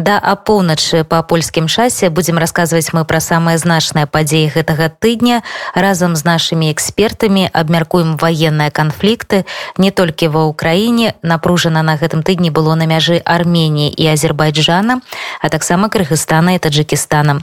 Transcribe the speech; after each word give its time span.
Да 0.00 0.18
апоўначы 0.18 1.04
па 1.04 1.22
польскім 1.22 1.68
часе 1.68 2.10
будзем 2.10 2.38
расказваць 2.38 2.92
мы 2.92 3.04
пра 3.04 3.20
самыя 3.20 3.58
значныя 3.58 4.06
падзеі 4.06 4.52
гэтага 4.54 4.88
тыдня. 4.88 5.42
Разам 5.74 6.16
з 6.16 6.24
нашымі 6.24 6.72
экспертамі 6.72 7.48
абмяркуем 7.52 8.16
ваенныя 8.16 8.70
канфлікты 8.70 9.44
не 9.76 9.90
толькі 9.90 10.28
ва 10.28 10.46
ўкраіне 10.48 11.14
напружана 11.22 11.82
на 11.82 11.96
гэтым 11.96 12.22
тыдні 12.22 12.50
было 12.50 12.74
на 12.74 12.86
мяжы 12.86 13.18
армении 13.24 13.90
і 13.90 14.06
азербайджана 14.14 15.00
а 15.40 15.48
таксама 15.48 15.88
кыргызстана 15.88 16.54
і 16.54 16.62
таджикістана 16.62 17.40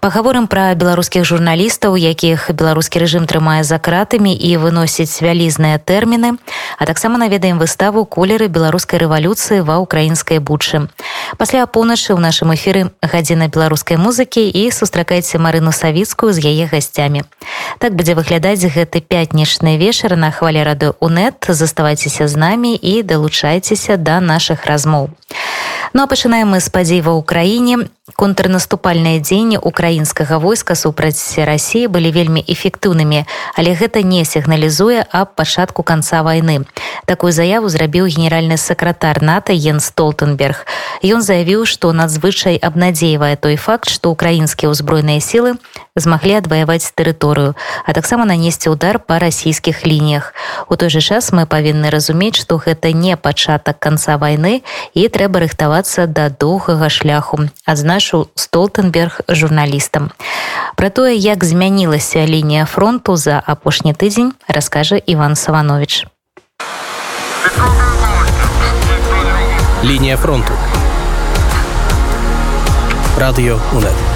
паговорым 0.00 0.46
пра 0.50 0.74
беларускіх 0.74 1.24
журналістаў 1.24 1.96
якіх 1.96 2.50
беларускі 2.50 2.98
рэжым 2.98 3.30
трымае 3.30 3.62
за 3.62 3.78
кратамі 3.78 4.34
і 4.34 4.56
выносіць 4.58 5.22
вялізныя 5.22 5.78
тэрміны 5.78 6.36
а 6.78 6.86
таксама 6.86 7.18
наведаем 7.18 7.58
выставу 7.58 8.04
колеры 8.04 8.48
беларускай 8.48 8.98
рэвалюцыі 8.98 9.62
ва 9.62 9.78
украінскай 9.78 10.38
бучы. 10.38 10.88
Пасля 11.38 11.62
апоўна 11.62 11.85
поўначы 11.86 12.18
ў 12.18 12.18
нашым 12.18 12.50
эфіры 12.50 12.90
гадзіна 12.98 13.46
беларускай 13.46 13.94
музыкі 13.94 14.42
і 14.42 14.62
сустракайце 14.74 15.38
марыну 15.38 15.70
савіцкую 15.70 16.34
з 16.34 16.42
яе 16.42 16.66
гасцямі 16.66 17.22
так 17.78 17.94
будзе 17.94 18.18
выглядаць 18.18 18.66
гэты 18.66 18.98
пятнічны 18.98 19.78
вечар 19.78 20.18
на 20.18 20.34
хвале 20.34 20.66
рады 20.66 20.98
унет. 20.98 21.46
Заставайцеся 21.46 22.26
з 22.26 22.34
намі 22.34 22.74
і 22.74 23.06
далучайцеся 23.06 23.94
да 24.02 24.18
наших 24.18 24.66
размоў 24.66 25.14
ну 25.94 26.02
а 26.02 26.10
пачынаем 26.10 26.58
мы 26.58 26.58
з 26.58 26.74
падзей 26.74 27.06
ва 27.06 27.14
ўкраіне 27.14 27.86
контрнаступальныя 28.14 29.18
дзеянні 29.18 29.58
украінскага 29.58 30.38
войска 30.38 30.78
супраць 30.78 31.18
рассіі 31.42 31.90
былі 31.90 32.14
вельмі 32.14 32.38
эфектыўнымі 32.38 33.26
але 33.58 33.74
гэта 33.74 34.06
не 34.06 34.22
сігналізуе 34.22 35.02
аб 35.10 35.34
пачатку 35.34 35.82
канца 35.82 36.22
войны 36.22 36.62
такую 37.10 37.32
заяву 37.32 37.66
зрабіў 37.68 38.06
генеральны 38.06 38.56
сакратар 38.62 39.22
нато 39.22 39.52
ен 39.52 39.80
столтенберг. 39.80 40.66
Ён 41.02 41.18
заявіў 41.22 41.66
што 41.66 41.90
надзвычай 41.90 42.54
абнадзейвае 42.62 43.34
той 43.36 43.56
факт 43.58 43.90
што 43.90 44.14
украінскія 44.14 44.70
ўзброеныя 44.70 45.18
сілы 45.18 45.58
змаглі 45.98 46.38
адваяваць 46.38 46.94
тэрыторыю 46.94 47.58
а 47.82 47.90
таксама 47.90 48.22
нанесці 48.22 48.70
удар 48.70 49.02
па 49.02 49.18
расійскіх 49.18 49.82
лініях. 49.82 50.30
У 50.70 50.78
той 50.78 50.94
жа 50.94 51.02
час 51.02 51.34
мы 51.34 51.46
павінны 51.46 51.90
разумець 51.90 52.38
што 52.38 52.62
гэта 52.62 52.94
не 52.94 53.18
пачатак 53.18 53.82
канца 53.82 54.14
войны 54.14 54.62
і 54.94 55.08
трэба 55.10 55.42
рыхтавацца 55.42 56.06
да 56.06 56.30
доўгага 56.30 56.86
шляху. 56.86 57.50
Адзна 57.66 57.95
нашу 57.96 58.28
столтенберг 58.34 59.20
журналістам 59.28 60.10
про 60.76 60.90
тое 60.90 61.14
як 61.14 61.44
змянілася 61.44 62.26
лінія 62.26 62.64
фронту 62.64 63.16
за 63.16 63.42
апошні 63.46 63.94
тыдзень 63.94 64.32
раскажа 64.48 65.00
иван 65.06 65.36
саванович. 65.36 66.06
Лінія 69.84 70.16
фронту. 70.16 70.52
Радыё 73.18 73.58
унет 73.72 74.15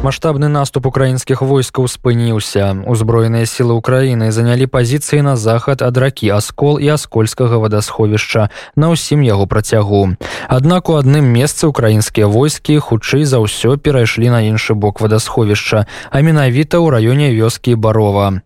Маштабны 0.00 0.48
наступ 0.48 0.86
украінскіх 0.88 1.42
войскаў 1.44 1.84
спыніўся. 1.84 2.72
Узброеныя 2.88 3.44
сілы 3.44 3.76
ўкраіны 3.76 4.32
занялі 4.32 4.64
пазіцыі 4.64 5.20
на 5.20 5.36
захад 5.36 5.84
ад 5.84 6.00
ракі 6.00 6.32
аскол 6.32 6.80
і 6.80 6.88
аскольскага 6.96 7.60
вадасховішча 7.60 8.48
на 8.80 8.96
ўсім 8.96 9.20
яго 9.20 9.44
працягу. 9.44 10.16
Аднак 10.48 10.88
у 10.88 10.96
адным 10.96 11.28
месцы 11.28 11.68
украінскія 11.68 12.32
войскі 12.32 12.80
хутчэй 12.80 13.28
за 13.28 13.44
ўсё 13.44 13.76
перайшлі 13.76 14.32
на 14.32 14.40
іншы 14.48 14.72
бок 14.72 15.04
вадасховішча, 15.04 15.84
а 16.08 16.16
менавіта 16.24 16.80
ў 16.80 16.96
раёне 16.96 17.36
вёскі 17.36 17.76
барова. 17.76 18.40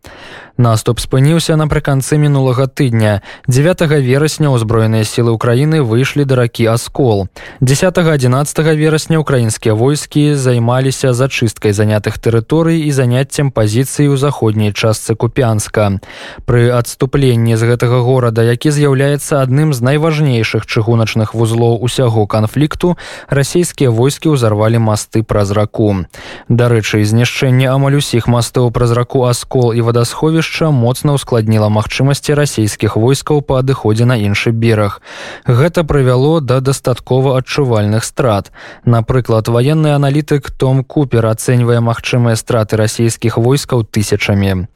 Наступ 0.55 1.03
спыніўся 1.03 1.57
напрыканцы 1.59 2.15
мінулага 2.15 2.71
тыдня. 2.71 3.27
9 3.51 3.91
верасня 3.99 4.55
ўзброеныя 4.55 5.03
сілы 5.03 5.35
ўкраіны 5.35 5.83
выйшлі 5.83 6.23
да 6.23 6.39
ракі 6.47 6.71
аскол. 6.71 7.27
10-11 7.59 8.15
верасня 8.79 9.19
украінскія 9.19 9.75
войскі 9.75 10.39
займаліся 10.39 11.11
зачысткай 11.11 11.75
занятых 11.75 12.23
тэрыторый 12.23 12.87
і 12.87 12.91
заняццем 12.95 13.51
пазіцыі 13.51 14.15
ў 14.15 14.17
заходняй 14.17 14.71
частцы 14.71 15.19
купянска. 15.19 15.99
Пры 16.47 16.71
адступленні 16.71 17.59
з 17.59 17.75
гэтага 17.75 18.07
горада, 18.07 18.47
які 18.47 18.71
з'яўляецца 18.71 19.43
адным 19.43 19.75
з 19.75 19.83
найважнейшых 19.83 20.71
чыгуначных 20.71 21.35
вузлоў 21.35 21.83
усяго 21.83 22.31
канфлікту, 22.31 22.95
расійскія 23.27 23.91
войскі 23.91 24.39
ўзарвалі 24.39 24.79
масты 24.79 25.27
праз 25.27 25.51
раку. 25.51 26.07
Дарэчы, 26.47 27.03
знішчэнне 27.03 27.67
амаль 27.75 27.99
усіх 27.99 28.31
мастоў 28.31 28.71
праз 28.71 28.95
раку 28.95 29.27
аскол 29.27 29.75
і 29.75 29.83
вадасхові 29.83 30.44
становішча 30.45 30.71
моцна 30.71 31.17
ўскладніла 31.17 31.73
магчымасці 31.73 32.37
расійскіх 32.37 32.97
войскаў 33.01 33.41
па 33.41 33.65
адыходзе 33.65 34.05
на 34.05 34.21
іншы 34.21 34.53
бераг. 34.53 35.01
Гэта 35.49 35.85
прывяло 35.89 36.41
да 36.41 36.61
дастаткова 36.61 37.39
адчувальных 37.41 38.05
страт. 38.05 38.53
Напрыклад, 38.85 39.49
ваенны 39.49 39.97
аналітык 39.97 40.51
Том 40.51 40.85
Купер 40.85 41.25
ацэньвае 41.25 41.81
магчымыя 41.81 42.37
страты 42.37 42.77
расійскіх 42.77 43.39
войскаў 43.41 43.89
тысячамі. 43.89 44.69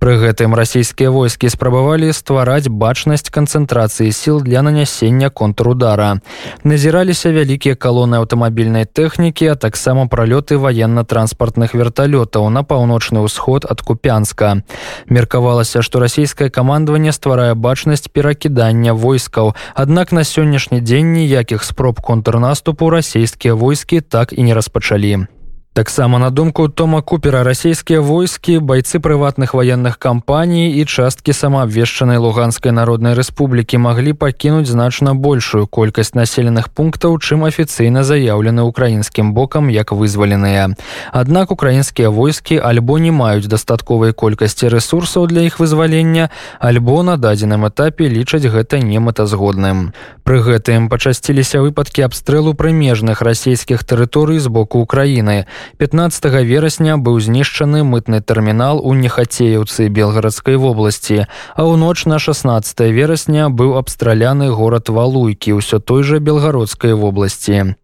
Пры 0.00 0.16
гэтым 0.16 0.56
расійскія 0.56 1.12
войскі 1.12 1.52
спрабавалі 1.52 2.12
ствараць 2.16 2.72
бачнасць 2.72 3.28
канцэнтрацыі 3.28 4.12
сіл 4.12 4.40
для 4.40 4.62
нанясення 4.62 5.28
контрудара. 5.28 6.24
Назіраліся 6.64 7.28
вялікія 7.28 7.76
калоны 7.76 8.24
аўтамабільнай 8.24 8.88
тэхнікі, 8.88 9.52
а 9.52 9.56
таксама 9.56 10.08
пралёты 10.08 10.56
ваенна-транспартных 10.56 11.76
верталётаў 11.76 12.48
на 12.48 12.64
паўночны 12.64 13.20
ўсход 13.20 13.68
ад 13.68 13.84
купянска 13.84 14.64
меркавалася 15.10 15.82
што 15.82 16.00
расійскае 16.00 16.48
камандаванне 16.48 17.12
стварае 17.12 17.54
бачнасць 17.54 18.08
перакідання 18.08 18.92
войскаў. 18.92 19.54
Аднак 19.74 20.12
на 20.12 20.24
сённяшні 20.24 20.80
дзень 20.80 21.12
ніякіх 21.12 21.64
спроб 21.64 22.00
контрнаступу 22.00 22.90
расійскія 22.90 23.54
войскі 23.54 24.00
так 24.00 24.32
і 24.32 24.42
не 24.42 24.54
распачалі 24.54 25.26
Таксама 25.72 26.18
на 26.18 26.30
думку 26.30 26.68
Тома 26.68 27.00
Купера 27.00 27.44
расійскія 27.44 28.00
войскі, 28.00 28.58
байцы 28.58 28.98
прыватных 28.98 29.54
ваенных 29.54 29.98
кампаній 29.98 30.74
і 30.74 30.84
часткі 30.84 31.32
самаабвешчанай 31.32 32.18
луганскай 32.18 32.72
народнай 32.72 33.14
рэспублікі 33.14 33.78
маглі 33.78 34.12
пакінуць 34.12 34.66
значна 34.66 35.14
большую 35.14 35.70
колькасць 35.70 36.18
населеных 36.18 36.74
пунктаў, 36.74 37.22
чым 37.22 37.46
афіцыйна 37.46 38.02
заяўлены 38.02 38.66
украінскім 38.66 39.30
бокам 39.30 39.70
як 39.70 39.92
вызваленыя. 39.92 40.74
Аднак 41.12 41.54
украінскія 41.54 42.10
войскі 42.10 42.58
альбо 42.58 42.98
не 42.98 43.14
маюць 43.14 43.46
дастатковай 43.46 44.10
колькасці 44.10 44.74
рэсурсаў 44.74 45.30
для 45.30 45.46
іх 45.46 45.62
вызвалення, 45.62 46.34
альбо 46.58 47.06
на 47.06 47.14
дадзеным 47.14 47.62
этапе 47.70 48.10
лічаць 48.10 48.42
гэта 48.42 48.82
немэтазгодным. 48.82 49.94
Пры 50.26 50.42
гэтым 50.42 50.90
пачасціліся 50.90 51.62
выпадкі 51.62 52.10
абстрэлу 52.10 52.58
прымежных 52.58 53.22
расійскіх 53.22 53.86
тэрыторый 53.86 54.42
з 54.42 54.50
боку 54.50 54.82
Украіны. 54.82 55.46
15 55.78 56.24
верасня 56.44 56.96
быў 56.96 57.20
знішчаны 57.20 57.82
мытны 57.84 58.20
тэрмінал 58.20 58.80
у 58.84 58.94
нехацеюцы 58.94 59.88
белгарадскай 59.88 60.56
вобласці 60.56 61.26
а 61.56 61.62
ў 61.66 61.76
ноч 61.76 62.06
на 62.06 62.18
16 62.18 62.80
верасня 62.90 63.48
быў 63.50 63.76
абстраляны 63.76 64.50
горад 64.50 64.88
валуйкі 64.88 65.58
ўсё 65.58 65.80
той 65.80 66.02
жа 66.02 66.18
белгародскай 66.18 66.94
вобласці. 66.94 67.74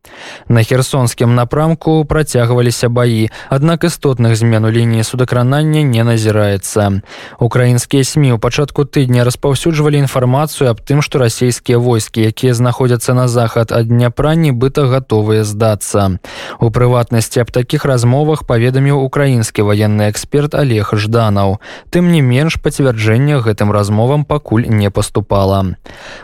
На 0.49 0.63
херсонскім 0.63 1.35
напрамку 1.35 2.05
працягваліся 2.05 2.89
баі 2.89 3.31
аднак 3.51 3.85
істотных 3.85 4.37
змен 4.37 4.65
у 4.65 4.71
лініі 4.71 5.05
судакранання 5.05 5.83
не 5.83 6.05
назіраецца. 6.05 7.03
Украінскія 7.39 8.05
сМ 8.05 8.33
у 8.35 8.39
пачатку 8.39 8.85
тыдня 8.85 9.25
распаўсюджвалі 9.25 9.99
інфармацыю 10.07 10.71
аб 10.71 10.81
тым 10.81 11.03
што 11.03 11.19
расійскія 11.19 11.79
войскі 11.79 12.23
якія 12.23 12.55
знаходзяцца 12.55 13.15
на 13.15 13.29
захад 13.29 13.73
ад 13.73 13.89
дняпра 13.89 14.35
нібыта 14.35 14.87
гатовыя 14.87 15.45
здацца. 15.45 16.19
У 16.61 16.71
прыватнасці 16.71 17.43
аб 17.43 17.51
таких 17.67 17.83
размовах 17.83 18.47
паведаміў 18.47 19.03
украінскі 19.03 19.67
военны 19.67 20.07
эксперт 20.07 20.55
олег 20.55 20.95
жданаў. 20.95 21.59
Тым 21.91 22.15
не 22.15 22.23
менш 22.23 22.63
пацвярджэння 22.63 23.43
гэтым 23.43 23.75
размовам 23.75 24.23
пакуль 24.23 24.71
не 24.71 24.87
поступала 24.87 25.75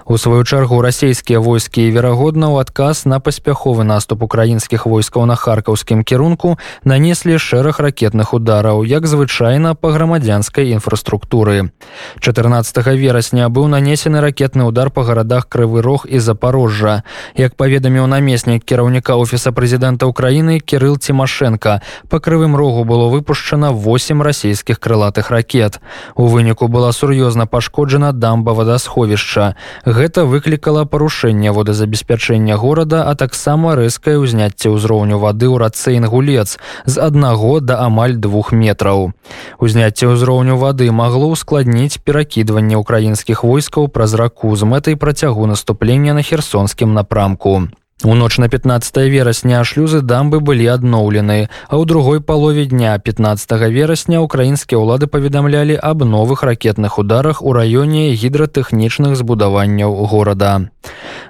у 0.06 0.16
сваю 0.18 0.44
чаргу 0.44 0.78
расійскія 0.82 1.40
войскі 1.40 1.90
верагодна 1.90 2.46
ў 2.52 2.62
адказ 2.62 3.04
на 3.10 3.18
паспяховы 3.18 3.82
наступ 3.82 4.22
украінскіх 4.22 4.86
войскаў 4.86 5.26
на 5.26 5.34
харкаўскім 5.34 6.04
кірунку 6.04 6.58
нанеслі 6.84 7.38
шэраг 7.42 7.80
ракетных 7.80 8.34
удараў 8.36 8.84
як 8.84 9.06
звычайна 9.06 9.74
па 9.74 9.90
грамадзянскай 9.90 10.70
інфраструктуры. 10.70 11.72
14 12.20 12.86
верасня 12.94 13.48
быў 13.48 13.66
нанесены 13.66 14.20
ракетны 14.20 14.62
удар 14.68 14.90
па 14.90 15.02
гарадах 15.02 15.48
крывы 15.48 15.82
рог 15.82 16.06
і 16.06 16.18
запорожжа 16.18 17.02
як 17.34 17.56
паведаміў 17.56 18.06
намеснік 18.06 18.62
кіраўніка 18.62 19.16
офіса 19.16 19.50
прэзідэнта 19.50 20.06
украіны 20.06 20.60
кирилл 20.60 20.98
цімаш 20.98 21.31
лукашенко 21.32 21.82
по 22.08 22.20
крывым 22.20 22.56
рогу 22.56 22.84
было 22.84 23.08
выпушчана 23.08 23.72
8 23.72 24.22
расійскіх 24.22 24.78
крылатых 24.78 25.30
ракет. 25.30 25.80
У 26.14 26.26
выніку 26.26 26.68
была 26.68 26.92
сур'ёзна 26.92 27.46
пашкоджана 27.46 28.12
дамба 28.12 28.52
вадасховішча 28.52 29.54
гэта 29.84 30.24
выклікала 30.24 30.84
парушэнне 30.84 31.52
водазабеспячэння 31.52 32.56
горада 32.56 33.04
а 33.08 33.14
таксама 33.14 33.74
рэзкае 33.76 34.18
ўзняцце 34.18 34.68
ўзроўню 34.68 35.18
вады 35.18 35.46
ў 35.48 35.56
рацэ 35.58 35.96
інгулец 35.96 36.58
з 36.84 36.98
аднаго 36.98 37.60
да 37.60 37.80
амаль 37.86 38.16
двух 38.16 38.52
метраў. 38.52 39.12
Узняцце 39.58 40.06
ўзроўню 40.06 40.56
вады 40.56 40.90
магло 40.92 41.32
ускладніць 41.32 41.98
перакідванне 42.04 42.76
украінскіх 42.76 43.44
войскаў 43.44 43.88
праз 43.88 44.14
раку 44.14 44.54
з 44.56 44.64
мэтай 44.64 44.96
працягу 44.96 45.46
наступлення 45.46 46.14
на 46.14 46.22
херсонскім 46.22 46.92
напрамку 46.92 47.72
У 48.04 48.14
ноч 48.14 48.38
на 48.38 48.48
15 48.48 48.96
верасня 48.96 49.62
шлюзы 49.62 50.00
дамбы 50.02 50.40
былі 50.40 50.66
адноўлены, 50.74 51.46
а 51.70 51.78
ў 51.78 51.86
другой 51.86 52.18
палове 52.18 52.66
дня 52.66 52.98
15 52.98 53.46
верасня 53.70 54.18
украінскія 54.18 54.82
ўлады 54.82 55.06
паведамлялі 55.06 55.78
аб 55.78 56.02
новых 56.02 56.42
ракетных 56.42 56.98
ударах 56.98 57.46
у 57.46 57.54
раёне 57.54 58.10
гідратэхнічных 58.18 59.14
збудаванняў 59.14 59.94
горада. 60.10 60.66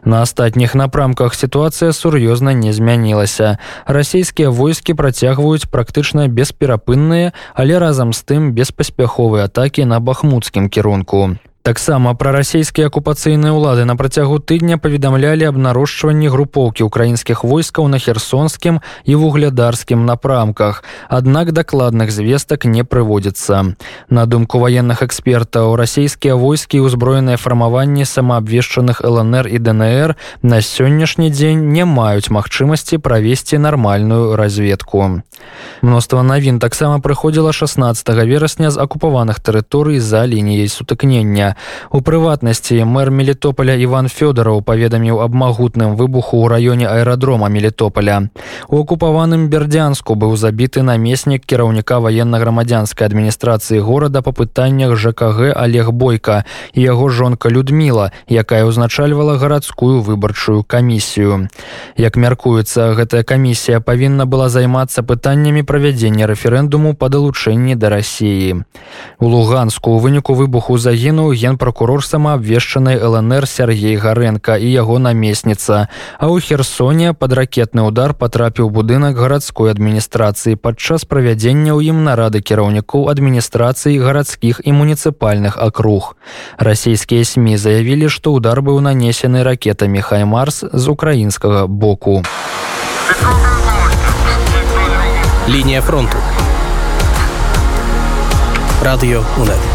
На 0.04 0.24
астатніх 0.24 0.72
напрамках 0.72 1.36
сітуацыя 1.36 1.92
сур'ёзна 1.92 2.56
не 2.56 2.72
змянілася. 2.72 3.60
Расійскія 3.84 4.48
войскі 4.48 4.96
працягваюць 4.96 5.68
практычна 5.68 6.24
бесперапынныя, 6.32 7.36
але 7.52 7.78
разам 7.78 8.16
з 8.16 8.24
тым 8.24 8.56
беспаспяховыя 8.56 9.44
атакі 9.44 9.84
на 9.84 10.00
бахмуцкім 10.00 10.72
кірунку. 10.72 11.36
Таксама 11.62 12.10
прарасійскія 12.18 12.90
акупацыйныя 12.90 13.54
ўлады 13.54 13.86
на 13.86 13.94
працягу 13.94 14.42
тыдня 14.42 14.82
паведамлялі 14.82 15.46
аб 15.46 15.54
нарошчванні 15.62 16.26
групоўкі 16.26 16.90
ўкраінскіх 16.90 17.46
войскаў 17.46 17.86
на 17.86 18.02
херсонскім 18.02 18.82
і 19.06 19.14
вуглядарскім 19.14 20.02
напрамках. 20.02 20.82
Аднак 21.06 21.54
дакладных 21.54 22.10
звестак 22.10 22.66
не 22.66 22.82
прыводзіцца. 22.82 23.78
На 24.10 24.26
думку 24.26 24.58
ваенных 24.58 25.06
экспертаў, 25.06 25.78
расійскія 25.78 26.34
войскі 26.34 26.82
і 26.82 26.90
ўзброеныя 26.90 27.38
фармаванні 27.38 28.10
самаабвешчаных 28.10 28.98
ЛНР 29.06 29.46
і 29.46 29.62
ДНР 29.62 30.18
на 30.42 30.58
сённяшні 30.58 31.30
дзень 31.30 31.70
не 31.70 31.86
маюць 31.86 32.26
магчымасці 32.26 32.98
правесці 32.98 33.62
нармальную 33.62 34.34
разведку. 34.34 35.22
Мноства 35.78 36.26
навін 36.26 36.58
таксама 36.58 36.98
прыходзіла 36.98 37.54
16 37.54 38.02
верасня 38.26 38.74
з 38.74 38.82
акупаваных 38.82 39.38
тэрыторый 39.38 40.02
за 40.02 40.26
лініяй 40.26 40.66
сутыкнення. 40.66 41.51
У 41.90 42.00
прыватнасці 42.00 42.84
мэр 42.84 43.10
Мелітополя 43.10 43.74
Іван 43.74 44.08
Фёдараў 44.08 44.62
паведаміў 44.62 45.20
аб 45.20 45.34
магутным 45.34 45.96
выбуху 45.96 46.42
ў 46.42 46.46
раёне 46.48 46.86
аэрадрома 46.86 47.48
Мелітополя. 47.48 48.30
У 48.68 48.80
акупаваным 48.82 49.48
бердзянску 49.48 50.14
быў 50.14 50.36
забіты 50.36 50.82
намеснік 50.82 51.44
кіраўніка 51.46 51.98
ваенна-грамадзянскай 51.98 53.06
адміністрацыі 53.06 53.80
горада 53.80 54.22
па 54.22 54.32
пытаннях 54.32 54.96
ЖКГ 54.96 55.52
Олег 55.56 55.90
Бойка 55.92 56.44
і 56.74 56.80
яго 56.82 57.08
жонка 57.08 57.48
Людміла, 57.48 58.12
якая 58.28 58.64
ўзначальвала 58.64 59.38
гарадскую 59.38 60.00
выбарчую 60.02 60.64
камісію. 60.64 61.48
Як 61.96 62.16
мяркуецца, 62.16 62.94
гэтая 62.96 63.22
камісія 63.22 63.80
павінна 63.80 64.26
была 64.26 64.48
займацца 64.48 65.02
пытаннямі 65.02 65.62
правядзення 65.62 66.26
рэферэндуму 66.26 66.94
па 66.94 67.08
далучэнні 67.08 67.76
да 67.76 67.88
рассіі. 67.88 68.64
У 69.18 69.26
луганску 69.26 69.92
у 69.92 69.98
выніку 69.98 70.34
выбуху 70.34 70.78
загінуў 70.78 71.32
генпракурор 71.42 72.04
самаабвешчанай 72.06 73.02
лнр 73.02 73.46
сергей 73.50 73.96
гаренко 73.96 74.54
і 74.54 74.70
яго 74.70 74.98
намесніца. 75.02 75.88
А 76.18 76.30
ў 76.30 76.38
херсоне 76.38 77.14
под 77.18 77.34
ракетны 77.34 77.82
удар 77.82 78.14
потрапіў 78.14 78.70
будынак 78.70 79.18
гарадской 79.18 79.74
адміністрацыі. 79.74 80.54
Падчас 80.54 81.02
правядзення 81.04 81.74
ў 81.74 81.90
ім 81.90 82.06
нарады 82.06 82.38
кіраўнікоў 82.38 83.10
адміністрацыі 83.10 83.98
гарадскіх 83.98 84.62
і 84.62 84.70
муніцыпальных 84.70 85.58
акруг. 85.58 86.14
Расійскія 86.62 87.26
сМ 87.26 87.58
заявілі 87.58 88.06
што 88.06 88.30
удар 88.30 88.62
быў 88.62 88.78
нанесены 88.78 89.42
ракетамі 89.42 90.00
хаймарс 90.00 90.62
з 90.70 90.84
украінскага 90.88 91.66
боку. 91.66 92.22
Лінія 95.48 95.82
фронту. 95.82 96.16
Радыё 98.82 99.24
унет 99.38 99.71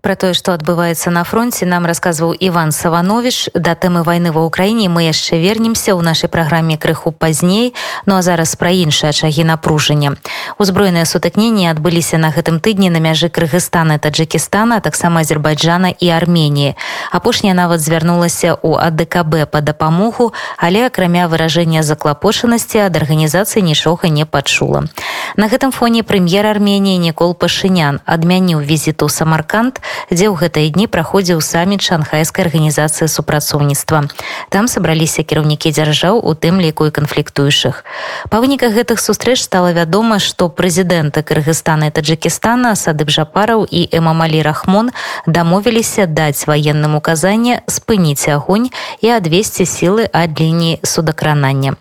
Пра 0.00 0.14
тое, 0.14 0.30
што 0.34 0.54
адбываецца 0.54 1.10
на 1.10 1.24
фронте, 1.24 1.66
нам 1.66 1.86
расказваў 1.86 2.30
Іван 2.38 2.70
Саванович. 2.72 3.50
Да 3.54 3.74
тэмы 3.74 4.06
вайны 4.06 4.30
ва 4.30 4.46
ўкраіне 4.46 4.86
мы 4.86 5.10
яшчэ 5.10 5.42
вернемся 5.42 5.90
ў 5.90 6.06
нашай 6.06 6.30
праграме 6.30 6.78
крыху 6.78 7.10
пазней, 7.10 7.74
ну 8.06 8.14
а 8.14 8.22
зараз 8.22 8.54
пра 8.54 8.70
іншыя 8.70 9.10
чагі 9.10 9.44
напружання. 9.50 10.14
Узброеныя 10.58 11.02
сутыкненні 11.02 11.66
адбыліся 11.66 12.18
на 12.18 12.30
гэтым 12.30 12.62
тыдні 12.62 12.94
на 12.94 13.02
мяжы 13.02 13.26
Крыгыстана, 13.26 13.98
Таджикістана, 13.98 14.78
таксама 14.80 15.26
Азербайджана 15.26 15.90
і 15.90 16.06
Арменіі. 16.14 16.78
Апошняя 17.10 17.54
нават 17.58 17.82
звярнулася 17.82 18.54
ў 18.54 18.78
АДКБ 18.78 19.50
па 19.50 19.60
дапамогу, 19.60 20.32
але 20.58 20.86
акрамя 20.86 21.26
выражэння 21.26 21.82
заклапочанасці 21.82 22.86
ад 22.86 22.94
арганізацыі 22.94 23.66
нічога 23.66 24.08
не 24.08 24.22
пачула. 24.24 24.86
На 25.34 25.50
гэтым 25.50 25.74
фоне 25.74 26.06
прэм'ер 26.06 26.46
Арменіі 26.46 27.02
Нікол 27.02 27.34
Пашынян 27.34 27.98
адмяніў 28.06 28.62
візіту 28.62 29.08
Самарканд, 29.08 29.82
дзе 30.10 30.28
ў 30.28 30.34
гэтыя 30.36 30.68
дні 30.74 30.86
праходзіў 30.86 31.40
саміт 31.40 31.82
шанхайскай 31.82 32.44
арганізацыі 32.44 33.08
супрацоўніцтва. 33.08 34.08
Там 34.48 34.68
сабраліся 34.68 35.22
кіраўнікі 35.22 35.72
дзяржаў 35.72 36.20
у 36.22 36.34
тым 36.34 36.60
ліку 36.60 36.86
і 36.86 36.94
канфліктуючых. 36.94 37.84
Па 38.28 38.40
выніках 38.40 38.72
гэтых 38.76 39.00
сустрэч 39.00 39.40
стала 39.42 39.72
вядома, 39.72 40.18
што 40.18 40.48
прэзідэнты 40.48 41.22
Кыргызстана 41.22 41.88
і 41.88 41.94
Таджикістана 41.94 42.76
Садыб 42.76 43.10
Жапараў 43.10 43.64
і 43.64 43.88
Эмамалі 43.92 44.42
Рахмон 44.42 44.90
дамовіліся 45.26 46.06
даць 46.06 46.46
ваенным 46.46 46.96
указанне 46.96 47.62
спыніць 47.66 48.28
агонь 48.28 48.70
і 49.00 49.08
адвесці 49.16 49.64
сілы 49.64 50.08
ад 50.12 50.40
лініі 50.40 50.80
судакранання 50.84 51.76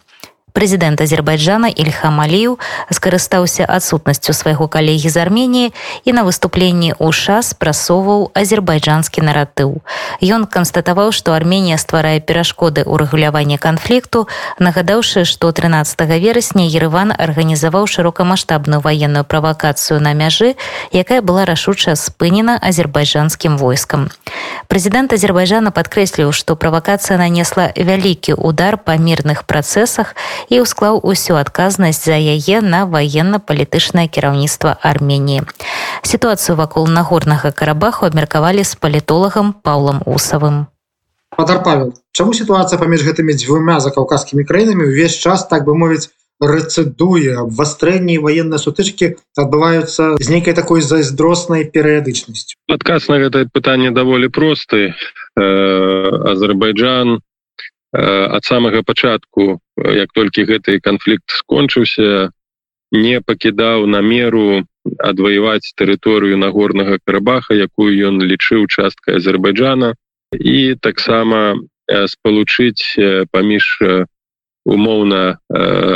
прэзідэнт 0.58 0.98
азербайджана 1.06 1.70
ільхам 1.70 2.18
алію 2.18 2.58
скарыстаўся 2.90 3.62
адсутнасцю 3.70 4.34
свайго 4.34 4.66
калегі 4.66 5.06
з 5.06 5.22
арменіі 5.22 5.70
і 6.02 6.14
на 6.18 6.26
выступленні 6.26 6.98
ў 6.98 7.14
ша 7.14 7.46
спрасоўваў 7.46 8.34
азербайджанскі 8.34 9.22
наратыў. 9.22 9.86
Ён 10.18 10.50
канстатаваў 10.50 11.14
што 11.14 11.38
арменія 11.38 11.78
стварае 11.78 12.18
перашкоды 12.26 12.82
ў 12.82 13.06
рэгуляванні 13.06 13.62
канфлікту 13.62 14.26
нагадаўшы 14.58 15.30
што 15.30 15.54
13 15.54 15.94
верасня 16.18 16.66
ерыван 16.66 17.14
арганізаваў 17.14 17.86
шырокамасштабную 17.86 18.82
ваенную 18.82 19.30
правакацыю 19.30 20.02
на 20.02 20.18
мяжы 20.18 20.58
якая 20.90 21.22
была 21.22 21.46
рашуча 21.46 21.94
спынена 21.94 22.58
азербайджанскім 22.58 23.62
войскам. 23.62 24.10
Прэзідэнт 24.66 25.14
азербайджана 25.14 25.70
падкрэсліў 25.70 26.34
што 26.34 26.58
правакацыя 26.58 27.22
нанесла 27.22 27.70
вялікі 27.78 28.34
удар 28.34 28.82
па 28.82 28.98
мірных 28.98 29.46
працэсах 29.46 30.18
і 30.50 30.62
ўсклаў 30.64 31.00
усю 31.04 31.36
адказнасць 31.40 32.06
за 32.06 32.18
яе 32.18 32.62
на 32.62 32.86
военно-палітычнае 32.86 34.08
кіраўніцтва 34.08 34.78
армении 34.82 35.44
сітуацыю 36.08 36.56
вакол 36.56 36.88
нагорнага 36.88 37.52
карабаху 37.52 38.08
абмеркавалі 38.08 38.64
з 38.64 38.76
палітолагам 38.76 39.54
паўлам 39.64 40.02
усавым. 40.06 40.68
Падар 41.36 41.64
павел 41.64 41.94
чаму 42.12 42.34
сітуацыя 42.34 42.80
паміж 42.80 43.04
гэтымі 43.04 43.36
дзвюмя 43.36 43.80
закаўказскімі 43.84 44.48
краінамі 44.48 44.88
ўвесь 44.88 45.20
час 45.20 45.46
так 45.52 45.68
бы 45.68 45.76
мовіць 45.76 46.08
рэцэдуе 46.40 47.34
абвастрэнні 47.44 48.18
военныя 48.22 48.62
сутычкі 48.62 49.18
адбываюцца 49.38 50.18
з 50.22 50.28
нейкай 50.30 50.54
такой 50.54 50.86
зайздроснай 50.86 51.66
перыядычнасцю? 51.66 52.54
Адказ 52.70 53.10
на 53.10 53.18
гэтае 53.18 53.50
пытанне 53.50 53.90
даволі 53.92 54.30
просты. 54.30 54.94
Э, 55.38 55.44
азербайджан 56.34 57.22
ад 57.98 58.46
самага 58.46 58.84
пачатку 58.86 59.60
як 59.78 60.14
толькі 60.14 60.46
гэты 60.46 60.80
канфлікт 60.80 61.34
скончыўся 61.34 62.30
не 62.92 63.22
пакідаў 63.22 63.88
намеру 63.90 64.64
адваяваць 65.00 65.74
тэрыторыю 65.76 66.38
нагорнага 66.38 67.00
карабаха 67.04 67.58
якую 67.58 67.92
ён 67.92 68.22
лічыў 68.22 68.68
часткай 68.70 69.18
азербайджана. 69.18 69.96
І 70.32 70.76
таксама 70.80 71.58
спалучыць 71.88 72.96
паміж 73.32 73.82
умоўна 74.66 75.40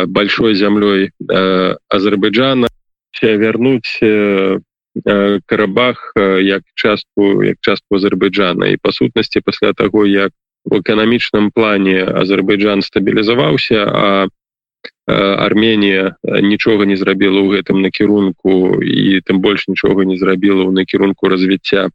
большой 0.08 0.56
зямлёй 0.56 1.12
азербайджана 1.90 2.68
вярнуць 3.22 4.02
карабах 5.46 6.14
як 6.18 6.64
частку 6.76 7.44
як 7.44 7.58
частку 7.62 7.96
азербайджана. 7.96 8.68
І 8.68 8.78
па 8.82 8.92
сутнасці 8.92 9.40
пасля 9.46 9.74
таго 9.74 10.06
як 10.06 10.32
в 10.66 10.80
эканамічным 10.80 11.52
плане 11.52 12.04
Азербайджан 12.04 12.82
стабілізаваўся 12.82 13.82
а 13.86 14.28
Арменія 15.08 16.16
нічога 16.24 16.86
не 16.86 16.96
зрабіла 16.96 17.42
ў 17.42 17.60
гэтым 17.60 17.82
накірунку 17.82 18.80
і 18.82 19.20
тым 19.26 19.42
больш 19.42 19.68
нічога 19.68 20.06
не 20.06 20.18
зрабіла 20.18 20.70
ў 20.70 20.72
накірунку 20.72 21.28
развіцця 21.28 21.90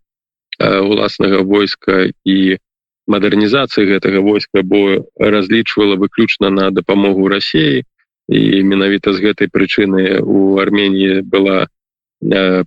уласнага 0.59 1.43
войска 1.43 2.11
і 2.25 2.59
мадэрнізацыі 3.07 3.87
гэтага 3.87 4.21
войска 4.21 4.63
бо 4.63 5.07
разлічвала 5.17 5.95
выключна 5.97 6.51
на 6.51 6.71
дапамогу 6.71 7.29
рассіі 7.31 7.87
і 8.29 8.63
менавіта 8.67 9.15
з 9.15 9.23
гэтай 9.23 9.49
прычыны 9.49 10.19
у 10.21 10.59
армении 10.59 11.23
была 11.23 11.71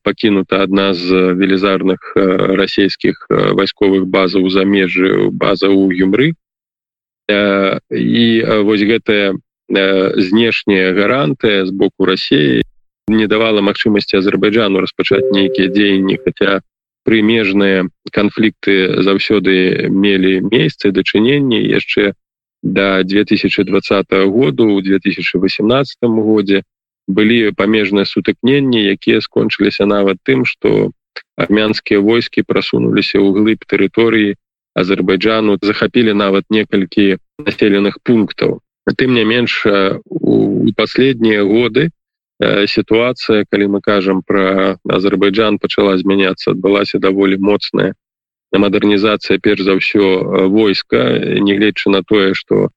пакінута 0.03 0.63
адна 0.63 0.94
з 0.94 1.34
велізарных 1.34 2.13
расійскіх 2.15 3.25
вайсковых 3.29 4.06
базаў 4.06 4.50
за 4.50 4.63
межы 4.63 5.29
база 5.34 5.68
ў 5.68 5.98
юмры 5.98 6.38
і 7.89 8.25
вось 8.63 8.86
гэтая 8.86 9.34
знешняя 9.70 10.94
гарантыя 10.94 11.65
з 11.65 11.72
боку 11.72 12.06
рассіі 12.06 12.62
не 13.10 13.27
давала 13.27 13.62
магчымасці 13.62 14.22
азербайджану 14.22 14.79
распачаць 14.86 15.34
нейкія 15.34 15.70
дзеянні 15.74 16.18
хотя 16.24 16.62
прымежныя 17.10 17.89
канфлікты 18.13 19.01
заўсёды 19.01 19.89
мелі 19.89 20.46
месцы 20.46 20.94
дачыненні 20.94 21.58
яшчэ 21.58 22.13
до 22.62 23.03
2020 23.03 24.13
году 24.29 24.75
у 24.75 24.82
2018 24.82 25.98
годзе 26.03 26.63
былі 27.09 27.51
памежныя 27.57 28.05
сутыкненні 28.05 28.85
якія 28.93 29.19
скончыліся 29.25 29.89
нават 29.89 30.21
тым 30.23 30.45
что 30.45 30.93
армянскія 31.35 31.99
войскі 31.99 32.45
прасунуліся 32.45 33.17
ў 33.17 33.27
глыб 33.33 33.65
тэрыторыі 33.65 34.37
азербайджану 34.77 35.57
захапілі 35.61 36.13
нават 36.13 36.45
некалькі 36.53 37.17
населеных 37.41 37.97
пунктаў. 38.05 38.61
Тым 38.97 39.13
не 39.13 39.25
менш 39.25 39.65
у 39.65 40.69
последнія 40.77 41.43
годы 41.43 41.89
сітуацыя 42.39 43.43
калі 43.51 43.65
мы 43.75 43.79
кажам 43.81 44.21
про 44.23 44.77
азербайджан 44.87 45.57
пачала 45.59 45.97
змяняцца 45.97 46.53
адбылася 46.55 47.01
даволі 47.01 47.41
моцная 47.41 47.93
мадэрнізацыя 48.53 49.37
перш 49.43 49.67
за 49.67 49.75
ўсё 49.75 50.47
войска 50.49 51.19
нягледзячы 51.19 51.89
на 51.91 52.01
тое 52.01 52.33
что 52.33 52.69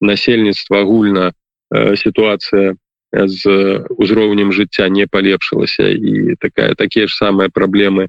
насельніцтва 0.00 0.86
агульна 0.86 1.32
сітуацыя 1.72 2.78
з 3.12 3.42
узроўнем 3.88 4.52
жыцця 4.52 4.88
не 4.88 5.06
палепшылася. 5.06 5.88
І 5.88 6.36
такая 6.40 6.74
такія 6.74 7.06
ж 7.06 7.16
самыя 7.16 7.48
праблемы 7.48 8.08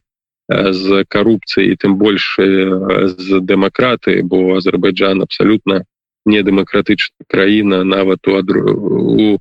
з 0.50 1.06
карупцыяй 1.08 1.78
тым 1.78 1.96
больш 1.96 2.36
з 2.40 3.40
дэмакраты 3.40 4.22
бо 4.24 4.58
азербайджан 4.58 5.22
абсалютна 5.22 5.86
недэмакратычная 6.26 7.26
краіна 7.30 7.84
нават 7.84 8.28
у 8.28 8.42
у 8.42 9.38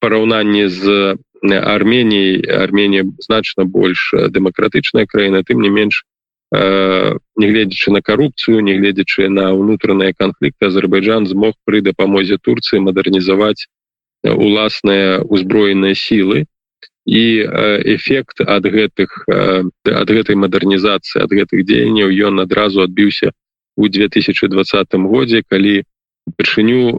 параўнанні 0.00 0.68
з 0.68 1.16
арменій 1.42 2.42
армения 2.48 3.04
значна 3.18 3.64
больш 3.64 4.14
дэмакратычная 4.14 5.06
краіна 5.06 5.44
тым 5.44 5.60
не 5.60 5.70
менш 5.70 6.04
нягледзячы 6.50 7.92
на 7.92 8.00
карупцыю 8.00 8.64
нягледзячы 8.64 9.28
на 9.28 9.52
ўнутраныя 9.52 10.16
канфлікты 10.16 10.72
азербайджан 10.72 11.28
змог 11.28 11.60
пры 11.68 11.84
дапамозе 11.84 12.40
турцыі 12.40 12.80
мадэрнізаваць 12.80 13.68
уласныя 14.24 15.22
узброеныя 15.22 15.94
сілы 15.94 16.46
і 17.08 17.24
эфект 17.96 18.42
ад 18.44 18.64
гэтых 18.68 19.28
ад 19.28 20.08
гэтай 20.08 20.36
мадэрнізацыі 20.36 21.22
ад 21.24 21.30
гэтых 21.32 21.64
дзеянняў 21.64 22.12
ён 22.30 22.44
адразу 22.44 22.82
адбіўся 22.84 23.32
у 23.76 23.88
2020 23.88 24.94
годзе 25.08 25.42
калі 25.46 25.84
упершыню 26.28 26.98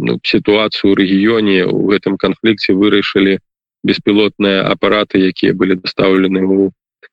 ну, 0.00 0.18
сітуацыю 0.24 0.92
ў 0.92 0.96
рэгіёне 0.96 1.58
у 1.68 1.90
гэтым 1.92 2.16
канфлікце 2.16 2.72
вырашылі 2.72 3.38
беспілотныя 3.84 4.64
апараты 4.72 5.20
якія 5.20 5.52
былі 5.52 5.76
дастаўлены 5.82 6.46
у 6.46 6.70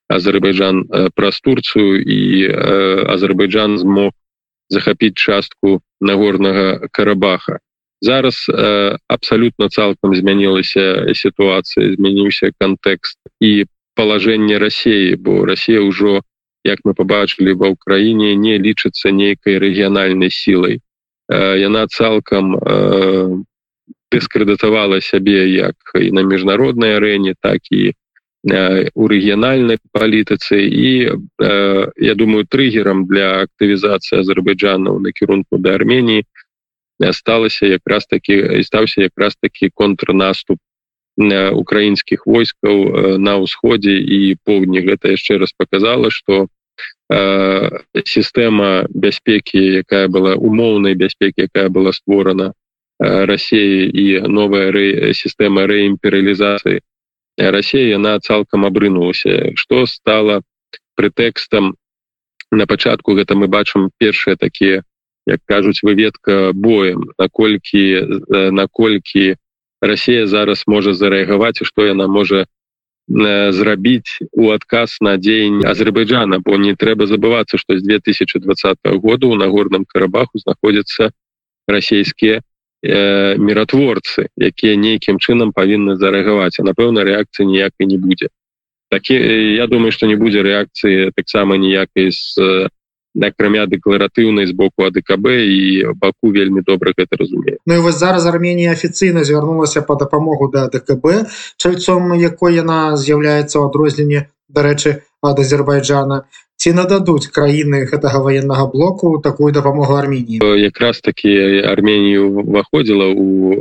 Азербайджан 0.10 0.86
праз 1.14 1.42
Турцыю 1.42 2.02
і 2.02 2.48
Азербайджан 3.14 3.78
змог 3.78 4.14
захапіць 4.70 5.18
частку 5.18 5.82
нагорнага 6.02 6.88
карабаха. 6.92 7.60
Зараз 8.02 8.48
абсалютна 9.08 9.70
цалкам 9.70 10.16
змянілася 10.16 11.14
сітуацыя, 11.14 11.96
змяніўся 11.96 12.52
кантэкст 12.56 13.20
і 13.44 13.66
палажэнне 13.96 14.60
рассеі, 14.60 15.20
бо 15.20 15.44
Расія 15.44 15.84
ўжо, 15.84 16.24
як 16.64 16.80
мы 16.88 16.96
пабачылі 16.96 17.60
ва 17.60 17.76
ўкраіне, 17.76 18.36
не 18.40 18.56
лічыцца 18.56 19.12
нейкай 19.12 19.60
рэгіянальнай 19.60 20.32
сілай. 20.32 20.80
Яна 21.30 21.88
цалкам 21.92 22.56
дыскрэдытавала 24.10 25.04
сябе 25.04 25.52
як 25.52 25.76
і 25.94 26.12
на 26.16 26.24
міжнароднай 26.24 26.96
арэне, 26.98 27.36
так 27.36 27.68
і 27.70 27.92
у 28.44 29.08
рэгіянальнай 29.08 29.78
палітыцы 29.92 30.64
і 30.64 31.12
э, 31.12 31.92
я 31.98 32.16
думаю 32.16 32.48
трыггерам 32.48 33.04
для 33.06 33.44
актывізацыі 33.44 34.24
азербайджанаў 34.24 35.00
на 35.04 35.12
кірунку 35.12 35.60
да 35.60 35.76
армении 35.76 36.24
сталася 37.12 37.66
якраз 37.66 38.06
таки 38.06 38.64
стаўся 38.64 39.02
якраз 39.02 39.36
таки 39.42 39.70
контрнаступ 39.74 40.60
украінскіх 41.20 42.24
войскаў 42.26 43.18
на 43.20 43.36
ўсходзе. 43.44 43.92
І 43.92 44.40
поўдні 44.44 44.80
гэта 44.88 45.16
яшчэ 45.16 45.38
раз 45.38 45.52
показала 45.52 46.12
что 46.12 46.48
э, 47.12 47.70
сістэма 48.06 48.88
бяспекі 48.90 49.84
якая 49.84 50.08
была 50.08 50.36
умоўнай 50.36 50.96
бяспекі 50.96 51.52
якая 51.52 51.68
была 51.70 51.92
створана 51.92 52.54
Росіі 53.00 53.88
і 53.96 54.28
новая 54.28 54.72
рэ, 54.76 55.16
сістэма 55.16 55.64
рэімперыялізацыі 55.72 56.84
Россия 57.40 57.96
яна 57.96 58.20
цалкам 58.20 58.66
абрынулася. 58.66 59.56
Что 59.56 59.86
стало 59.88 60.44
прэтэкстам 60.96 61.76
на 62.52 62.68
пачатку 62.68 63.16
гэта 63.16 63.36
мы 63.40 63.48
бачым 63.48 63.90
першыя 63.96 64.36
такія 64.36 64.84
як 65.30 65.42
кажуць 65.46 65.84
выведка 65.86 66.52
боем 66.54 67.12
наколькі 67.18 67.84
наколькі 68.52 69.36
Россия 69.82 70.28
зараз 70.28 70.64
можа 70.68 70.94
зарэагаваць 70.94 71.64
что 71.64 71.86
яна 71.86 72.08
можа 72.08 72.46
зрабіць 73.10 74.22
у 74.34 74.52
адказ 74.52 74.98
на 75.02 75.18
дзень 75.18 75.66
Азербайджана. 75.66 76.40
Бо 76.40 76.58
не 76.58 76.76
трэба 76.76 77.08
забывацца 77.08 77.58
что 77.58 77.78
з 77.78 77.82
2020 77.82 78.78
года 79.02 79.28
у 79.28 79.36
нагорном 79.36 79.86
карабаху 79.86 80.38
знаходзяцца 80.38 81.12
расійскія 81.68 82.42
э, 82.84 83.38
міратворцы 83.38 84.30
якія 84.38 84.76
нейкім 84.78 85.18
чынам 85.18 85.54
павінны 85.54 85.98
зарэагаваць. 85.98 86.60
А 86.60 86.64
напэўна 86.64 87.02
рэакцыі 87.02 87.50
ніякай 87.50 87.88
не 87.88 87.98
будзе. 87.98 88.30
Такі 88.90 89.16
я 89.56 89.66
думаю 89.68 89.92
что 89.92 90.06
не 90.06 90.16
будзе 90.16 90.46
рэакцыі 90.46 91.12
таксама 91.16 91.58
ніякай 91.58 92.12
з 92.14 92.70
акрамя 93.18 93.66
дэкларатыўнай 93.66 94.46
з 94.46 94.54
боку 94.54 94.86
адКб 94.86 95.28
і 95.30 95.94
баку 95.96 96.32
вельмі 96.32 96.62
добра 96.62 96.94
гэта 96.98 97.18
разумею 97.18 97.58
Ну 97.66 97.76
і 97.76 97.80
вось 97.80 97.98
зараз 97.98 98.26
Арменія 98.26 98.72
афіцыйна 98.72 99.24
звярнулася 99.24 99.82
по 99.82 99.96
дапамогу 99.96 100.52
да 100.54 100.68
ДКБ 100.68 101.30
чальцом 101.58 102.14
якой 102.14 102.56
яна 102.56 102.98
з'яўляецца 102.98 103.60
ў 103.60 103.66
адрозненне 103.66 104.30
дарэчы 104.50 105.02
ад 105.22 105.40
Азербайджана. 105.40 106.24
Ці 106.60 106.74
нададуць 106.76 107.32
краіны 107.32 107.88
гэтага 107.88 108.20
военнага 108.20 108.68
блоку 108.68 109.22
такую 109.24 109.54
дапамогу 109.56 109.96
арммении 109.96 110.40
якраз 110.60 111.00
таки 111.00 111.64
арменію 111.64 112.44
уваходзіла 112.44 113.08
у 113.16 113.56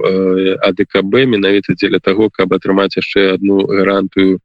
адКб 0.66 1.14
менавіта 1.14 1.78
дзеля 1.78 2.02
того 2.02 2.28
каб 2.30 2.52
атрымаць 2.58 2.98
яшчэ 2.98 3.38
одну 3.38 3.62
гарантыю 3.70 4.42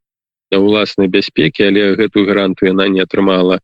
уласнай 0.53 1.09
бяспекі 1.09 1.65
але 1.65 1.95
гэтую 1.97 2.29
гарантыю 2.29 2.77
яна 2.77 2.87
не 2.87 3.01
атрымала 3.01 3.57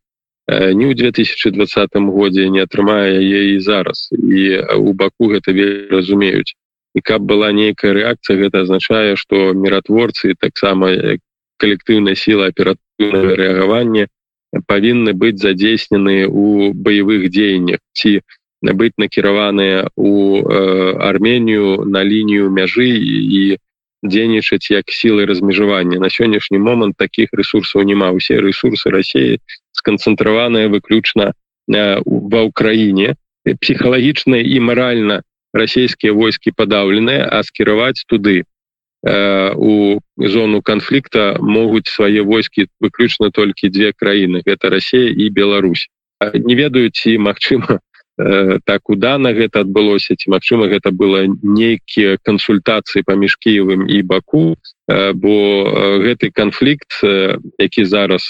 ні 0.49 0.85
ў 0.89 0.93
2020 0.97 1.95
годзе 2.09 2.49
не 2.49 2.65
атрымае 2.65 3.21
яе 3.21 3.41
і 3.55 3.59
зараз. 3.59 4.09
І 4.13 4.65
у 4.77 4.93
баку 4.93 5.29
гэта 5.33 5.53
разумеюць. 5.91 6.55
І 6.95 7.01
каб 7.05 7.21
была 7.21 7.51
нейкая 7.53 7.93
рэакцыя 7.93 8.37
гэта 8.37 8.65
азначае 8.65 9.15
что 9.15 9.53
міратворцы 9.53 10.33
таксама 10.39 10.89
калектыўная 11.61 12.15
сіла 12.15 12.49
аператыўнага 12.49 13.35
рэагавання 13.35 14.07
павінны 14.65 15.13
быць 15.13 15.37
задзейснены 15.37 16.25
у 16.25 16.73
баявых 16.73 17.29
дзеяннях 17.29 17.79
ці 17.93 18.21
быць 18.61 18.97
накіраваныя 18.97 19.87
у 19.95 20.41
э, 20.41 20.97
арменію 20.97 21.85
на 21.85 22.03
лінію 22.03 22.49
мяжы 22.49 22.89
і 22.89 23.59
дзейнічаць 24.03 24.71
як 24.71 24.87
сілы 24.87 25.25
размежавання. 25.25 25.99
На 25.99 26.09
сённяшні 26.09 26.59
момант 26.59 26.97
таких 26.97 27.29
ресурсаў 27.33 27.83
няма. 27.83 28.11
Усе 28.11 28.39
ресурсы 28.39 28.89
Росіі 28.89 29.39
сканцэнтраваныя 29.75 30.69
выключна 30.71 31.33
ва 31.67 32.41
ўкраіне. 32.47 33.15
Псіхалагічна 33.43 34.39
і 34.39 34.59
маральна 34.59 35.21
расійскія 35.53 36.13
войскі 36.13 36.51
падаўленыя 36.55 37.25
а 37.27 37.43
скіраваць 37.43 38.05
туды 38.05 38.43
у 39.55 39.99
зону 40.17 40.61
канфлікта 40.61 41.39
могуць 41.39 41.87
свае 41.87 42.21
войскі 42.21 42.67
выключна 42.79 43.31
толькі 43.31 43.69
две 43.69 43.93
краіны. 43.95 44.43
Гэта 44.45 44.69
Росія 44.69 45.07
і 45.07 45.29
Беларусь. 45.29 45.87
Не 46.19 46.55
ведаюць 46.55 46.99
ці 46.99 47.17
Мачыма 47.17 47.79
э, 47.79 47.88
так 48.65 48.89
удана 48.89 49.31
гэта 49.31 49.63
адбылося 49.63 50.15
ці 50.19 50.31
Мачыма 50.35 50.67
гэта 50.67 50.91
было 50.91 51.23
нейкія 51.29 52.17
кансультацыі 52.19 53.07
паміж 53.07 53.39
кіевым 53.39 53.87
і 53.87 54.01
баку. 54.03 54.59
Э, 54.89 55.13
бо 55.13 55.33
гэты 56.03 56.31
канфлікт 56.33 56.99
які 57.57 57.85
зараз 57.85 58.23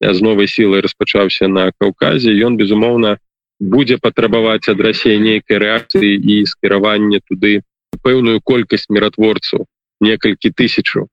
з 0.00 0.18
новай 0.22 0.48
сілай 0.48 0.80
распачаўся 0.80 1.48
на 1.48 1.72
каўказе 1.76 2.30
ён 2.46 2.56
безумоўна 2.56 3.18
будзе 3.60 3.98
патрабаваць 3.98 4.68
ад 4.72 4.80
рассея 4.80 5.18
нейкай 5.20 5.58
рэакцыі 5.58 6.16
і 6.16 6.46
скіравання 6.46 7.20
туды 7.28 7.60
пэўную 8.02 8.40
колькасць 8.40 8.88
міратворцаў 8.88 9.66
некалькі 10.00 10.54
тысячу 10.56 11.10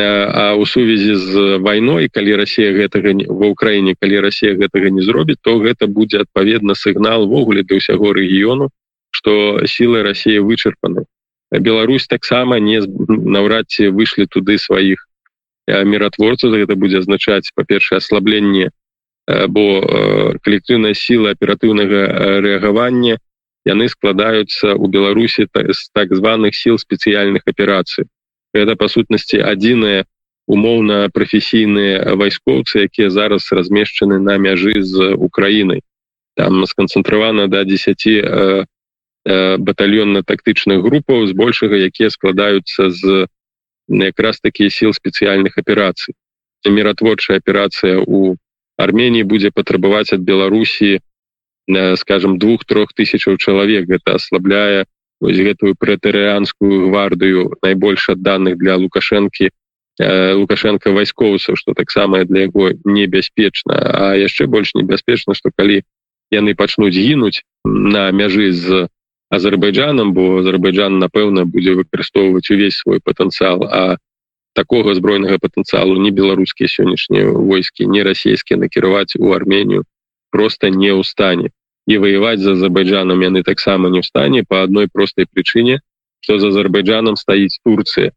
а 0.00 0.54
у 0.54 0.66
сувязі 0.66 1.14
з 1.14 1.58
вайной 1.58 2.08
калі 2.08 2.36
Росія 2.40 2.72
гэтага 2.72 3.12
ва 3.28 3.52
ўкраіне 3.52 3.94
калі 4.00 4.20
Росія 4.24 4.56
гэтага 4.56 4.88
не 4.88 5.02
зробіць 5.02 5.40
то 5.42 5.58
гэта 5.58 5.86
будзе 5.86 6.24
адпаведна 6.24 6.74
сігнал 6.74 7.28
ввогуле 7.28 7.62
для 7.62 7.76
ўсяго 7.76 8.12
рэгіёну 8.16 8.70
что 9.12 9.60
сілы 9.66 10.02
Росіі 10.02 10.40
вычарпаны. 10.40 11.04
Беларусь 11.52 12.06
таксама 12.08 12.56
не 12.58 12.80
наўрад 13.08 13.68
ці 13.68 13.92
выйшлі 13.92 14.24
туды 14.24 14.56
сваіх 14.56 15.04
міратворцаў. 15.68 16.56
Гэта 16.56 16.74
будзе 16.74 17.04
азначаць 17.04 17.52
па-першае 17.54 18.00
аслабленне 18.00 18.72
бо 19.28 19.64
калектыўная 20.42 20.96
сіла 20.96 21.36
аператыўнага 21.36 22.40
рэагавання 22.40 23.20
яны 23.68 23.86
складаюцца 23.88 24.74
у 24.74 24.88
Беларусі 24.88 25.46
з 25.46 25.80
так 25.94 26.10
званых 26.16 26.56
сіл 26.56 26.80
спецыяльных 26.80 27.46
аперацый 27.46 28.08
это 28.52 28.76
по 28.76 28.88
сутнасці 28.88 29.40
адзіныя 29.40 30.04
умоўна 30.46 31.08
прафесійныя 31.14 32.14
вайскоўцы 32.18 32.84
якія 32.88 33.10
зараз 33.10 33.48
размешчаны 33.52 34.18
на 34.18 34.36
мяжы 34.38 34.82
з 34.82 35.14
Украінай 35.14 35.82
там 36.36 36.66
сканцэнтравана 36.66 37.48
до 37.48 37.62
да 37.62 37.64
10 37.64 38.06
э, 38.06 38.64
э, 39.24 39.56
батальённа-тактычных 39.56 40.82
групаў 40.82 41.26
збольшага 41.26 41.76
якія 41.76 42.10
складаюцца 42.10 42.90
з 42.90 43.26
якраз 43.88 44.40
такія 44.40 44.70
сіл 44.70 44.92
спецыяльных 44.92 45.58
аперацый 45.58 46.14
міратворчая 46.64 47.38
аперацыя 47.38 47.98
у 47.98 48.36
Армении 48.76 49.22
будзе 49.22 49.50
патрабаваць 49.50 50.12
ад 50.12 50.20
Беларусі 50.20 50.98
э, 50.98 51.96
скажем 51.96 52.38
двух-трох 52.38 52.92
тысячаў 52.94 53.36
чалавек 53.38 53.86
гэта 53.86 54.18
ослабляе 54.18 54.84
вось 55.22 55.38
гэтую 55.38 55.78
прэтэарыанскую 55.78 56.90
гвардыю 56.90 57.54
найбольш 57.62 58.10
адданых 58.10 58.58
для 58.58 58.76
лукашэнкі 58.76 59.54
лукашенко 60.00 60.90
вайскоўцаў 60.90 61.56
что 61.56 61.74
таксама 61.74 62.24
для 62.24 62.48
яго 62.48 62.72
небяспечна. 62.84 63.76
А 63.76 64.16
яшчэ 64.16 64.46
больш 64.46 64.74
небяспечна 64.74 65.34
что 65.34 65.50
калі 65.54 65.82
яны 66.32 66.54
пачнуць 66.56 66.96
гінуць 66.96 67.44
на 67.64 68.10
мяжы 68.10 68.50
з 68.52 68.88
азербайджанам 69.30 70.12
бо 70.12 70.40
азербайджан 70.40 70.98
напэўна 70.98 71.44
будзе 71.44 71.76
выкарыстоўваць 71.76 72.50
увесь 72.50 72.80
свой 72.80 73.00
патэнцыял 73.04 73.62
а 73.68 73.96
такого 74.54 74.94
збройнага 74.94 75.38
патэнцыялу 75.38 75.96
не 75.96 76.10
беларускія 76.10 76.68
сённяшнія 76.68 77.28
войскі 77.30 77.86
не 77.86 78.02
расійскія 78.02 78.58
накіраваць 78.58 79.16
у 79.16 79.32
арменію 79.32 79.84
просто 80.30 80.68
не 80.68 80.92
ў 80.92 81.04
стане 81.04 81.52
і 81.86 81.98
воевать 81.98 82.40
за 82.40 82.52
азербайджаном 82.52 83.20
яны 83.20 83.42
таксама 83.42 83.90
не 83.90 84.00
в 84.00 84.06
стане 84.06 84.44
по 84.44 84.62
одной 84.62 84.88
простой 84.92 85.26
причине 85.26 85.80
что 86.22 86.38
за 86.38 86.48
азербайджаном 86.48 87.16
стаіць 87.16 87.58
турция. 87.64 88.12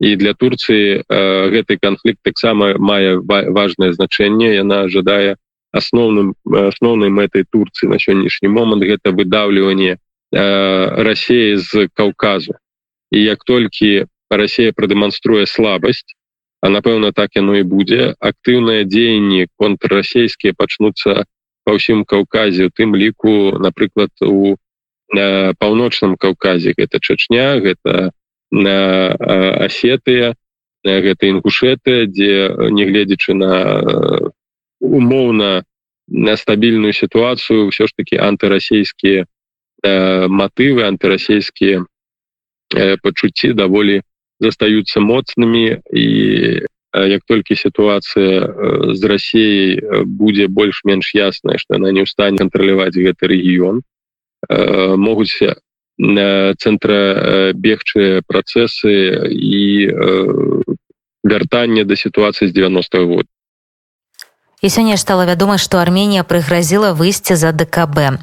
І 0.00 0.16
для 0.16 0.34
турции 0.34 1.04
э, 1.08 1.50
гэты 1.50 1.78
конфликт 1.80 2.18
таксама 2.22 2.76
мае 2.78 3.18
важное 3.18 3.92
значение 3.92 4.54
яна 4.54 4.82
ожидая 4.84 5.36
асноўным 5.72 6.34
асноўнай 6.44 7.08
мэтай 7.08 7.44
турции 7.48 7.86
на 7.86 7.96
сённяшні 7.96 8.48
момант 8.48 8.84
гэта 8.84 9.12
выдавливание 9.12 9.96
э, 9.96 11.02
россии 11.02 11.56
з 11.56 11.88
каўказу 11.94 12.60
і 13.10 13.22
як 13.22 13.44
толькі 13.44 14.06
россия 14.28 14.72
продемонструе 14.72 15.46
слабость 15.46 16.16
а 16.60 16.68
напэўна 16.68 17.12
так 17.12 17.32
яно 17.36 17.56
і 17.56 17.62
будзе 17.62 18.12
актыўнае 18.20 18.84
дзеянні 18.84 19.48
контррасійскія 19.56 20.52
пачнуцца 20.52 21.24
па 21.66 21.74
ўсім 21.74 22.06
каўказе 22.06 22.70
у 22.70 22.70
тым 22.70 22.94
ліку 22.94 23.58
напрыклад 23.58 24.14
у 24.22 24.54
паўночным 25.10 26.16
каўказе. 26.16 26.74
Гэта 26.78 26.98
чачня 27.02 27.58
гэта 27.58 28.10
на 28.50 28.78
асетыя 29.66 30.34
гэта 30.86 31.26
інгушеты 31.26 32.06
дзе 32.06 32.70
нягледзячы 32.70 33.34
на 33.34 33.52
умоўна 34.78 35.66
на 36.06 36.36
стабільную 36.38 36.94
сітуацыю 36.94 37.66
ўсё 37.70 37.90
ж 37.90 37.92
таки 37.98 38.14
антырасійскія 38.14 39.26
матывы 40.30 40.86
антырасійскія 40.86 41.82
пачуцці 43.02 43.52
даволі 43.58 44.02
застаюцца 44.38 45.02
моцнымі 45.02 45.82
і 45.90 46.06
як 47.04 47.22
толькі 47.28 47.56
сітуацыя 47.56 48.48
з 48.94 49.02
рассеяй 49.04 50.04
будзе 50.06 50.48
больш-менш 50.48 51.12
ясная 51.14 51.58
што 51.60 51.76
она 51.76 51.92
не 51.92 52.02
ў 52.02 52.08
стане 52.08 52.38
кантраляваць 52.40 52.96
гэты 52.96 53.28
рэгіён. 53.28 53.82
Могуць 54.96 55.36
цэнтра 55.96 57.52
бегчыя 57.56 58.20
працэсы 58.26 58.94
і 59.32 59.64
вяртанне 61.24 61.84
да 61.84 61.96
сітуацыі 61.96 62.48
з 62.48 62.52
90 62.52 62.98
-го 62.98 63.06
года 63.06 63.35
І 64.66 64.68
сёння 64.68 64.96
стала 64.96 65.26
вядома, 65.26 65.58
што 65.58 65.78
Арменія 65.78 66.26
прыгразіла 66.26 66.90
выйсце 66.90 67.36
за 67.38 67.54
ДКБ. 67.54 68.18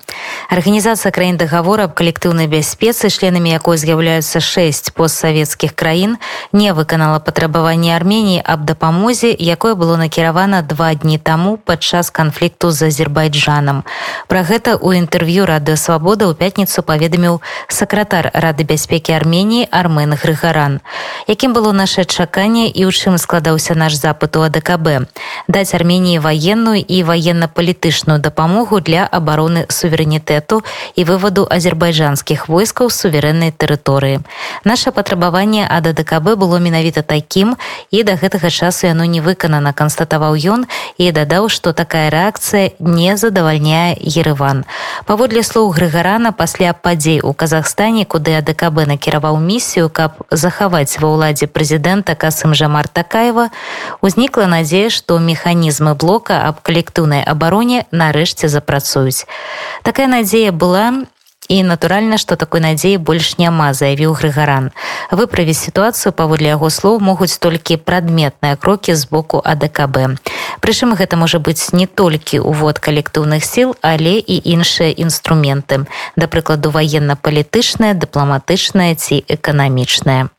Арганізацыя 0.52 1.08
краін 1.16 1.40
дагавора 1.40 1.88
аб 1.88 1.96
калектыўнай 1.96 2.52
бяспецы, 2.52 3.08
членамі 3.08 3.48
якой 3.48 3.80
з'яўляюцца 3.80 4.44
шэсць 4.44 4.92
постсавецкіх 4.92 5.72
краін, 5.72 6.20
не 6.52 6.76
выканала 6.76 7.24
патрабаванні 7.24 7.96
Арменіі 7.96 8.44
аб 8.44 8.68
дапамозе, 8.68 9.32
якое 9.32 9.80
было 9.80 9.96
накіравана 9.96 10.60
два 10.68 10.92
дні 11.00 11.16
таму 11.16 11.56
падчас 11.56 12.12
канфлікту 12.12 12.76
з 12.76 12.92
Азербайджанам. 12.92 13.88
Пра 14.28 14.44
гэта 14.44 14.76
ў 14.76 15.00
інтэрв'ю 15.00 15.48
радыёвабода 15.48 16.28
ў 16.28 16.36
пятніцу 16.36 16.84
паведаміў 16.84 17.40
сакратар 17.72 18.36
рады 18.36 18.68
бяспекі 18.68 19.16
Арменіі 19.16 19.72
Армен 19.72 20.20
Грыгаран. 20.20 20.84
Якім 21.24 21.56
было 21.56 21.72
наше 21.72 22.04
чаканне 22.04 22.68
і 22.68 22.84
ў 22.84 22.92
чым 22.92 23.16
складаўся 23.16 23.80
наш 23.80 23.96
запыт 23.96 24.36
у 24.36 24.44
АДКБ. 24.44 25.08
Даць 25.48 25.72
Арменіі 25.72 26.20
ваенную 26.34 26.82
і 26.82 27.04
военно-палітычную 27.04 28.18
дапамогу 28.18 28.82
для 28.82 29.06
абароны 29.06 29.70
суверэнітэту 29.70 30.66
і 30.98 31.02
вываду 31.06 31.46
азербайджанскіх 31.46 32.50
войскаў 32.50 32.90
суверэннай 32.90 33.54
тэрыторыі. 33.54 34.26
Наша 34.66 34.90
патрабаванне 34.90 35.62
ад 35.70 35.94
АДКБ 35.94 36.34
было 36.42 36.58
менавіта 36.58 37.06
такім 37.06 37.54
і 37.94 38.02
да 38.02 38.18
гэтага 38.18 38.50
часу 38.50 38.90
яно 38.90 39.06
не 39.06 39.22
выканана, 39.22 39.78
канстатаваў 39.78 40.34
ён 40.34 40.66
і 40.98 41.12
дадаў, 41.14 41.54
што 41.54 41.70
такая 41.74 42.10
рэакцыя 42.10 42.74
не 42.80 43.14
задавальняе 43.14 43.94
Ерыван. 44.02 44.66
Паводле 45.06 45.44
слоў 45.46 45.70
Грыгарана 45.70 46.34
пасля 46.34 46.74
падзей 46.74 47.22
у 47.22 47.34
Казахстане, 47.38 48.10
куды 48.10 48.34
АДКБ 48.42 48.90
накіраваў 48.90 49.38
місію, 49.38 49.94
каб 49.94 50.18
захаваць 50.32 50.98
ва 50.98 51.14
ўладзе 51.14 51.46
прэзідэнта 51.46 52.18
Касым 52.18 52.58
Жамар 52.58 52.90
Такаева, 52.90 53.54
узнікла 54.02 54.50
надзея, 54.50 54.90
што 54.90 55.20
механізмы 55.20 55.94
блока 55.94 56.13
блока 56.14 56.46
аб 56.46 56.62
калектыўнай 56.62 57.26
абароне 57.26 57.90
нарэшце 57.90 58.46
запрацуюць. 58.46 59.26
Такая 59.82 60.06
надзея 60.06 60.52
была 60.54 61.10
і 61.50 61.58
натуральна, 61.66 62.22
што 62.22 62.38
такой 62.38 62.62
надзеі 62.62 63.02
больш 63.02 63.42
няма, 63.42 63.74
заявіў 63.74 64.14
Грыгаран. 64.14 64.70
Выправіць 65.10 65.58
сітуацыю 65.58 66.14
паводле 66.14 66.54
яго 66.54 66.70
слоў 66.70 67.02
могуць 67.02 67.34
толькі 67.42 67.82
прадметныя 67.82 68.62
крокі 68.62 68.94
з 68.94 69.10
боку 69.10 69.42
АДКБ. 69.42 70.22
Прычым 70.62 70.94
гэта 70.94 71.18
можа 71.18 71.42
быць 71.42 71.74
не 71.74 71.90
толькі 71.90 72.46
ўвод 72.46 72.78
калектыўных 72.78 73.42
сіл, 73.42 73.74
але 73.82 74.22
і 74.22 74.38
іншыя 74.38 74.94
інструменты, 74.94 75.90
да 76.16 76.30
прыкладу 76.30 76.70
ваенна-палітычныя, 76.70 77.98
дыпламатычныя 77.98 78.94
ці 78.94 79.26
эканамічныя. 79.26 80.30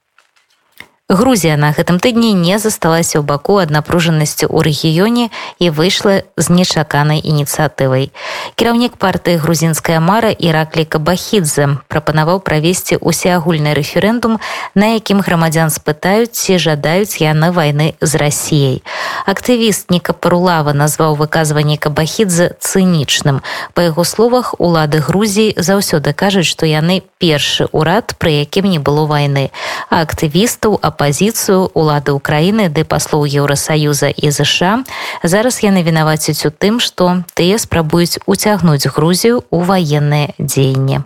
Грузія 1.11 1.59
на 1.61 1.69
гэтым 1.77 2.01
тыдні 2.01 2.33
не 2.33 2.57
засталася 2.57 3.21
ў 3.21 3.29
баку 3.29 3.61
ад 3.61 3.69
напружанасці 3.69 4.49
ў 4.49 4.64
рэгіёне 4.64 5.29
і 5.61 5.67
выйшла 5.69 6.25
з 6.40 6.49
нечаканай 6.49 7.21
ініцыятывай. 7.21 8.09
Кіраўнік 8.57 8.97
партыі 8.97 9.37
грузінская 9.37 10.01
мара 10.01 10.33
Іраклі 10.33 10.88
Кабахідзе 10.88 11.85
прапанаваў 11.93 12.40
правесці 12.40 12.97
усеагульны 12.97 13.77
рэферэндум, 13.77 14.40
на 14.73 14.97
якім 14.97 15.21
грамадзян 15.21 15.69
спытаюць, 15.69 16.33
ці 16.33 16.57
жадаюць 16.57 17.21
яны 17.21 17.53
вайны 17.53 18.01
з 18.01 18.17
рассіяй. 18.17 18.81
Актывіст 19.29 19.93
Ніка 19.93 20.17
Парулава 20.17 20.73
назваў 20.73 21.21
выказванне 21.21 21.77
Кабахідзе 21.77 22.57
цынічным. 22.64 23.45
Па 23.77 23.93
яго 23.93 24.09
словах 24.09 24.57
улады 24.57 25.05
Грузіі 25.05 25.53
заўсёды 25.61 26.17
кажуць, 26.17 26.49
што 26.49 26.64
яны 26.64 27.05
першы 27.21 27.69
ўрад, 27.77 28.17
пры 28.17 28.40
якім 28.40 28.73
не 28.73 28.81
было 28.81 29.05
вайны, 29.05 29.53
а 29.93 30.01
актывістаў 30.01 30.81
а 30.81 30.94
апазіцыю 30.95 31.75
улады 31.75 32.15
ўкраіны 32.15 32.71
ды 32.71 32.87
паслоў 32.87 33.27
еўросаюза 33.27 34.15
і 34.15 34.31
ЗША 34.31 34.87
зараз 35.27 35.59
яны 35.67 35.83
вінавацяць 35.83 36.47
у 36.47 36.55
тым 36.55 36.79
што 36.79 37.27
тыя 37.35 37.59
спрабуюць 37.59 38.23
уцягнуць 38.31 38.87
грузію 38.87 39.43
у 39.51 39.59
военные 39.67 40.39
дзеянні. 40.39 41.03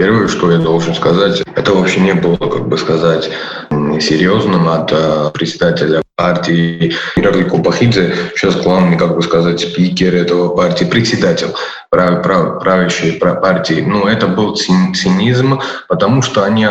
Первое, 0.00 0.28
что 0.28 0.50
я 0.50 0.56
должен 0.56 0.94
сказать, 0.94 1.42
это 1.56 1.74
вообще 1.74 2.00
не 2.00 2.14
было, 2.14 2.36
как 2.36 2.66
бы 2.66 2.78
сказать, 2.78 3.30
серьезным 4.00 4.66
от 4.66 4.90
э, 4.92 5.30
председателя 5.34 6.02
партии 6.16 6.94
Ираклий 7.16 7.44
Купахидзе, 7.44 8.14
сейчас 8.34 8.56
главный, 8.56 8.96
как 8.96 9.14
бы 9.14 9.22
сказать, 9.22 9.60
спикер 9.60 10.14
этого 10.14 10.56
партии, 10.56 10.86
председатель 10.86 11.48
прав, 11.90 12.22
прав, 12.22 12.60
правящей 12.60 13.18
партии. 13.18 13.84
Но 13.86 14.08
это 14.08 14.28
был 14.28 14.54
цинизм, 14.54 15.60
потому 15.88 16.22
что 16.22 16.44
они, 16.44 16.66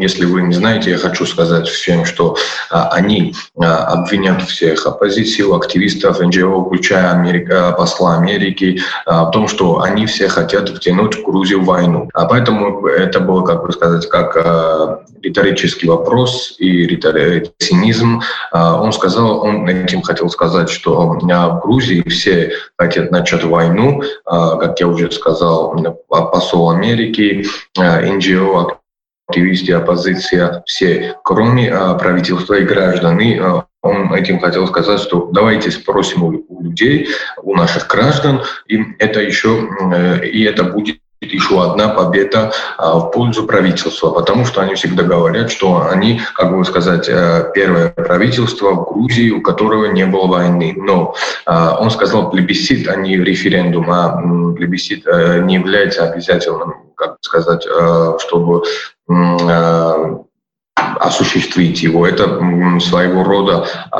если 0.00 0.24
вы 0.24 0.42
не 0.42 0.54
знаете, 0.54 0.90
я 0.90 0.98
хочу 0.98 1.26
сказать 1.26 1.68
всем, 1.68 2.04
что 2.04 2.36
а, 2.70 2.88
они 2.88 3.34
а, 3.56 3.84
обвинят 3.92 4.42
всех 4.42 4.84
оппозицию, 4.86 5.54
активистов, 5.54 6.20
НГО, 6.20 6.64
включая 6.64 7.12
Америка, 7.12 7.72
посла 7.78 8.16
Америки, 8.16 8.80
а, 9.06 9.26
в 9.26 9.30
том, 9.30 9.46
что 9.46 9.80
они 9.80 10.06
все 10.06 10.28
хотят 10.28 10.68
втянуть 10.68 11.22
Грузию 11.24 11.60
в 11.60 11.66
войну. 11.66 12.10
А 12.12 12.26
поэтому 12.26 12.86
это 12.88 13.20
было, 13.20 13.44
как 13.44 13.64
бы 13.64 13.72
сказать, 13.72 14.08
как 14.08 15.04
риторический 15.22 15.88
вопрос 15.88 16.56
и 16.58 17.00
цинизм. 17.58 18.20
Он 18.52 18.92
сказал, 18.92 19.42
он 19.42 19.66
этим 19.68 20.02
хотел 20.02 20.28
сказать, 20.28 20.68
что 20.68 21.18
в 21.18 21.60
Грузии 21.62 22.06
все 22.08 22.52
хотят 22.76 23.10
начать 23.10 23.44
войну, 23.44 24.02
как 24.64 24.80
я 24.80 24.88
уже 24.88 25.10
сказал, 25.10 25.76
посол 26.08 26.70
Америки, 26.70 27.44
НГО, 27.76 28.78
активисты, 29.28 29.72
оппозиция, 29.72 30.62
все, 30.66 31.16
кроме 31.22 31.70
правительства 31.98 32.54
и 32.54 32.64
граждан. 32.64 33.20
И 33.20 33.38
он 33.82 34.14
этим 34.14 34.40
хотел 34.40 34.66
сказать, 34.66 35.00
что 35.00 35.28
давайте 35.32 35.70
спросим 35.70 36.24
у 36.24 36.62
людей, 36.62 37.08
у 37.42 37.54
наших 37.54 37.86
граждан, 37.88 38.42
и 38.66 38.82
это 38.98 39.20
еще, 39.20 39.68
э, 39.92 40.26
и 40.26 40.42
это 40.44 40.64
будет 40.64 40.96
еще 41.32 41.62
одна 41.62 41.88
победа 41.88 42.52
а, 42.78 42.98
в 42.98 43.10
пользу 43.10 43.44
правительства, 43.44 44.10
потому 44.10 44.44
что 44.44 44.60
они 44.60 44.74
всегда 44.74 45.02
говорят, 45.02 45.50
что 45.50 45.88
они, 45.88 46.20
как 46.34 46.56
бы 46.56 46.64
сказать, 46.64 47.08
э, 47.08 47.50
первое 47.54 47.90
правительство 47.90 48.70
в 48.70 48.92
Грузии, 48.92 49.30
у 49.30 49.42
которого 49.42 49.86
не 49.86 50.06
было 50.06 50.26
войны. 50.26 50.74
Но 50.76 51.14
а, 51.46 51.76
он 51.78 51.90
сказал 51.90 52.30
плебисцит, 52.30 52.88
а 52.88 52.96
не 52.96 53.16
референдум, 53.16 53.90
а 53.90 54.20
плебисцит 54.54 55.06
э, 55.06 55.40
не 55.42 55.54
является 55.54 56.08
обязательным, 56.08 56.74
как 56.96 57.16
сказать, 57.20 57.66
э, 57.66 58.18
чтобы 58.20 58.62
осуществить 60.76 61.82
его. 61.82 62.06
Это 62.06 62.24
своего 62.80 63.22
рода 63.24 63.66
э, 63.92 63.96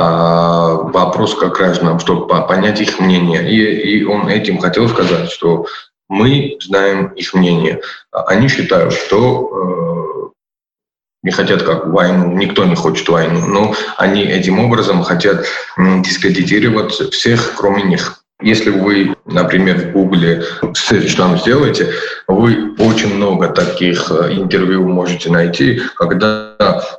вопрос 0.92 1.34
как 1.34 1.56
гражданам, 1.56 1.98
чтобы 1.98 2.26
понять 2.26 2.80
их 2.80 2.98
мнение. 3.00 3.50
И 3.50 4.04
он 4.04 4.28
этим 4.28 4.58
хотел 4.58 4.88
сказать, 4.88 5.30
что 5.30 5.66
мы 6.08 6.56
знаем 6.60 7.08
их 7.08 7.34
мнение. 7.34 7.80
Они 8.12 8.48
считают, 8.48 8.92
что 8.92 9.50
э, 9.50 10.38
не 11.22 11.30
хотят 11.30 11.62
как 11.62 11.86
войну, 11.86 12.32
никто 12.36 12.64
не 12.64 12.76
хочет 12.76 13.08
войну, 13.08 13.46
но 13.46 13.74
они 13.96 14.22
этим 14.22 14.60
образом 14.60 15.02
хотят 15.02 15.46
дискредитировать 15.76 16.92
всех, 16.92 17.54
кроме 17.56 17.82
них. 17.82 18.20
Если 18.42 18.68
вы, 18.68 19.16
например, 19.24 19.78
в 19.78 19.92
Гугле 19.92 20.44
search 20.62 21.16
там 21.16 21.38
сделаете, 21.38 21.92
вы 22.26 22.74
очень 22.78 23.14
много 23.14 23.48
таких 23.48 24.10
э, 24.10 24.32
интервью 24.32 24.86
можете 24.86 25.30
найти, 25.30 25.80
когда 25.94 26.56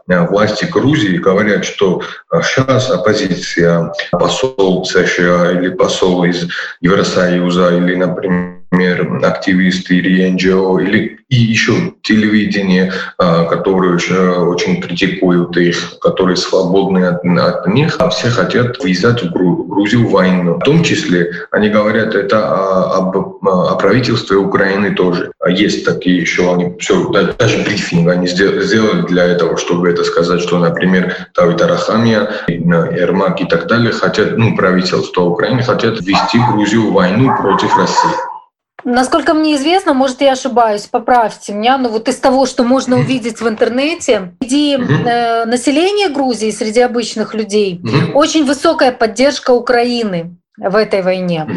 э, 0.07 0.27
власти 0.27 0.65
Грузии 0.65 1.17
говорят, 1.17 1.65
что 1.65 2.01
сейчас 2.41 2.89
оппозиция, 2.89 3.93
посол 4.11 4.85
США 4.85 5.51
или 5.51 5.69
посол 5.69 6.23
из 6.23 6.47
Евросоюза 6.79 7.77
или, 7.77 7.95
например, 7.95 8.64
например, 8.75 9.19
активисты 9.23 9.95
или 9.97 10.29
НГО, 10.29 10.79
или 10.79 11.19
и 11.27 11.35
еще 11.37 11.93
телевидение, 12.03 12.91
а, 13.17 13.45
которые 13.45 13.95
очень 13.95 14.79
критикуют 14.79 15.57
их, 15.57 15.97
которые 15.99 16.37
свободны 16.37 17.03
от, 17.05 17.25
от 17.25 17.67
них, 17.67 17.95
а 17.97 18.09
все 18.09 18.29
хотят 18.29 18.83
ввязать 18.83 19.23
в 19.23 19.31
Грузию 19.31 20.07
войну. 20.07 20.55
В 20.55 20.59
том 20.59 20.83
числе 20.83 21.31
они 21.51 21.69
говорят 21.69 22.13
это 22.13 22.93
об, 22.95 23.17
о 23.43 23.75
правительстве 23.75 24.37
Украины 24.37 24.93
тоже. 24.93 25.31
Есть 25.47 25.83
такие 25.83 26.21
еще, 26.21 26.53
они 26.53 26.77
все, 26.79 27.09
даже 27.09 27.63
брифинг 27.63 28.07
они 28.09 28.27
сделали 28.27 29.01
для 29.07 29.23
этого, 29.23 29.57
чтобы 29.57 29.89
это 29.89 30.03
сказать, 30.03 30.41
что, 30.41 30.59
например, 30.59 31.27
Тавид 31.33 31.59
Арахамия, 31.61 32.29
Ермак 32.47 33.41
и 33.41 33.45
так 33.45 33.67
далее 33.67 33.91
хотят, 33.91 34.37
ну, 34.37 34.55
правительство 34.55 35.23
Украины 35.23 35.63
хотят 35.63 35.99
ввести 36.01 36.37
Грузию 36.51 36.89
в 36.89 36.93
войну 36.93 37.35
против 37.35 37.75
России. 37.75 38.34
Насколько 38.85 39.33
мне 39.33 39.55
известно, 39.55 39.95
может, 39.95 40.21
я 40.21 40.33
ошибаюсь, 40.33 40.85
поправьте 40.85 41.53
меня, 41.53 41.79
но 41.79 41.89
вот 41.89 42.07
из 42.07 42.17
того, 42.17 42.45
что 42.45 42.63
можно 42.63 42.97
увидеть 42.97 43.41
в 43.41 43.47
интернете, 43.47 44.33
среди 44.39 44.77
э, 44.77 45.45
населения 45.45 46.09
Грузии, 46.09 46.51
среди 46.51 46.81
обычных 46.81 47.33
людей, 47.33 47.81
очень 48.13 48.45
высокая 48.45 48.91
поддержка 48.91 49.51
Украины 49.51 50.37
в 50.57 50.75
этой 50.75 51.01
войне. 51.01 51.47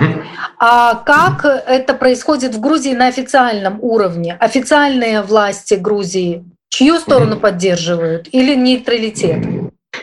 А 0.59 0.95
как 0.95 1.45
это 1.45 1.93
происходит 1.93 2.55
в 2.55 2.61
Грузии 2.61 2.95
на 2.95 3.09
официальном 3.09 3.79
уровне? 3.83 4.37
Официальные 4.41 5.21
власти 5.21 5.75
Грузии 5.75 6.45
чью 6.71 6.97
сторону 6.97 7.39
поддерживают 7.39 8.29
или 8.33 8.55
нейтралитет? 8.55 9.45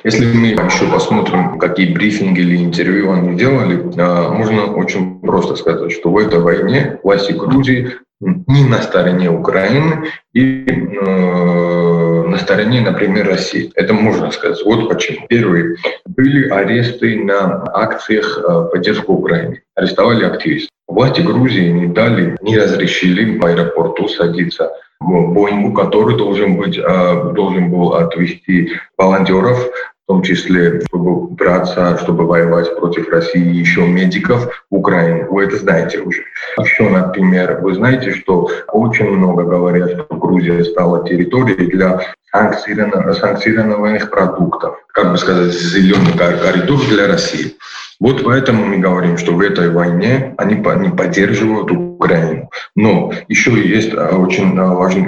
Если 0.03 0.25
мы 0.25 0.47
еще 0.47 0.87
посмотрим, 0.91 1.57
какие 1.57 1.93
брифинги 1.93 2.39
или 2.39 2.63
интервью 2.63 3.11
они 3.11 3.37
делали, 3.37 3.91
а, 3.97 4.29
можно 4.29 4.73
очень 4.73 5.19
просто 5.19 5.55
сказать, 5.55 5.91
что 5.91 6.11
в 6.11 6.17
этой 6.17 6.39
войне 6.39 6.99
власти 7.03 7.31
Грузии 7.31 7.93
не 8.19 8.63
на 8.65 8.81
стороне 8.81 9.29
Украины 9.29 10.07
и 10.33 10.65
э, 10.67 12.23
на 12.27 12.37
стороне, 12.37 12.81
например, 12.81 13.27
России. 13.27 13.71
Это 13.75 13.93
можно 13.93 14.31
сказать. 14.31 14.63
Вот 14.63 14.87
почему. 14.89 15.27
Первый. 15.27 15.77
Были 16.05 16.49
аресты 16.49 17.23
на 17.23 17.63
акциях 17.73 18.37
э, 18.37 18.69
поддержки 18.71 19.05
Украины. 19.07 19.61
Арестовали 19.75 20.23
активистов. 20.23 20.69
Власти 20.87 21.21
Грузии 21.21 21.69
не 21.69 21.87
дали, 21.87 22.37
не 22.41 22.57
разрешили 22.57 23.37
в 23.37 23.45
аэропорту 23.45 24.07
садиться 24.07 24.71
Боингу, 25.05 25.73
который 25.73 26.17
должен, 26.17 26.57
быть, 26.57 26.77
э, 26.77 27.31
должен 27.33 27.69
был 27.69 27.93
отвезти 27.93 28.71
волонтеров 28.97 29.59
в 30.05 30.07
том 30.07 30.21
числе, 30.21 30.81
чтобы 30.81 31.29
браться, 31.29 31.97
чтобы 31.97 32.27
воевать 32.27 32.77
против 32.77 33.09
России, 33.09 33.55
еще 33.55 33.87
медиков 33.87 34.45
в 34.69 34.75
Украине. 34.75 35.25
Вы 35.31 35.45
это 35.45 35.57
знаете 35.57 35.99
уже. 35.99 36.23
Еще, 36.59 36.87
например, 36.87 37.59
вы 37.61 37.73
знаете, 37.73 38.11
что 38.11 38.47
очень 38.71 39.09
много 39.09 39.43
говорят, 39.43 39.91
что 39.91 40.05
Грузия 40.15 40.63
стала 40.63 41.07
территорией 41.07 41.71
для 41.71 42.01
санкционированных 42.31 44.11
продуктов. 44.11 44.75
Как 44.93 45.11
бы 45.11 45.17
сказать, 45.17 45.53
зеленый 45.53 46.13
коридор 46.13 46.79
для 46.87 47.07
России. 47.07 47.55
Вот 47.99 48.23
поэтому 48.23 48.65
мы 48.65 48.77
говорим, 48.77 49.17
что 49.17 49.33
в 49.33 49.41
этой 49.41 49.69
войне 49.69 50.33
они, 50.37 50.61
они 50.65 50.89
поддерживают 50.89 51.71
Украину. 51.71 52.49
Но 52.75 53.13
еще 53.27 53.51
есть 53.51 53.93
а, 53.93 54.17
очень 54.17 54.55
важный, 54.57 55.03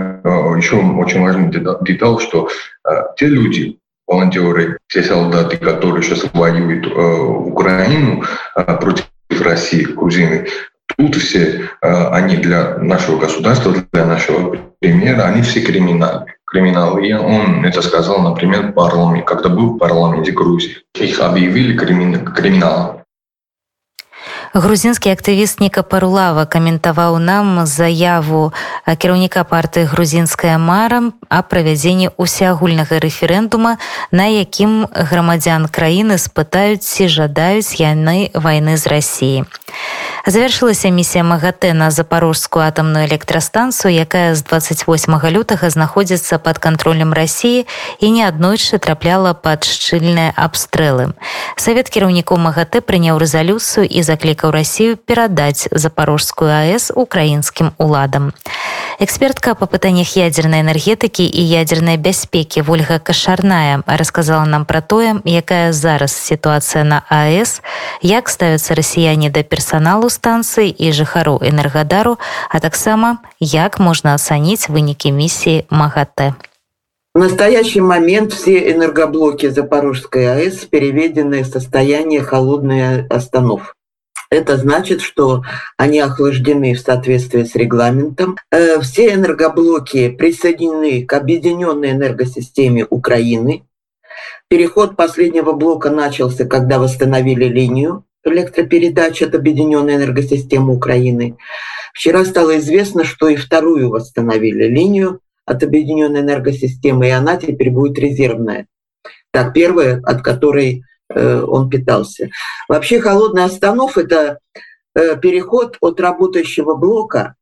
еще 0.58 0.78
очень 0.78 1.22
важный 1.22 1.50
деталь, 1.50 2.20
что 2.20 2.50
те 3.18 3.26
люди, 3.26 3.80
волонтеры, 4.08 4.80
те 4.88 5.04
солдаты, 5.04 5.58
которые 5.58 6.02
сейчас 6.02 6.26
воюют 6.34 6.88
э, 6.88 6.90
Украину 6.90 8.24
э, 8.56 8.78
против 8.78 9.06
России, 9.42 9.84
грузины, 9.84 10.48
тут 10.98 11.16
все 11.16 11.70
э, 11.82 12.08
они 12.12 12.38
для 12.38 12.78
нашего 12.78 13.20
государства, 13.20 13.74
для 13.92 14.06
нашего 14.06 14.56
примера, 14.80 15.24
они 15.24 15.42
все 15.42 15.62
криминалы. 15.62 16.26
Криминал. 16.48 16.98
И 16.98 17.12
он 17.14 17.66
это 17.66 17.82
сказал, 17.82 18.22
например, 18.22 18.68
в 18.68 18.72
парламенте, 18.72 19.26
когда 19.26 19.50
был 19.50 19.74
в 19.74 19.78
парламенте 19.78 20.32
Грузии. 20.32 20.78
Их 20.96 21.20
объявили 21.20 21.76
криминалом. 21.76 22.97
Грузінскі 24.54 25.12
актывіст 25.12 25.60
ніка 25.60 25.84
парулава 25.84 26.46
каментаваў 26.46 27.20
нам 27.20 27.66
заяву 27.66 28.54
кіраўніка 28.88 29.44
партыі 29.44 29.90
грузінская 29.92 30.58
мара 30.58 31.12
а 31.30 31.42
правядзенні 31.44 32.14
усеагульнага 32.18 33.00
рэферэндума 33.04 33.78
на 34.12 34.26
якім 34.32 34.88
грамадзян 34.92 35.68
краіны 35.68 36.18
спытаюць 36.22 36.86
ці 36.86 37.08
жадаюць 37.12 37.80
яны 37.82 38.32
вайны 38.34 38.78
з 38.78 38.88
рассіі 38.88 39.40
завершылася 40.28 40.92
місія 40.92 41.24
магатэ 41.24 41.72
на 41.74 41.92
запорожскую 41.92 42.68
атамную 42.68 43.08
электрастанцыю 43.08 43.96
якая 43.96 44.36
з 44.36 44.44
28 44.44 45.16
лютага 45.32 45.70
знаходзіцца 45.70 46.38
под 46.40 46.60
кантролем 46.60 47.14
рассіі 47.14 47.66
і 48.00 48.08
неаднойчы 48.12 48.78
трапляла 48.78 49.34
под 49.34 49.64
шчыльныя 49.64 50.36
абстрэлы. 50.36 51.16
Савет 51.56 51.90
кіраўнікоў 51.90 52.38
магатэ 52.38 52.84
прыняў 52.84 53.20
рэзалюцыю 53.24 53.88
і 53.88 54.04
заклікаў 54.04 54.37
заклікаў 54.37 54.53
рассію 54.53 55.01
перадаць 55.01 55.73
запорожскую 55.73 56.53
аэс 56.53 56.93
украінскім 56.93 57.73
уладам 57.81 58.33
экспертка 59.01 59.55
па 59.57 59.67
пытаннях 59.67 60.13
ядзернай 60.21 60.61
энергетыкі 60.61 61.25
і 61.25 61.43
ядзернай 61.49 61.97
бяспекі 61.97 62.63
ольга 62.69 63.01
кашарная 63.01 63.81
расказала 63.87 64.45
нам 64.45 64.69
пра 64.69 64.85
тое 64.85 65.17
якая 65.25 65.73
зараз 65.73 66.13
сітуацыя 66.13 66.85
на 66.85 67.01
аэс 67.09 67.65
як 68.05 68.29
ставяцца 68.29 68.77
расіяне 68.77 69.33
да 69.33 69.43
персаналу 69.43 70.13
станцыі 70.13 70.69
і 70.69 70.93
жыхару 70.93 71.41
энергадару 71.41 72.19
а 72.53 72.61
таксама 72.61 73.19
як 73.41 73.81
можна 73.81 74.15
ацаніць 74.21 74.69
вынікі 74.69 75.17
місіі 75.17 75.65
магатэ 75.71 76.35
В 77.15 77.19
настоящий 77.19 77.83
момент 77.83 78.33
все 78.33 78.73
энергоблоки 78.73 79.51
Запорожской 79.51 80.33
АЭС 80.33 80.65
переведены 80.65 81.43
в 81.43 81.47
состояние 81.47 82.23
холодной 82.23 83.07
остановки. 83.07 83.69
Это 84.30 84.58
значит, 84.58 85.02
что 85.02 85.44
они 85.78 86.00
охлаждены 86.00 86.74
в 86.74 86.80
соответствии 86.80 87.44
с 87.44 87.56
регламентом. 87.56 88.38
Э, 88.52 88.80
все 88.82 89.14
энергоблоки 89.14 90.10
присоединены 90.10 91.06
к 91.06 91.14
объединенной 91.14 91.92
энергосистеме 91.92 92.86
Украины. 92.90 93.64
Переход 94.50 94.96
последнего 94.96 95.54
блока 95.54 95.90
начался, 95.90 96.46
когда 96.46 96.80
восстановили 96.80 97.46
линию 97.46 98.04
электропередач 98.24 99.22
от 99.22 99.36
объединенной 99.36 99.96
энергосистемы 99.96 100.76
Украины. 100.76 101.38
Вчера 101.94 102.26
стало 102.26 102.58
известно, 102.58 103.06
что 103.06 103.30
и 103.30 103.36
вторую 103.36 103.90
восстановили 103.90 104.66
линию 104.68 105.22
от 105.46 105.64
объединенной 105.64 106.22
энергосистемы, 106.22 107.08
и 107.08 107.12
она 107.12 107.38
теперь 107.38 107.72
будет 107.72 107.98
резервная. 107.98 108.68
Так, 109.32 109.54
первая, 109.54 110.02
от 110.04 110.22
которой 110.22 110.84
он 111.16 111.70
питался. 111.70 112.30
Вообще 112.68 113.00
холодный 113.00 113.44
останов– 113.44 113.98
это 114.00 114.40
э, 114.96 115.18
переход 115.20 115.78
от 115.82 116.00
работающего 116.00 116.76
блока, 116.76 117.36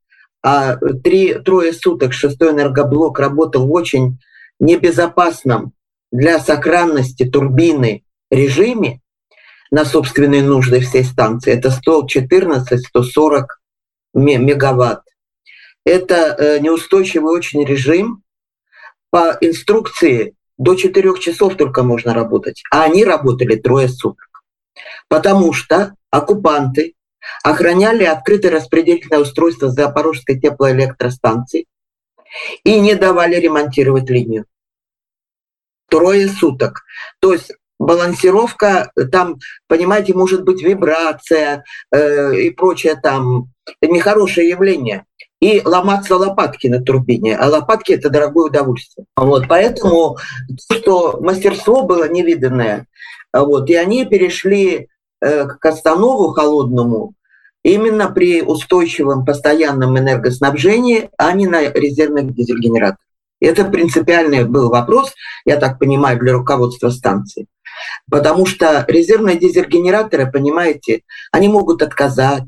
а 0.43 0.75
три, 1.03 1.33
трое 1.33 1.73
суток 1.73 2.13
шестой 2.13 2.51
энергоблок 2.51 3.17
работал 3.19 3.67
в 3.67 3.71
очень 3.71 4.19
небезопасном 4.59 5.73
для 6.11 6.39
сохранности 6.39 7.25
турбины 7.25 8.03
режиме 8.29 9.01
на 9.71 9.85
собственные 9.85 10.43
нужды 10.43 10.79
всей 10.79 11.03
станции. 11.03 11.53
Это 11.53 11.69
114-140 11.69 13.45
мегаватт. 14.13 15.01
Это 15.83 16.35
э, 16.37 16.59
неустойчивый 16.59 17.35
очень 17.35 17.63
режим. 17.65 18.21
По 19.09 19.37
инструкции 19.41 20.35
до 20.57 20.75
4 20.75 21.19
часов 21.19 21.55
только 21.55 21.83
можно 21.83 22.13
работать, 22.13 22.63
а 22.71 22.83
они 22.83 23.03
работали 23.03 23.55
трое 23.55 23.89
суток. 23.89 24.29
Потому 25.07 25.53
что 25.53 25.95
оккупанты 26.09 26.93
охраняли 27.43 28.03
открытое 28.03 28.51
распределительное 28.51 29.19
устройство 29.19 29.69
Запорожской 29.69 30.39
теплоэлектростанции 30.39 31.65
и 32.63 32.79
не 32.79 32.95
давали 32.95 33.35
ремонтировать 33.35 34.09
линию. 34.09 34.45
Трое 35.89 36.27
суток. 36.27 36.83
То 37.19 37.33
есть 37.33 37.51
балансировка, 37.79 38.91
там, 39.11 39.37
понимаете, 39.67 40.13
может 40.13 40.43
быть 40.43 40.61
вибрация 40.61 41.63
э, 41.91 42.35
и 42.35 42.49
прочее 42.49 42.95
там, 43.01 43.51
нехорошее 43.81 44.49
явление 44.49 45.05
и 45.45 45.61
ломаться 45.63 46.17
лопатки 46.17 46.65
на 46.65 46.81
турбине. 46.81 47.37
А 47.37 47.47
лопатки– 47.47 47.91
это 47.93 48.09
дорогое 48.09 48.47
удовольствие. 48.47 49.05
Вот, 49.15 49.47
поэтому 49.47 50.17
что 50.71 51.19
мастерство 51.21 51.83
было 51.83 52.09
невиданное. 52.09 52.87
Вот, 53.31 53.69
и 53.69 53.75
они 53.75 54.05
перешли 54.05 54.87
э, 55.21 55.45
к 55.45 55.63
останову 55.63 56.29
холодному 56.29 57.13
именно 57.63 58.09
при 58.09 58.41
устойчивом 58.41 59.23
постоянном 59.23 59.99
энергоснабжении, 59.99 61.11
а 61.15 61.31
не 61.33 61.45
на 61.45 61.69
резервных 61.69 62.33
дизель-генераторах. 62.33 62.97
Это 63.39 63.65
принципиальный 63.65 64.45
был 64.45 64.69
вопрос, 64.69 65.13
я 65.45 65.57
так 65.57 65.77
понимаю, 65.77 66.17
для 66.17 66.33
руководства 66.33 66.89
станции. 66.89 67.45
Потому 68.09 68.47
что 68.47 68.83
резервные 68.87 69.37
дизель-генераторы, 69.37 70.31
понимаете, 70.31 71.01
они 71.31 71.49
могут 71.49 71.83
отказать, 71.83 72.45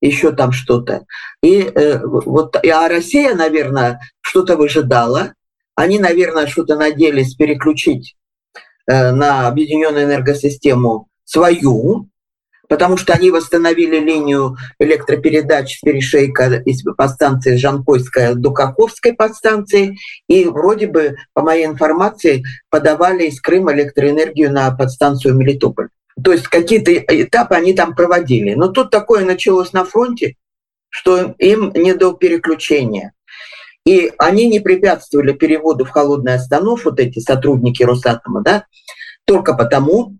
еще 0.00 0.32
там 0.32 0.52
что-то. 0.52 1.04
И 1.42 1.60
э, 1.62 2.00
вот, 2.04 2.56
а 2.56 2.88
Россия, 2.88 3.34
наверное, 3.34 4.00
что-то 4.20 4.56
выжидала. 4.56 5.34
Они, 5.74 5.98
наверное, 5.98 6.46
что-то 6.46 6.76
надеялись 6.76 7.34
переключить 7.34 8.16
э, 8.86 9.12
на 9.12 9.46
объединенную 9.48 10.04
энергосистему 10.04 11.08
свою, 11.24 12.08
потому 12.68 12.96
что 12.96 13.12
они 13.12 13.30
восстановили 13.30 13.98
линию 13.98 14.56
электропередач 14.78 15.78
с 15.78 15.80
перешейка 15.80 16.62
из 16.64 16.82
подстанции 16.96 17.56
Жанкойская 17.56 18.34
до 18.34 18.52
Каховской 18.52 19.12
подстанции, 19.12 19.98
и 20.28 20.44
вроде 20.44 20.86
бы, 20.86 21.16
по 21.34 21.42
моей 21.42 21.66
информации, 21.66 22.44
подавали 22.70 23.24
из 23.24 23.40
Крыма 23.40 23.72
электроэнергию 23.72 24.52
на 24.52 24.70
подстанцию 24.70 25.34
Мелитополь. 25.34 25.88
То 26.24 26.32
есть 26.32 26.48
какие-то 26.48 26.92
этапы 26.92 27.54
они 27.54 27.72
там 27.72 27.94
проводили. 27.94 28.54
Но 28.54 28.68
тут 28.68 28.90
такое 28.90 29.24
началось 29.24 29.72
на 29.72 29.84
фронте, 29.84 30.36
что 30.88 31.34
им 31.38 31.72
не 31.74 31.94
до 31.94 32.12
переключения. 32.12 33.12
И 33.86 34.12
они 34.18 34.48
не 34.48 34.60
препятствовали 34.60 35.32
переводу 35.32 35.84
в 35.84 35.90
холодный 35.90 36.34
останов, 36.34 36.84
вот 36.84 37.00
эти 37.00 37.18
сотрудники 37.18 37.82
Росатома, 37.82 38.42
да, 38.42 38.66
только 39.24 39.54
потому, 39.54 40.16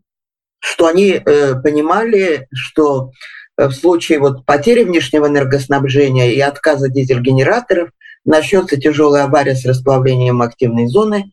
что 0.61 0.87
они 0.87 1.11
э, 1.13 1.55
понимали, 1.57 2.49
что 2.55 3.11
э, 3.57 3.67
в 3.67 3.73
случае 3.73 4.21
вот 4.21 4.47
потери 4.47 4.85
внешнего 4.85 5.27
энергоснабжения 5.27 6.33
и 6.33 6.41
отказа 6.41 6.89
дизель-генераторов 6.89 7.91
начнется 8.25 8.79
тяжелая 8.79 9.25
авария 9.25 9.55
с 9.55 9.67
расплавлением 9.67 10.43
активной 10.43 10.87
зоны. 10.87 11.33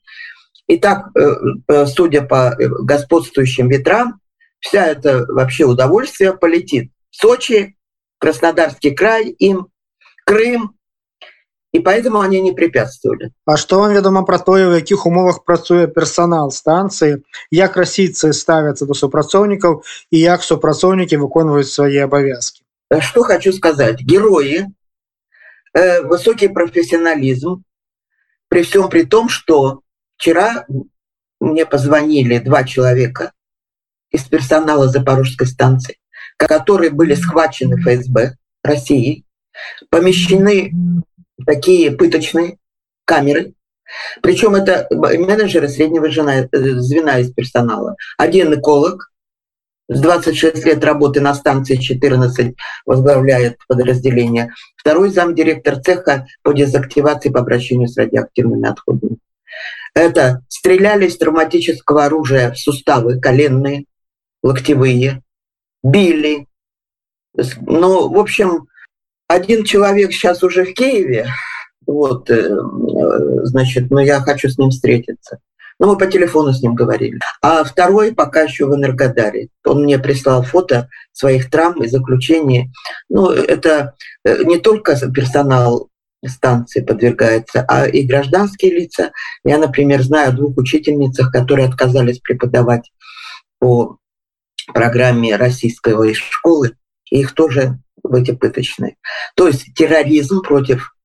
И 0.68 0.78
так, 0.78 1.12
э, 1.16 1.32
э 1.70 1.86
судя 1.86 2.24
по 2.24 2.56
господствующим 2.58 3.70
ветрам, 3.70 4.20
вся 4.61 4.87
это 4.87 5.27
вообще 5.29 5.65
удовольствие 5.65 6.37
полетит. 6.37 6.93
Сочи, 7.11 7.77
Краснодарский 8.19 8.95
край, 8.95 9.29
им, 9.31 9.69
Крым, 10.25 10.75
і 11.73 11.81
поэтому 11.81 12.21
они 12.21 12.41
не 12.41 12.53
препятствовали 12.53 13.33
А 13.47 13.57
что 13.57 13.81
вам 13.81 13.95
вядома 13.95 14.23
про 14.23 14.39
тое 14.39 14.69
в 14.69 14.75
якіх 14.75 15.07
умовах 15.07 15.45
працуе 15.45 15.87
персонал 15.87 16.51
станцыі 16.51 17.25
як 17.51 17.77
расійцы 17.77 18.33
ставятся 18.33 18.87
до 18.87 18.95
супрацоўнікаў 18.95 19.83
і 20.11 20.19
як 20.21 20.43
супрацоўнікі 20.43 21.17
выконваюць 21.17 21.73
свои 21.73 21.97
абавязки 21.97 22.63
что 23.01 23.25
хочу 23.25 23.53
сказать 23.53 24.03
герои 24.03 24.67
э, 25.75 26.03
высокий 26.03 26.49
профессионализм 26.49 27.65
при 28.49 28.63
всем 28.63 28.91
при 28.91 29.05
том 29.05 29.29
что 29.29 29.81
вчера 30.19 30.67
мне 31.41 31.65
позвонили 31.65 32.39
два 32.39 32.65
человека 32.65 33.33
из 34.12 34.24
персонала 34.24 34.88
Запорожской 34.88 35.48
станции, 35.48 35.98
которые 36.38 36.92
были 36.92 37.14
схвачены 37.16 37.80
ФСБ 37.82 38.36
России, 38.64 39.26
помещены 39.90 40.72
такие 41.46 41.92
пыточные 41.92 42.58
камеры. 43.06 43.54
Причем 44.22 44.56
это 44.56 44.88
менеджеры 44.92 45.70
среднего 45.70 46.10
звена 46.10 47.20
из 47.20 47.34
персонала. 47.34 47.96
Один 48.18 48.54
эколог, 48.54 49.12
с 49.90 50.02
26 50.02 50.66
лет 50.66 50.84
работы 50.84 51.22
на 51.22 51.34
станции 51.34 51.78
14 51.78 52.56
возглавляет 52.86 53.58
подразделение. 53.70 54.52
Второй 54.76 55.10
замдиректор 55.10 55.80
цеха 55.80 56.28
по 56.44 56.52
дезактивации 56.52 57.30
по 57.30 57.40
обращению 57.40 57.88
с 57.88 57.96
радиоактивными 57.96 58.68
отходами. 58.68 59.18
Это 59.94 60.42
стреляли 60.50 61.08
из 61.08 61.18
травматического 61.18 62.06
оружия 62.06 62.52
в 62.52 62.60
суставы 62.60 63.20
коленные, 63.22 63.86
локтевые, 64.44 65.22
били. 65.84 66.48
Ну, 67.36 68.10
в 68.10 68.18
общем, 68.18 68.68
один 69.28 69.64
человек 69.64 70.12
сейчас 70.12 70.44
уже 70.44 70.66
в 70.66 70.74
Киеве, 70.74 71.28
вот, 71.86 72.30
э, 72.30 72.50
значит, 73.44 73.90
но 73.92 74.02
я 74.02 74.20
хочу 74.20 74.50
с 74.50 74.58
ним 74.58 74.70
встретиться. 74.70 75.40
Ну, 75.80 75.88
мы 75.88 75.98
по 75.98 76.08
телефону 76.08 76.54
с 76.54 76.62
ним 76.62 76.74
говорили. 76.74 77.20
А 77.42 77.64
второй 77.64 78.14
пока 78.14 78.42
еще 78.42 78.66
в 78.66 78.76
Энергодаре. 78.76 79.50
Он 79.64 79.84
мне 79.84 80.00
прислал 80.00 80.42
фото 80.42 80.90
своих 81.12 81.52
травм 81.52 81.84
и 81.84 81.88
заключений. 81.88 82.72
Ну, 83.10 83.30
это 83.30 83.94
э, 84.26 84.44
не 84.44 84.58
только 84.58 84.96
персонал 85.12 85.90
станции 86.26 86.82
подвергается, 86.82 87.64
а 87.68 87.88
и 87.88 88.04
гражданские 88.04 88.72
лица. 88.72 89.12
Я, 89.46 89.60
например, 89.60 90.02
знаю 90.02 90.34
двух 90.34 90.58
учительницах, 90.58 91.32
которые 91.32 91.68
отказались 91.68 92.20
преподавать 92.20 92.92
по 93.60 93.98
программе 94.74 95.36
российской 95.36 96.14
школы, 96.14 96.76
их 97.10 97.34
тоже 97.34 97.80
в 98.04 98.14
эти 98.14 98.32
пыточные. 98.32 98.98
То 99.36 99.48
есть 99.48 99.74
терроризм 99.76 100.42
против 100.42 100.96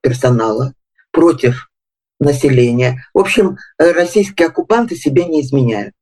персонала, 0.00 0.74
против 1.10 1.70
населения. 2.20 3.04
В 3.14 3.18
общем, 3.18 3.58
российские 3.78 4.48
оккупанты 4.48 4.96
себя 4.96 5.24
не 5.24 5.40
изменяют. 5.42 5.94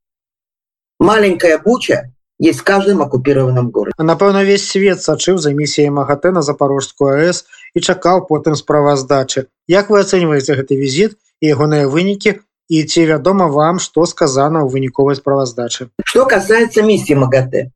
Маленькая 0.98 1.58
буча 1.58 2.12
есть 2.38 2.60
в 2.60 2.64
каждом 2.64 3.02
оккупированном 3.02 3.70
городе. 3.70 3.94
Напэўна, 3.98 4.42
весь 4.44 4.68
свет 4.68 5.02
сачыў 5.02 5.38
за 5.38 5.52
миссией 5.54 5.90
МАГАТЭ 5.90 6.30
на 6.30 6.42
Запорожскую 6.42 7.14
АЭС 7.14 7.44
и 7.74 7.80
чакал 7.80 8.26
потым 8.26 8.54
справаздачы. 8.54 9.48
Як 9.66 9.90
вы 9.90 10.00
оцениваете 10.00 10.52
этот 10.52 10.70
визит 10.70 11.18
и 11.42 11.50
ягоныя 11.50 11.90
вынікі 11.90 12.38
и 12.68 12.84
ці 12.84 13.06
вядома 13.06 13.46
вам 13.46 13.78
что 13.78 14.06
сказано 14.06 14.64
у 14.64 14.68
выніковой 14.68 15.16
справаздачы 15.16 15.88
что 16.04 16.26
касается 16.26 16.82
миссии 16.82 17.14
магате 17.14 17.70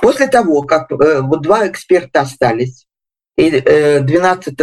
после 0.00 0.26
того 0.28 0.62
как 0.62 0.92
э, 0.92 1.20
вот 1.20 1.42
два 1.42 1.66
эксперта 1.68 2.20
остались 2.22 2.86
и 3.36 3.50
э, 3.50 4.00
12 4.00 4.54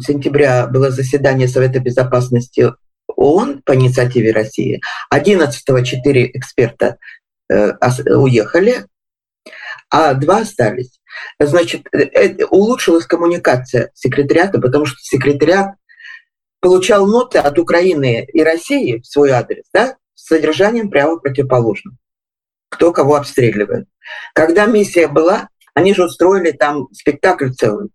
сентября 0.00 0.66
было 0.66 0.90
заседание 0.90 1.48
совета 1.48 1.80
безопасности 1.80 2.72
ООН 3.16 3.62
по 3.64 3.74
инициативе 3.74 4.32
России. 4.32 4.80
11 5.10 5.86
четыре 5.86 6.30
эксперта 6.32 6.98
э, 7.50 7.72
уехали, 8.14 8.86
а 9.90 10.14
два 10.14 10.38
остались. 10.38 11.00
Значит, 11.38 11.86
э, 11.92 12.44
улучшилась 12.46 13.06
коммуникация 13.06 13.90
секретариата, 13.94 14.60
потому 14.60 14.84
что 14.86 14.98
секретариат 15.00 15.74
получал 16.64 17.06
ноты 17.06 17.40
от 17.40 17.58
Украины 17.58 18.26
и 18.32 18.42
России 18.42 18.98
в 18.98 19.06
свой 19.06 19.32
адрес, 19.32 19.64
да, 19.74 19.98
с 20.14 20.28
содержанием 20.28 20.88
прямо 20.88 21.18
противоположным. 21.18 21.98
Кто 22.70 22.90
кого 22.90 23.16
обстреливает. 23.16 23.86
Когда 24.32 24.64
миссия 24.64 25.06
была, 25.06 25.50
они 25.74 25.92
же 25.92 26.06
устроили 26.06 26.52
там 26.52 26.88
спектакль 26.90 27.50
целый. 27.50 27.90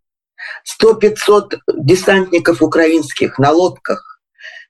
100-500 0.83 1.57
десантников 1.79 2.61
украинских 2.61 3.39
на 3.39 3.49
лодках 3.49 4.21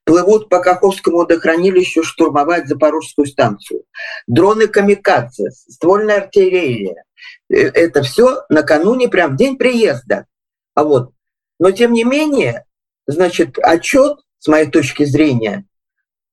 плывут 0.06 0.48
по 0.48 0.62
Каховскому 0.62 1.18
водохранилищу 1.18 2.02
штурмовать 2.02 2.70
Запорожскую 2.70 3.28
станцию. 3.28 3.84
Дроны 4.28 4.68
камикадзе, 4.68 5.52
ствольная 5.52 6.22
артиллерия. 6.22 7.04
Э, 7.50 7.56
это 7.58 8.04
все 8.04 8.44
накануне, 8.48 9.10
прям 9.10 9.34
в 9.34 9.36
день 9.36 9.58
приезда. 9.58 10.26
А 10.74 10.86
вот. 10.86 11.12
Но 11.60 11.72
тем 11.72 11.92
не 11.92 12.06
менее, 12.06 12.64
значит, 13.10 13.58
отчет, 13.62 14.20
с 14.40 14.48
моей 14.48 14.70
точки 14.70 15.04
зрения, 15.04 15.66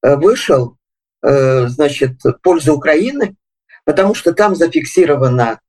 э, 0.03 0.17
вышел, 0.17 0.77
э, 1.23 1.67
значит, 1.69 2.23
в 2.23 2.35
пользу 2.43 2.75
Украины, 2.75 3.37
потому 3.85 4.15
что 4.15 4.33
там 4.33 4.55
зафиксировано 4.55 5.61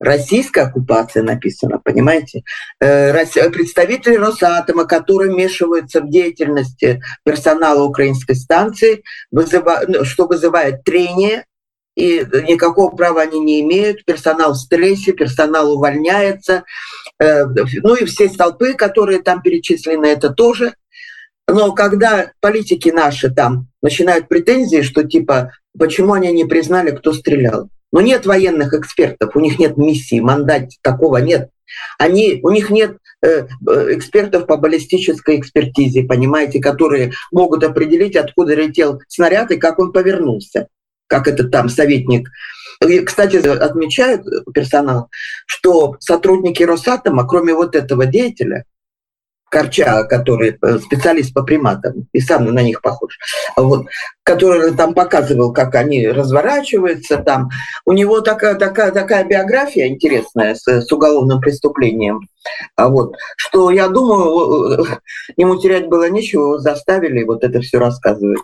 российская 0.00 0.62
оккупация 0.62 1.22
написано, 1.22 1.80
понимаете? 1.82 2.42
Э, 2.80 3.12
представители 3.50 4.16
Росатома, 4.16 4.84
которые 4.84 5.32
вмешиваются 5.32 6.00
в 6.00 6.10
деятельность 6.10 6.84
персонала 7.24 7.82
украинской 7.84 8.34
станции, 8.34 9.02
ну, 9.30 9.44
что 10.04 10.26
вызывает 10.26 10.84
трение, 10.84 11.44
и 11.96 12.24
никакого 12.46 12.94
права 12.94 13.22
они 13.22 13.40
не 13.40 13.60
имеют, 13.60 14.04
персонал 14.04 14.52
в 14.52 14.58
стрессе, 14.58 15.12
персонал 15.12 15.72
увольняется, 15.72 16.64
ну 17.20 17.94
и 17.94 18.04
все 18.04 18.28
столпы, 18.28 18.74
которые 18.74 19.22
там 19.22 19.42
перечислены, 19.42 20.06
это 20.06 20.30
тоже. 20.30 20.74
Но 21.48 21.72
когда 21.72 22.32
политики 22.40 22.90
наши 22.90 23.30
там 23.30 23.68
начинают 23.82 24.28
претензии, 24.28 24.82
что 24.82 25.02
типа, 25.02 25.52
почему 25.76 26.12
они 26.12 26.30
не 26.32 26.44
признали, 26.44 26.90
кто 26.90 27.12
стрелял, 27.12 27.70
но 27.90 28.00
нет 28.02 28.26
военных 28.26 28.74
экспертов, 28.74 29.34
у 29.34 29.40
них 29.40 29.58
нет 29.58 29.78
миссии, 29.78 30.20
мандат 30.20 30.70
такого 30.82 31.18
нет. 31.18 31.48
Они, 31.98 32.40
у 32.42 32.50
них 32.50 32.70
нет 32.70 32.98
э, 33.22 33.46
экспертов 33.94 34.46
по 34.46 34.56
баллистической 34.56 35.38
экспертизе, 35.38 36.04
понимаете, 36.04 36.60
которые 36.60 37.12
могут 37.32 37.64
определить, 37.64 38.16
откуда 38.16 38.54
летел 38.54 39.00
снаряд 39.08 39.50
и 39.50 39.56
как 39.56 39.78
он 39.78 39.92
повернулся, 39.92 40.68
как 41.06 41.28
этот 41.28 41.50
там 41.50 41.68
советник. 41.68 42.28
И, 42.86 43.00
кстати, 43.00 43.36
отмечают 43.36 44.24
персонал, 44.54 45.08
что 45.46 45.96
сотрудники 46.00 46.62
Росатома, 46.62 47.26
кроме 47.26 47.54
вот 47.54 47.74
этого 47.74 48.06
деятеля, 48.06 48.64
Корча, 49.50 50.04
который 50.04 50.58
э, 50.60 50.78
специалист 50.78 51.32
по 51.32 51.42
приматам, 51.42 52.06
и 52.12 52.20
сам 52.20 52.44
на 52.44 52.62
них 52.62 52.82
похож, 52.82 53.18
вот, 53.56 53.86
который 54.22 54.74
там 54.74 54.92
показывал, 54.92 55.52
как 55.52 55.74
они 55.74 56.06
разворачиваются 56.06 57.16
там. 57.16 57.48
У 57.86 57.92
него 57.92 58.20
такая, 58.20 58.56
такая, 58.56 58.92
такая 58.92 59.24
биография 59.24 59.88
интересная 59.88 60.54
с, 60.54 60.66
с 60.66 60.92
уголовным 60.92 61.40
преступлением, 61.40 62.28
а 62.76 62.88
вот, 62.88 63.14
что, 63.36 63.70
я 63.70 63.88
думаю, 63.88 64.86
ему 65.36 65.58
терять 65.58 65.88
было 65.88 66.10
нечего, 66.10 66.42
его 66.42 66.58
заставили 66.58 67.24
вот 67.24 67.42
это 67.42 67.60
все 67.60 67.78
рассказывать 67.78 68.40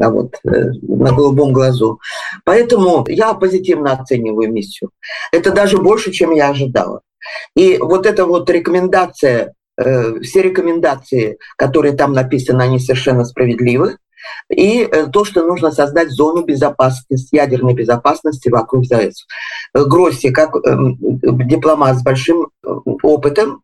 а 0.00 0.10
вот, 0.10 0.34
э, 0.44 0.70
на 0.82 1.12
голубом 1.12 1.52
глазу. 1.52 2.00
Поэтому 2.44 3.04
я 3.08 3.34
позитивно 3.34 3.92
оцениваю 3.92 4.52
миссию. 4.52 4.90
Это 5.32 5.52
даже 5.52 5.78
больше, 5.78 6.10
чем 6.10 6.32
я 6.32 6.50
ожидала. 6.50 7.02
И 7.54 7.78
вот 7.78 8.06
эта 8.06 8.24
вот 8.24 8.48
рекомендация 8.50 9.54
Э, 9.80 10.20
все 10.20 10.42
рекомендации, 10.42 11.38
которые 11.56 11.94
там 11.94 12.12
написаны, 12.12 12.62
они 12.62 12.78
совершенно 12.78 13.24
справедливы. 13.24 13.96
И 14.50 14.82
э, 14.82 15.06
то, 15.06 15.24
что 15.24 15.42
нужно 15.42 15.72
создать 15.72 16.10
зону 16.10 16.44
безопасности, 16.44 17.34
ядерной 17.34 17.72
безопасности 17.72 18.50
вокруг 18.50 18.84
ЗАЭС. 18.84 19.26
Э, 19.74 19.84
Гросси, 19.84 20.30
как 20.30 20.54
дипломат 21.48 21.98
с 21.98 22.02
большим 22.02 22.50
опытом, 23.02 23.62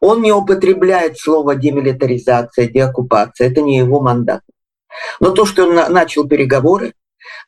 он 0.00 0.20
не 0.22 0.32
употребляет 0.32 1.18
слово 1.18 1.54
демилитаризация, 1.56 2.68
деоккупация. 2.68 3.48
Это 3.48 3.62
не 3.62 3.78
его 3.78 4.00
мандат. 4.00 4.42
Но 5.20 5.30
то, 5.30 5.44
что 5.46 5.66
он 5.66 5.74
начал 5.74 6.26
переговоры, 6.26 6.94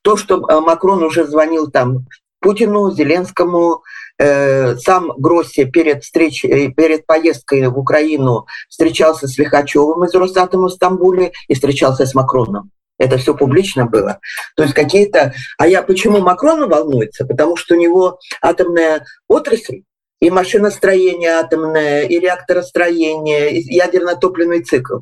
то, 0.02 0.16
что 0.16 0.40
Макрон 0.60 1.02
уже 1.02 1.26
звонил 1.26 1.70
там 1.70 2.06
Путину, 2.40 2.90
Зеленскому, 2.90 3.82
Э, 4.18 4.76
сам 4.76 5.12
Гросси 5.18 5.64
перед, 5.64 6.02
встречей, 6.02 6.72
перед 6.72 7.04
поездкой 7.04 7.68
в 7.68 7.78
Украину 7.78 8.46
встречался 8.70 9.28
с 9.28 9.36
Лихачевым 9.36 10.04
из 10.04 10.14
Росатома 10.14 10.68
в 10.68 10.72
Стамбуле 10.72 11.32
и 11.48 11.54
встречался 11.54 12.06
с 12.06 12.14
Макроном. 12.14 12.70
Это 12.98 13.18
все 13.18 13.34
публично 13.34 13.84
было. 13.84 14.20
То 14.56 14.62
есть 14.62 14.74
какие-то... 14.74 15.34
А 15.58 15.68
я 15.68 15.82
почему 15.82 16.20
Макрон 16.20 16.66
волнуется? 16.66 17.26
Потому 17.26 17.56
что 17.56 17.74
у 17.74 17.78
него 17.78 18.18
атомная 18.40 19.04
отрасль, 19.28 19.82
и 20.18 20.30
машиностроение 20.30 21.32
атомное, 21.32 22.04
и 22.04 22.18
реакторостроение, 22.18 23.58
и 23.58 23.74
ядерно-топливный 23.74 24.62
цикл. 24.62 25.00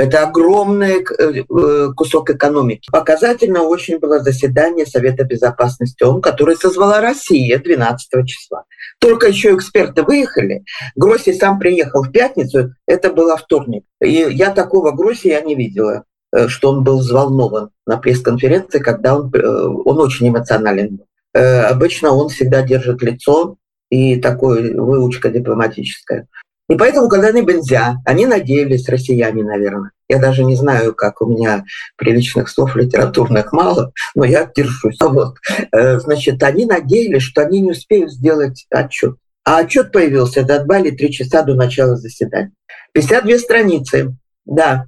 Это 0.00 0.22
огромный 0.22 1.04
э, 1.04 1.42
э, 1.42 1.88
кусок 1.94 2.30
экономики. 2.30 2.88
Показательно 2.90 3.64
очень 3.64 3.98
было 3.98 4.20
заседание 4.20 4.86
Совета 4.86 5.24
Безопасности 5.24 6.02
ООН, 6.02 6.22
которое 6.22 6.56
созвала 6.56 7.02
Россия 7.02 7.58
12 7.58 8.26
числа. 8.26 8.64
Только 8.98 9.28
еще 9.28 9.54
эксперты 9.54 10.02
выехали. 10.02 10.64
Гросси 10.96 11.34
сам 11.34 11.58
приехал 11.58 12.02
в 12.02 12.12
пятницу, 12.12 12.72
это 12.86 13.12
было 13.12 13.36
вторник. 13.36 13.84
И 14.00 14.10
я 14.10 14.52
такого 14.52 14.92
Гросси 14.92 15.28
я 15.28 15.42
не 15.42 15.54
видела 15.54 16.04
э, 16.34 16.48
что 16.48 16.70
он 16.70 16.82
был 16.82 17.00
взволнован 17.00 17.68
на 17.86 17.98
пресс-конференции, 17.98 18.78
когда 18.78 19.18
он, 19.18 19.30
он 19.34 20.00
очень 20.00 20.30
эмоционален. 20.30 21.00
Обычно 21.34 22.12
он 22.12 22.30
всегда 22.30 22.62
держит 22.62 23.02
лицо 23.02 23.56
и 23.90 24.16
такой 24.16 24.74
выучка 24.74 25.28
дипломатическая. 25.28 26.26
И 26.70 26.76
поэтому, 26.76 27.08
когда 27.08 27.28
они 27.28 27.42
бензя, 27.42 27.96
они 28.04 28.26
надеялись, 28.26 28.88
россияне, 28.88 29.42
наверное. 29.42 29.90
Я 30.08 30.20
даже 30.20 30.44
не 30.44 30.54
знаю, 30.54 30.94
как 30.94 31.20
у 31.20 31.26
меня 31.26 31.64
приличных 31.96 32.48
слов 32.48 32.76
литературных 32.76 33.52
мало, 33.52 33.92
но 34.14 34.24
я 34.24 34.48
держусь. 34.54 34.96
Вот. 35.00 35.36
Э, 35.72 35.98
значит, 35.98 36.40
они 36.44 36.66
надеялись, 36.66 37.22
что 37.22 37.42
они 37.42 37.60
не 37.60 37.72
успеют 37.72 38.12
сделать 38.12 38.66
отчет. 38.70 39.16
А 39.44 39.58
отчет 39.58 39.90
появился, 39.90 40.42
это 40.42 40.54
отбали 40.56 40.90
три 40.90 41.10
часа 41.10 41.42
до 41.42 41.54
начала 41.54 41.96
заседания. 41.96 42.52
52 42.92 43.38
страницы, 43.38 44.16
да. 44.44 44.86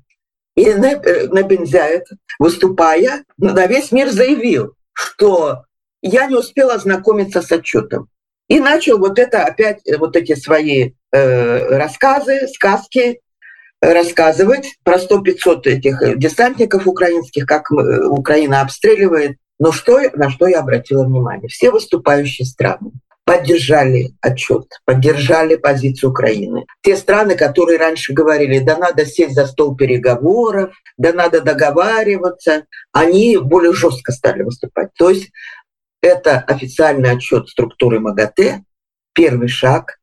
И 0.55 0.65
э, 0.65 1.29
на 1.31 1.43
Бензяев, 1.43 2.05
выступая, 2.39 3.25
на 3.39 3.67
весь 3.67 3.91
мир 3.91 4.09
заявил, 4.09 4.75
что 4.93 5.65
я 6.01 6.27
не 6.27 6.37
успел 6.37 6.71
ознакомиться 6.71 7.43
с 7.43 7.51
отчетом. 7.51 8.09
И 8.53 8.61
начал 8.61 8.99
вот 8.99 9.19
это 9.19 9.45
опять, 9.45 9.81
э, 9.87 9.97
вот 9.97 10.15
эти 10.15 10.35
свои 10.35 10.91
э, 11.11 11.77
рассказы, 11.79 12.47
сказки 12.49 13.21
рассказывать 13.81 14.77
про 14.85 14.99
100-500 14.99 15.63
этих 15.65 16.19
десантников 16.19 16.87
украинских, 16.87 17.47
как 17.47 17.73
э, 17.73 18.05
Украина 18.05 18.61
обстреливает. 18.61 19.39
Но 19.59 19.73
что, 19.73 20.03
на 20.17 20.29
что 20.29 20.49
я 20.49 20.61
обратила 20.61 21.05
внимание? 21.05 21.49
Все 21.49 21.71
выступающие 21.71 22.45
страны 22.45 22.91
поддержали 23.25 24.11
отчет, 24.21 24.67
поддержали 24.85 25.57
позицию 25.57 26.11
Украины. 26.11 26.67
Те 26.83 26.97
страны, 26.97 27.37
которые 27.37 27.79
раньше 27.79 28.13
говорили, 28.13 28.59
да 28.59 28.77
надо 28.77 29.07
сесть 29.07 29.35
за 29.35 29.47
стол 29.47 29.77
переговоров, 29.77 30.75
да 30.99 31.15
надо 31.15 31.41
договариваться, 31.41 32.67
они 32.93 33.39
более 33.39 33.73
жестко 33.73 34.13
стали 34.13 34.43
выступать. 34.43 34.91
То 34.99 35.09
есть 35.09 35.31
это 36.02 36.40
официальный 36.40 37.12
отчет 37.12 37.50
структуры 37.50 38.00
МАГАТЭ, 38.00 38.62
первый 39.14 39.48
шаг 39.48 40.00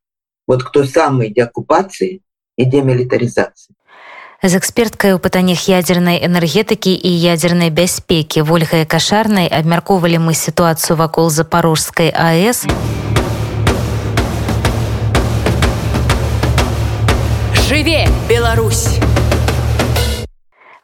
вот 0.47 0.63
к 0.63 0.71
той 0.71 0.87
самой 0.87 1.29
деоккупации 1.29 2.21
и 2.57 2.65
демилитаризации. 2.65 3.73
З 4.43 4.57
эксперткай 4.57 5.13
у 5.13 5.19
пытаннях 5.19 5.63
ядзернай 5.65 6.19
энергетыкі 6.21 6.93
і 6.93 7.09
ядзернай 7.09 7.71
бяспекі 7.71 8.43
ольгай 8.45 8.85
кашарнай 8.85 9.47
абмяркоўвалі 9.47 10.21
мы 10.21 10.35
сітуацыю 10.37 10.97
вакол 10.99 11.31
запорожскай 11.31 12.13
АС. 12.13 12.67
Жыве 17.65 18.05
Беларусь! 18.29 18.99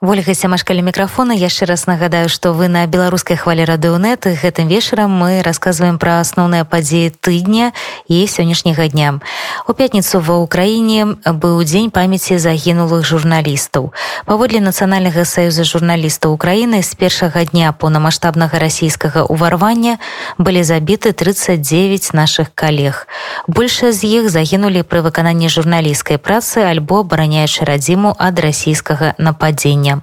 Ольга 0.00 0.34
сямашкалі 0.34 0.82
мікрафона. 0.82 1.32
Яшчэ 1.32 1.64
раз 1.64 1.86
нагадаю 1.86 2.28
што 2.28 2.52
вы 2.52 2.68
на 2.68 2.84
беларускай 2.86 3.36
хвалі 3.36 3.64
радыонет 3.64 4.28
гэтым 4.28 4.68
вечарам 4.68 5.10
мы 5.10 5.40
расказваем 5.40 5.96
пра 5.98 6.20
асноўныя 6.20 6.64
падзеі 6.68 7.16
тыдня 7.16 7.72
і 8.08 8.26
сённяшняга 8.28 8.88
дня. 8.92 9.20
У 9.64 9.72
пятніцу 9.72 10.20
ва 10.20 10.36
ўкраіне 10.44 11.16
быў 11.24 11.64
дзень 11.64 11.88
памяці 11.90 12.36
загінулых 12.36 13.08
журналістаў. 13.08 13.96
Паводле 14.28 14.60
нацыянальнага 14.60 15.24
саюза 15.24 15.64
журналістаў 15.64 16.36
украіны 16.36 16.82
з 16.84 16.92
першага 16.92 17.44
дня 17.48 17.72
поўнамасштабнага 17.72 18.60
расійскага 18.60 19.24
ўварвання 19.32 19.96
былі 20.36 20.60
забіты 20.60 21.16
39 21.16 22.12
наших 22.12 22.52
калег. 22.54 23.08
Большая 23.48 23.92
з 23.96 24.04
іх 24.04 24.28
загінулі 24.28 24.84
пры 24.84 25.00
выкананні 25.00 25.48
журналісцкай 25.48 26.20
працы 26.20 26.68
альбо 26.68 27.00
абараняючы 27.00 27.64
радзіму 27.64 28.12
ад 28.18 28.36
расійскага 28.40 29.16
нападзення 29.16 29.85
сёння. 29.86 30.02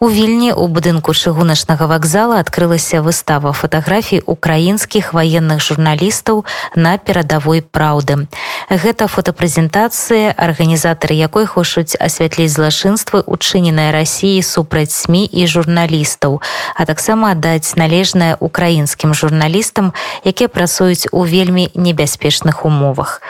У 0.00 0.10
вільні 0.10 0.52
у 0.52 0.68
будынку 0.68 1.14
чыгуначнага 1.16 1.86
вакзала 1.88 2.36
адкрылася 2.44 3.00
выстава 3.00 3.52
фатаграфій 3.56 4.20
украінскіх 4.20 5.16
ваенных 5.16 5.64
журналістаў 5.64 6.44
на 6.76 6.98
перадавой 6.98 7.64
праўды. 7.64 8.28
Гэта 8.68 9.08
фотапрэзентацыя, 9.08 10.36
арганізатары 10.36 11.16
якой 11.16 11.46
хочуць 11.46 11.96
асвятліць 11.96 12.52
злачынствы 12.52 13.24
учыненыя 13.24 13.88
рассіі 13.92 14.42
супраць 14.42 14.92
сМ 14.92 15.24
і 15.32 15.46
журналістаў, 15.48 16.42
а 16.76 16.84
таксама 16.84 17.32
аддаць 17.32 17.72
належнае 17.80 18.36
украінскім 18.36 19.14
журналістам, 19.14 19.96
якія 20.28 20.52
працуюць 20.52 21.08
у 21.12 21.24
вельмі 21.24 21.72
небяспечных 21.72 22.68
умовах. 22.68 23.22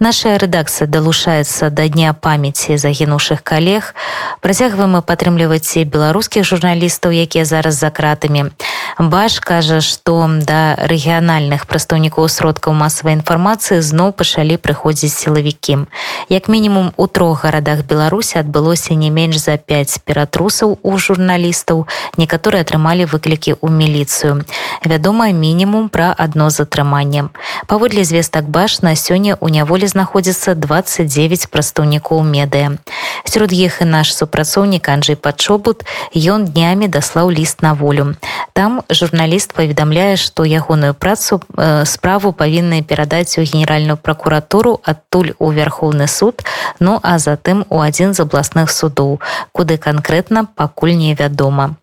Нашая 0.00 0.38
рэдакцыя 0.40 0.88
далучаецца 0.88 1.68
да 1.68 1.88
дня 1.88 2.16
памяці 2.16 2.80
загінуўшых 2.80 3.44
калег, 3.44 3.92
працягваем 4.40 4.96
мы 4.96 5.02
падтрымліваць 5.16 5.88
беларускіх 5.88 6.44
журналістаў 6.44 7.08
якія 7.16 7.48
зараз 7.48 7.80
за 7.80 7.88
кратамі. 7.88 8.52
Баш 9.00 9.40
кажа 9.40 9.80
што 9.80 10.28
да 10.44 10.76
рэгіянальных 10.76 11.64
прадстаўнікоў 11.64 12.28
сродкаў 12.28 12.76
масавай 12.76 13.16
інфармацыі 13.16 13.80
зноў 13.80 14.12
пачалі 14.12 14.60
прыходзіць 14.60 15.16
сілавікі. 15.16 15.88
Як 16.28 16.48
мінімум 16.52 16.92
у 16.96 17.06
трох 17.06 17.48
гарадах 17.48 17.88
беларусі 17.88 18.44
адбылося 18.44 18.92
не 18.92 19.08
менш 19.08 19.40
за 19.40 19.56
5 19.56 20.04
ператрусаў 20.04 20.76
у 20.82 20.92
журналістаў. 21.00 21.88
Некаторыя 22.20 22.60
атрымалі 22.60 23.08
выклікі 23.08 23.56
ў 23.56 23.68
міліцыю. 23.72 24.44
Вядома 24.84 25.32
мінімум 25.32 25.88
пра 25.88 26.12
адно 26.12 26.52
затрыманне. 26.52 27.32
Паводле 27.66 28.04
звестак 28.04 28.48
баш 28.52 28.84
на 28.84 28.92
сёння 28.92 29.36
у 29.40 29.48
няволі 29.48 29.88
знаходзіцца 29.88 30.52
29 30.54 31.48
прадстаўнікоў 31.48 32.20
медыя. 32.20 32.76
Сярод 33.24 33.52
іх 33.52 33.80
і 33.80 33.88
наш 33.88 34.12
супрацоўнік 34.16 34.88
Анджей 35.06 35.16
пачобут 35.16 35.84
ён 36.18 36.50
днямі 36.50 36.88
даслаў 36.90 37.30
ліст 37.30 37.62
на 37.62 37.74
волю 37.78 38.18
там 38.58 38.82
журналіст 38.90 39.54
паведамляе 39.54 40.16
што 40.18 40.42
ягоную 40.42 40.94
працу 40.98 41.38
э, 41.38 41.86
справу 41.86 42.32
павінны 42.32 42.82
перадаць 42.82 43.38
у 43.38 43.46
генеральную 43.46 43.96
пракуратуру 43.96 44.80
адтуль 44.82 45.30
у 45.38 45.52
вярхоўны 45.54 46.10
суд 46.10 46.42
ну 46.80 46.98
а 47.02 47.18
затым 47.22 47.62
у 47.70 47.78
адзін 47.86 48.18
з 48.18 48.26
абласных 48.26 48.74
судоў 48.74 49.20
куды 49.52 49.78
канкрэтна 49.78 50.50
пакуль 50.58 50.98
невядома 50.98 51.78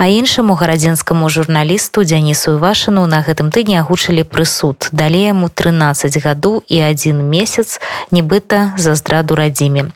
а 0.00 0.06
іншаму 0.08 0.54
гарадзенскаму 0.56 1.28
журналісту 1.28 2.04
дзянісу 2.08 2.56
вашыну 2.56 3.04
на 3.04 3.20
гэтым 3.20 3.52
тыдні 3.52 3.76
агучылі 3.84 4.24
прысуд. 4.24 4.88
Далей 4.96 5.28
яму 5.28 5.52
13 5.52 6.16
гадоў 6.24 6.64
і 6.72 6.80
один 6.80 7.20
месяц 7.28 7.84
нібыта 8.08 8.72
за 8.80 8.96
здраду 8.96 9.36
радзіме 9.36 9.92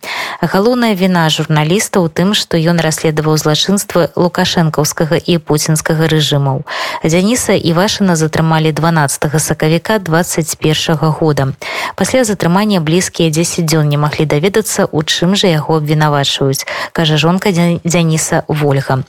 галоўная 0.46 0.94
віна 0.94 1.28
журналіста 1.30 2.00
ў 2.00 2.08
тым 2.10 2.34
што 2.36 2.58
ён 2.58 2.80
расследаваў 2.82 3.36
злачынствы 3.40 4.10
лукашэнкаўскага 4.16 5.16
і 5.16 5.38
пуцінскага 5.38 6.08
рэжымаў. 6.10 6.64
Дзяніса 7.04 7.54
і 7.54 7.70
вашына 7.72 8.16
затрымалі 8.16 8.72
12 8.72 9.40
сакавіка 9.40 9.98
21 9.98 10.96
года. 11.16 11.48
Пасля 11.96 12.24
затрымання 12.24 12.80
блізкія 12.80 13.30
10 13.30 13.64
дзён 13.64 13.88
не 13.88 13.98
маглі 13.98 14.26
даведацца 14.26 14.84
у 14.90 15.02
чым 15.02 15.34
жа 15.34 15.48
яго 15.48 15.80
абвінавачваюць 15.80 16.66
кажа 16.92 17.16
жонка 17.16 17.52
дзяніса 17.52 18.44
ольга 18.48 19.04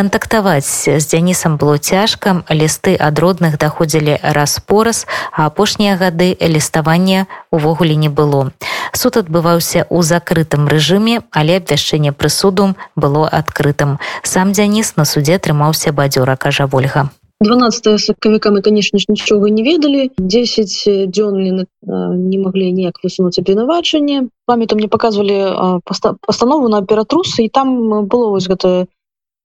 кантактаваць 0.00 0.88
з 0.88 1.04
дзянісам 1.04 1.60
было 1.60 1.76
цяжка 1.76 2.40
лісты 2.48 2.96
ад 2.96 3.20
родных 3.20 3.60
даходзілі 3.60 4.16
раз-пораз 4.36 5.04
а 5.28 5.44
апошнія 5.44 6.00
гады 6.00 6.40
ліставання 6.40 7.26
увогуле 7.52 7.92
не 8.00 8.08
было. 8.08 8.48
Суд 8.96 9.20
адбываўся 9.20 9.84
ў 9.84 10.00
закрытым 10.00 10.72
рэжыме 10.72 11.20
але 11.36 11.60
абвяшчэнне 11.60 12.16
прысуду 12.16 12.72
было 12.96 13.28
адкрытым 13.28 14.00
сам 14.24 14.56
дзяніс 14.56 14.96
на 14.96 15.04
суде 15.04 15.36
атрымаўся 15.36 15.92
бадзёра 15.92 16.36
кажа 16.40 16.64
ольга. 16.72 17.12
12 17.44 18.00
сакавіка 18.00 18.50
мы 18.50 18.62
конечно 18.62 18.98
ж 18.98 19.04
нічога 19.08 19.50
не 19.52 19.62
ведалі. 19.62 20.08
10 20.16 21.12
дзён 21.12 21.68
не 21.84 22.38
маглі 22.40 22.72
неяк 22.72 23.04
высунуць 23.04 23.36
абвінавачанне. 23.36 24.32
Памяту 24.46 24.80
мне 24.80 24.88
показывалі 24.88 25.84
пастанову 26.24 26.72
на 26.72 26.80
аператрусы 26.80 27.44
і 27.44 27.52
там 27.52 28.08
было 28.08 28.32
вось 28.32 28.48
гэта 28.48 28.88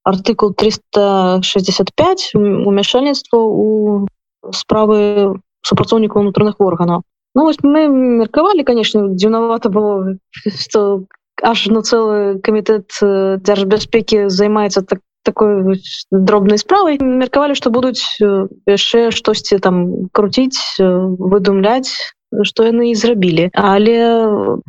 артыкул 0.05 0.53
365 0.53 2.31
умяшальніцтва 2.37 3.39
у 3.41 4.07
справы 4.53 5.41
супрацоўнікаў 5.65 6.21
унутраных 6.21 6.61
органаў 6.61 7.01
Ну 7.35 7.43
вось 7.43 7.59
мы 7.63 7.87
меркавалі 7.89 8.63
конечно 8.63 9.09
дзіўнавата 9.11 9.69
было 9.69 10.15
что 10.31 11.03
аж 11.43 11.67
на 11.67 11.81
цэлы 11.81 12.39
камітэт 12.39 12.87
э, 13.03 13.37
дзяржбяспекі 13.43 14.29
займаецца 14.29 14.85
так 14.87 15.01
такой 15.25 15.81
дробнай 16.11 16.61
справай 16.61 17.01
меркавалі 17.01 17.57
што 17.57 17.73
будуць 17.73 18.05
яшчэ 18.21 19.09
штосьці 19.11 19.59
там 19.59 20.07
круціць 20.13 20.79
э, 20.79 20.85
выдумляць 21.19 21.91
что 22.43 22.65
яны 22.67 22.91
і 22.91 22.95
зрабілі 22.95 23.49
але 23.53 23.97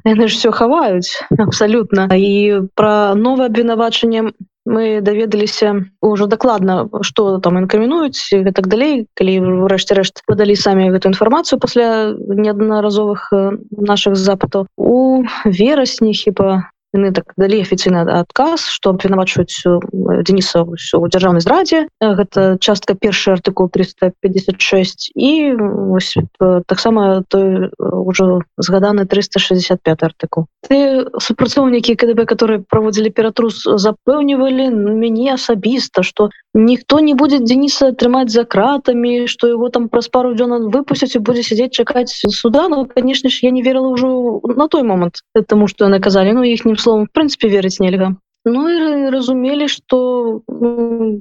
яны 0.05 0.29
ж 0.29 0.33
все 0.37 0.51
хаваюць 0.51 1.17
абсалютна 1.47 2.09
і 2.15 2.63
пра 2.75 3.15
новае 3.15 3.49
абвінавачанне 3.49 4.33
мы 4.67 5.01
даведаліся 5.01 5.87
ўжо 6.03 6.27
дакладна 6.27 6.91
что 7.03 7.39
там 7.39 7.59
інкамінуюць 7.59 8.35
так 8.55 8.67
далей 8.67 9.07
калі 9.15 9.67
рэшце 9.71 9.95
рэшт 9.95 10.27
падалі 10.27 10.59
самі 10.59 10.91
гэту 10.91 11.15
інфармацыю 11.15 11.63
пасля 11.63 12.13
неаднаразовых 12.19 13.31
наших 13.71 14.17
запытаў 14.19 14.67
у 14.77 15.23
верасні 15.47 16.15
хіба 16.15 16.71
яны 16.97 17.13
так 17.13 17.33
далі 17.37 17.61
афіцыйна 17.63 18.05
адказ 18.21 18.67
што 18.73 18.97
абвінавачваюць 18.97 19.63
Дениса 20.27 20.65
у 20.65 21.07
дзяржаўнай 21.07 21.45
здрадзе 21.45 21.87
гэта 22.01 22.57
частка 22.61 22.97
першы 22.97 23.37
артыкул 23.37 23.71
356 23.71 25.13
і 25.15 25.33
таксама 26.67 27.23
той 27.29 27.71
ўжо 27.79 28.43
згаданы 28.57 29.07
365 29.07 30.03
артыкул 30.03 30.49
ты 30.67 31.07
супрацоўнікі 31.21 31.95
КДБ 31.95 32.27
которые 32.27 32.59
праводзілі 32.65 33.13
ператрус 33.13 33.63
запэўнівалі 33.65 34.71
мяне 34.73 35.37
асабіста 35.37 36.03
что 36.03 36.31
ніхто 36.55 37.01
не 37.01 37.15
будет 37.15 37.45
Дениса 37.45 37.93
трымаць 37.93 38.33
за 38.33 38.45
кратами 38.45 39.27
что 39.27 39.47
его 39.47 39.69
там 39.69 39.89
праз 39.89 40.09
пару 40.09 40.35
дзён 40.35 40.71
выпусцяць 40.73 41.15
і 41.17 41.23
будзе 41.23 41.43
сядзець 41.43 41.77
чакаць 41.77 42.13
суда. 42.31 42.69
Ну 42.69 42.87
конечно 42.87 43.31
ж 43.31 43.41
я 43.43 43.51
не 43.51 43.63
верила 43.63 43.89
ўжо 43.89 44.41
на 44.45 44.69
той 44.69 44.83
момант 44.83 45.21
тому 45.47 45.69
что 45.69 45.85
яны 45.85 46.01
казалі 46.01 46.33
ну 46.33 46.43
іхнім 46.43 46.77
словом 46.87 47.11
в 47.11 47.13
принципе 47.13 47.51
верыць 47.51 47.83
нельга 47.83 48.15
Ну 48.47 48.71
і 48.71 49.11
разумелі 49.11 49.67
что 49.67 50.41
ну, 50.47 51.19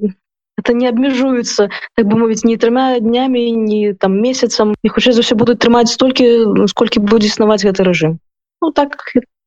это 0.56 0.72
не 0.72 0.86
абмежуецца 0.86 1.68
так 1.98 2.06
бы 2.06 2.18
мовіць 2.22 2.46
не 2.46 2.54
трымя 2.54 3.02
днямі 3.02 3.50
не 3.50 3.94
там 3.94 4.14
месяцам 4.22 4.78
і 4.82 4.88
хутчэй 4.88 5.18
за 5.18 5.26
ўсё 5.26 5.34
будуць 5.34 5.58
трымаць 5.58 5.90
столькі 5.90 6.54
сколькі 6.70 7.02
будзе 7.02 7.34
існаваць 7.34 7.66
гэты 7.66 7.82
рэжым 7.82 8.22
Ну 8.62 8.70
так 8.70 8.94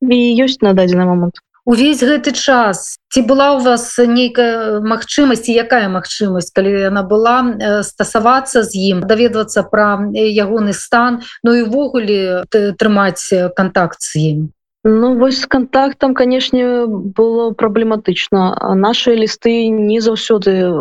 і 0.03 0.17
ёсць 0.43 0.59
на 0.59 0.75
дадзены 0.75 1.07
момант 1.07 1.39
увесь 1.69 2.03
гэты 2.03 2.33
час. 2.33 2.97
Ці 3.13 3.21
была 3.29 3.55
у 3.55 3.59
вас 3.63 3.95
нейкая 3.95 4.83
магчымасць 4.83 5.47
якая 5.47 5.87
магчымасць 5.87 6.51
калі 6.51 6.75
яна 6.91 7.07
была 7.07 7.55
стасавацца 7.85 8.67
з 8.67 8.75
ім 8.91 9.07
даведвацца 9.07 9.63
пра 9.63 10.03
ягоны 10.11 10.73
стан 10.73 11.23
Ну 11.47 11.55
і 11.55 11.63
ввогуле 11.63 12.43
трымаць 12.51 13.55
контакт 13.55 14.03
з 14.03 14.27
ім 14.35 14.39
Ну 14.83 15.15
вось 15.19 15.41
з 15.41 15.45
контактам 15.45 16.13
канешне 16.13 16.85
было 16.87 17.51
праблематычна 17.51 18.75
наши 18.75 19.15
лісты 19.15 19.67
не 19.67 19.99
заўсёды 19.99 20.71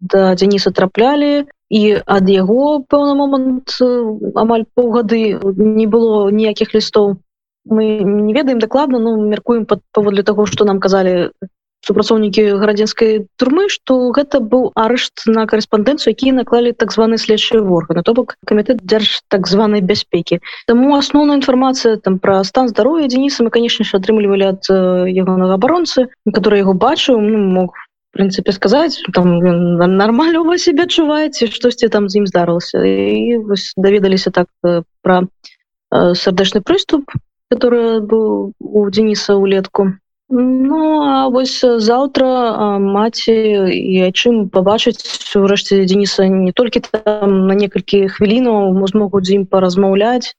да 0.00 0.34
Дениса 0.36 0.70
траплялі 0.70 1.46
і 1.70 1.82
ад 2.06 2.30
яго 2.30 2.86
пэўны 2.86 3.14
момант 3.18 3.74
амаль 4.38 4.64
паўгады 4.74 5.38
не 5.58 5.86
было 5.86 6.30
ніякіх 6.30 6.74
лістоў 6.78 7.18
мы 7.66 7.98
не 8.06 8.32
ведаем 8.32 8.62
дакладна 8.62 8.98
ну 8.98 9.16
меркуем 9.18 9.66
паводле 9.66 10.22
таго 10.22 10.46
что 10.46 10.64
нам 10.64 10.78
казалі 10.78 11.30
супрацоўнікі 11.86 12.60
гарадзенскай 12.60 13.26
турмы 13.40 13.68
што 13.72 14.12
гэта 14.16 14.40
быў 14.40 14.70
арышт 14.76 15.24
на 15.26 15.46
корэспандэнцыю 15.50 16.12
які 16.12 16.32
наклалі 16.36 16.72
так 16.72 16.92
званы 16.92 17.18
следчыя 17.18 17.62
органы 17.64 18.04
то 18.04 18.14
бок 18.14 18.36
камітэт 18.46 18.84
дзярж 18.84 19.24
так 19.28 19.48
званай 19.48 19.80
бяспекі. 19.80 20.40
Таму 20.66 20.96
асноўная 20.96 21.40
інфармацыя 21.40 21.96
там 21.96 22.18
пра 22.18 22.42
стан 22.44 22.68
здароўя 22.68 23.08
Дениса 23.08 23.44
мы 23.44 23.50
канешне 23.50 23.88
ж 23.88 23.96
атрымлівалі 23.96 24.44
ад 24.52 24.68
ягонага 24.68 25.56
абаронцы 25.56 26.08
который 26.28 26.60
яго 26.60 26.74
бачыў 26.74 27.20
ну, 27.20 27.38
мог 27.38 27.76
прынцыпе 28.12 28.52
сказаць 28.52 29.00
там 29.14 29.38
нормально 29.96 30.40
у 30.40 30.44
вас 30.44 30.62
себе 30.68 30.84
адчуваеце 30.84 31.48
штосьці 31.48 31.88
там 31.88 32.08
з 32.08 32.20
ім 32.20 32.26
здарылася 32.26 32.82
і 32.84 33.40
даведаліся 33.76 34.30
так 34.30 34.48
пра 35.02 35.24
сардэчны 35.90 36.60
прыступ 36.60 37.08
который 37.50 38.00
быў 38.00 38.52
у 38.60 38.90
Дениса 38.90 39.34
улетку 39.34 39.94
Ну 40.32 41.02
а 41.02 41.26
вось 41.28 41.58
заўтра 41.58 42.26
маці 42.78 43.34
і 43.34 44.10
чым 44.14 44.46
пабачыць 44.54 45.02
урэшце 45.34 45.82
Дениса 45.90 46.26
не 46.30 46.52
толькі 46.54 46.82
там 46.86 47.50
на 47.50 47.56
некалькі 47.58 48.06
хвілінаў 48.14 48.78
змогуць 48.92 49.26
з 49.26 49.42
ім 49.42 49.46
паразмаўляць 49.50 50.30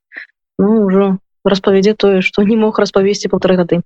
ну 0.63 0.87
ўжо 0.87 1.09
распавядзе 1.43 1.93
тое 1.99 2.23
што 2.23 2.47
не 2.47 2.55
мог 2.55 2.79
распавесці 2.79 3.27
полторы 3.35 3.59
гады 3.59 3.83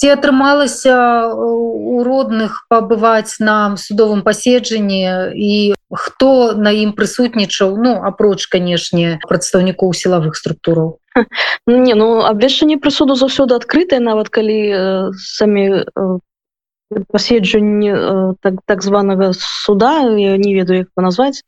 ці 0.00 0.08
атрымалася 0.16 1.28
у 1.28 2.00
родных 2.00 2.64
пабываць 2.72 3.36
на 3.36 3.76
судовым 3.76 4.22
паседжанні 4.24 5.04
і 5.36 5.52
хто 5.92 6.56
на 6.56 6.72
ім 6.72 6.96
прысутнічаў 6.96 7.76
ну 7.76 7.92
апроч 8.08 8.48
канешне 8.48 9.20
прадстаўнікоў 9.28 9.92
сілавых 9.92 10.40
структураў 10.40 10.96
не 11.66 11.94
ну 12.00 12.24
абвешчанне 12.24 12.80
прысуду 12.80 13.18
заўсёды 13.20 13.60
адкрытае 13.60 14.00
нават 14.00 14.32
калі 14.32 14.58
э, 14.72 14.80
самі 15.20 15.84
э, 15.84 15.84
паседжанні 17.12 17.92
э, 17.92 18.34
так 18.40 18.64
так 18.64 18.82
званага 18.82 19.32
суда 19.36 20.00
я 20.16 20.40
не 20.40 20.56
ведаю 20.56 20.88
як 20.88 20.88
назваць 20.96 21.44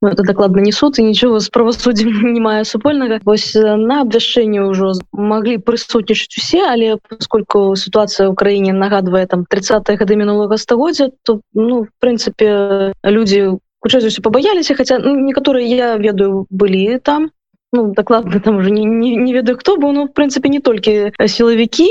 Ну, 0.00 0.08
это 0.08 0.22
дакладна 0.22 0.62
не 0.68 0.72
суд 0.72 0.98
і 0.98 1.02
нічого 1.02 1.40
з 1.40 1.48
правасуддзем 1.48 2.32
не 2.32 2.40
мае 2.40 2.64
супольнага 2.64 3.18
вось 3.24 3.54
на 3.54 4.00
абвяшчэнне 4.06 4.62
ўжо 4.70 4.94
маглі 5.12 5.58
прысутнічаць 5.58 6.38
усе 6.38 6.62
але 6.62 6.98
поскольку 7.02 7.74
сітуацыя 7.74 8.30
ў 8.30 8.34
краіне 8.38 8.72
нагадвае 8.72 9.26
там 9.26 9.42
30 9.44 9.90
гады 9.98 10.14
мінулага 10.14 10.54
стагоддзя 10.54 11.10
то 11.26 11.40
ну 11.54 11.82
в 11.82 11.90
прынцыпе 11.98 12.94
людзі 13.02 13.58
хутчэй 13.82 14.22
пабаяліся 14.22 14.74
хаця 14.74 14.98
ну, 15.02 15.18
некаторыя 15.18 15.66
я 15.66 15.96
ведаю 15.96 16.46
былі 16.50 16.98
там 17.02 17.30
ну, 17.72 17.92
дакладна 17.92 18.40
там 18.40 18.56
уже 18.56 18.70
не, 18.70 18.84
не, 18.84 19.16
не 19.16 19.32
ведаю 19.32 19.58
хто 19.58 19.76
быў 19.76 19.92
ну 19.92 20.06
в 20.06 20.12
прынцыпе 20.12 20.48
не 20.48 20.60
толькі 20.60 21.12
сілавікі 21.18 21.86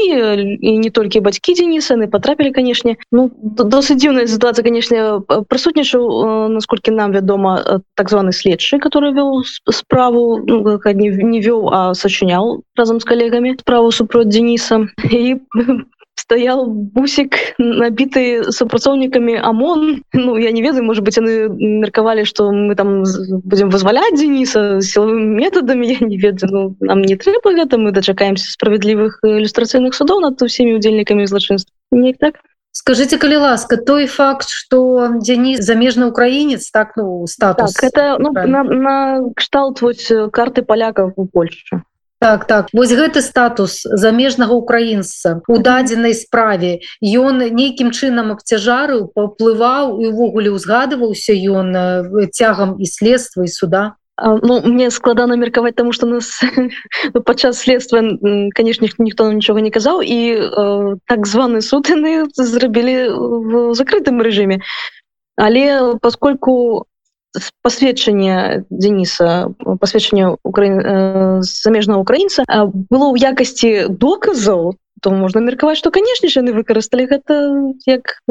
і 0.61 0.78
не 0.78 0.89
толькі 0.89 1.19
бацькі 1.19 1.53
дзенісаны 1.53 2.07
потрапілі 2.07 2.51
канешне 2.51 2.97
ну 3.11 3.30
досыць 3.43 3.97
дзіўная 3.97 4.28
ситуация 4.28 4.63
канешне 4.63 5.21
прысутнічаў 5.49 6.49
насколькі 6.53 6.91
нам 6.91 7.11
вядома 7.11 7.82
так 7.95 8.09
званы 8.09 8.32
следчы 8.32 8.80
который 8.80 9.13
вёў 9.13 9.43
справу 9.69 10.41
ну, 10.45 10.80
не, 10.93 11.09
не 11.09 11.39
вёў 11.41 11.69
а 11.73 11.93
сачынял 11.93 12.63
разам 12.75 12.99
з 12.99 13.05
калегамі 13.05 13.57
справу 13.59 13.91
супроць 13.91 14.28
Дениса. 14.28 14.88
І 15.11 15.36
стаял 16.18 16.65
бусик 16.68 17.38
набіты 17.57 18.51
супрацоўнікамі 18.51 19.38
ОМОН. 19.38 20.01
Ну 20.13 20.38
я 20.38 20.51
не 20.51 20.61
ведаю 20.61 20.84
может 20.84 21.03
быть 21.03 21.18
яны 21.18 21.47
меркавалі 21.49 22.26
что 22.26 22.51
мы 22.51 22.76
там 22.76 23.03
будем 23.45 23.70
вызваляць 23.70 24.18
Дениса 24.18 24.82
силовым 24.82 25.38
методами 25.38 25.86
я 25.86 25.97
не 26.01 26.18
ведаю. 26.18 26.51
Ну, 26.51 26.76
нам 26.82 27.01
не 27.01 27.15
трэба 27.15 27.53
гэта 27.53 27.78
мы 27.78 27.91
дачакаемся 27.91 28.51
справядлівых 28.51 29.20
иллюстрацыйных 29.24 29.93
судоў 29.93 30.22
над 30.22 30.41
усімі 30.41 30.76
удзельнікамі 30.76 31.28
злачынства 31.28 31.72
не 31.91 32.13
так? 32.13 32.41
Скажите 32.72 33.18
калі 33.18 33.38
ласка 33.38 33.78
той 33.78 34.05
факт 34.07 34.49
что 34.49 35.09
Денис 35.22 35.61
замежны 35.65 36.09
украінец 36.09 36.70
так 36.72 36.97
ну 36.97 37.26
статус 37.28 37.74
так, 37.74 37.84
это 37.84 38.18
ну, 38.20 38.32
на, 38.34 38.63
на 38.63 39.22
кшталт 39.36 39.82
вот 39.82 39.97
карты 40.34 40.61
поляков 40.61 41.13
у 41.15 41.26
Польшу 41.26 41.82
так 42.20 42.45
так. 42.47 42.68
Вось 42.74 42.91
гэты 42.91 43.22
статус 43.22 43.86
замежнага 43.86 44.57
украінца 44.57 45.41
у 45.47 45.57
дадзенай 45.61 46.18
справе. 46.18 46.82
Ён 47.01 47.43
нейкім 47.53 47.93
чынам 47.93 48.34
абцяжарыў 48.34 49.13
паўплываў 49.13 50.01
і 50.01 50.09
увогуле 50.09 50.49
ўзгадываўся 50.57 51.38
ён 51.38 51.72
цягам 52.34 52.82
і 52.82 52.86
следства 52.89 53.45
і 53.45 53.53
суда. 53.53 53.84
Ну, 54.18 54.61
мне 54.65 54.89
складана 54.89 55.38
меркаваць 55.38 55.76
тому 55.76 55.93
что 55.93 56.07
нас 56.07 56.41
падчас 57.26 57.59
следства 57.59 58.01
конечно 58.55 58.88
ніхто 58.97 59.32
нічога 59.32 59.61
не 59.61 59.70
казаў 59.70 60.01
і 60.01 60.20
э, 60.34 60.97
так 61.05 61.28
званы 61.28 61.61
сутыны 61.61 62.26
зрабілі 62.34 63.13
в 63.13 63.76
закрытым 63.78 64.22
рэжыме. 64.26 64.65
Але 65.38 65.93
поскольку 66.01 66.88
посведчанне 67.61 68.65
Дениса 68.69 69.53
посведчанне 69.80 70.36
укра... 70.43 71.41
замежного 71.41 72.01
украінца 72.01 72.43
было 72.91 73.11
ў 73.11 73.17
якасці 73.21 73.69
доказаў 73.89 74.75
то 75.01 75.11
можна 75.11 75.41
меркаваць 75.41 75.78
что 75.78 75.91
конечно 75.91 76.30
ж 76.30 76.41
яны 76.41 76.53
выкарысталі 76.53 77.05
гэта 77.05 77.34
як 77.86 78.21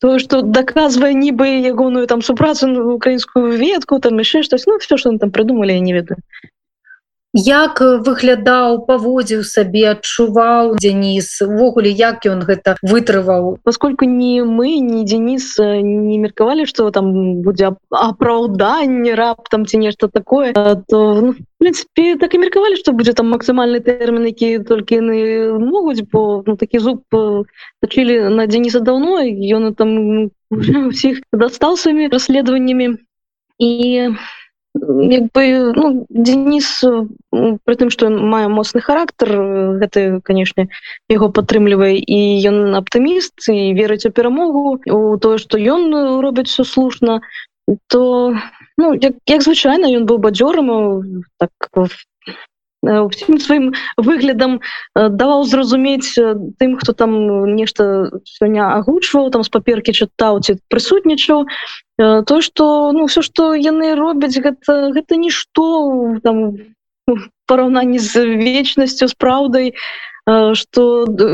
то 0.00 0.18
что 0.18 0.42
доказвае 0.42 1.14
нібы 1.14 1.62
ягоную 1.62 2.06
там 2.06 2.22
супрацу 2.22 2.70
украінскую 2.94 3.56
ветку 3.58 3.98
там 3.98 4.18
яшчэ 4.18 4.42
штось 4.42 4.66
ну 4.66 4.78
все 4.78 4.96
что 4.96 5.16
там 5.18 5.30
придумали 5.30 5.72
я 5.72 5.80
не 5.80 5.92
ведаю 5.92 6.18
як 7.34 7.80
выглядаў 7.80 8.84
паводзіў 8.88 9.44
сабе 9.44 9.90
адчуваў 9.92 10.76
Денис 10.80 11.28
увогуле 11.42 11.90
як 11.90 12.24
ён 12.26 12.40
гэта 12.40 12.76
вытрываў? 12.82 13.58
Поскольку 13.64 14.04
не 14.04 14.42
мы 14.42 14.78
не 14.78 15.04
Денис 15.04 15.58
не 15.58 16.18
меркавалі 16.18 16.66
что 16.66 16.90
там 16.90 17.42
будзе 17.42 17.76
апраўданне 17.90 19.14
раптам 19.14 19.66
ці 19.66 19.78
нешта 19.78 20.08
такое 20.08 20.52
то 20.52 21.20
ну, 21.20 21.34
принципе 21.58 22.16
так 22.16 22.34
і 22.34 22.38
меркавалі 22.38 22.76
что 22.76 22.92
будзе 22.92 23.12
там 23.12 23.28
максімальны 23.28 23.80
тэрмін 23.80 24.26
які 24.26 24.58
толькі 24.64 25.02
яны 25.04 25.58
могуць 25.58 26.02
бо 26.12 26.42
ну, 26.46 26.56
такі 26.56 26.78
зуб 26.78 27.04
тачылі 27.80 28.30
на 28.32 28.46
Дениса 28.46 28.80
даўно 28.80 29.20
ён 29.20 29.74
там 29.74 30.30
усіх 30.88 31.20
дастал 31.32 31.76
сваімі 31.76 32.08
расследаваннямі. 32.08 32.96
І 33.58 34.10
як 35.10 35.32
бы 35.32 35.72
ну, 35.76 36.06
Денис 36.08 36.84
при 37.30 37.74
тым 37.74 37.90
что 37.90 38.10
мае 38.10 38.48
моцны 38.48 38.80
характар 38.80 39.30
гэты 39.82 40.20
канешне 40.22 40.68
яго 41.08 41.28
падтрымлівае 41.30 41.96
і 41.98 42.18
ён 42.50 42.74
аптыміст 42.80 43.48
і 43.48 43.74
верыць 43.74 44.06
у 44.06 44.14
перамогу 44.14 44.80
у 44.86 45.16
тое 45.18 45.38
что 45.38 45.58
ён 45.58 45.92
робіць 46.20 46.48
все 46.48 46.64
слушна 46.64 47.20
то 47.88 48.34
ну 48.76 48.94
як, 48.94 49.14
як 49.26 49.42
звычайна 49.42 49.90
ён 49.92 50.06
быў 50.06 50.18
бадзёрам 50.18 50.68
так 51.38 51.52
усім 52.82 53.38
сваім 53.42 53.72
выглядам 53.96 54.60
даваў 54.94 55.44
зразумець 55.44 56.14
тым 56.58 56.78
хто 56.78 56.92
там 56.92 57.12
нешта 57.54 58.10
сёння 58.24 58.70
агучваў 58.78 59.30
там 59.30 59.42
з 59.42 59.50
паперкі 59.50 59.92
чытаў 59.92 60.40
ці 60.40 60.58
прысутнічаў. 60.70 61.46
То 61.98 62.40
что 62.40 62.92
ну 62.92 63.06
все 63.06 63.22
что 63.22 63.54
яны 63.54 63.94
робяць 63.98 64.38
гэта 64.38 64.94
гэта 64.94 65.16
нішто 65.16 66.18
там 66.22 66.54
параўнанні 67.46 67.98
з 67.98 68.24
вечнасцю 68.38 69.08
з 69.08 69.14
праўдай 69.14 69.74
что 70.54 70.82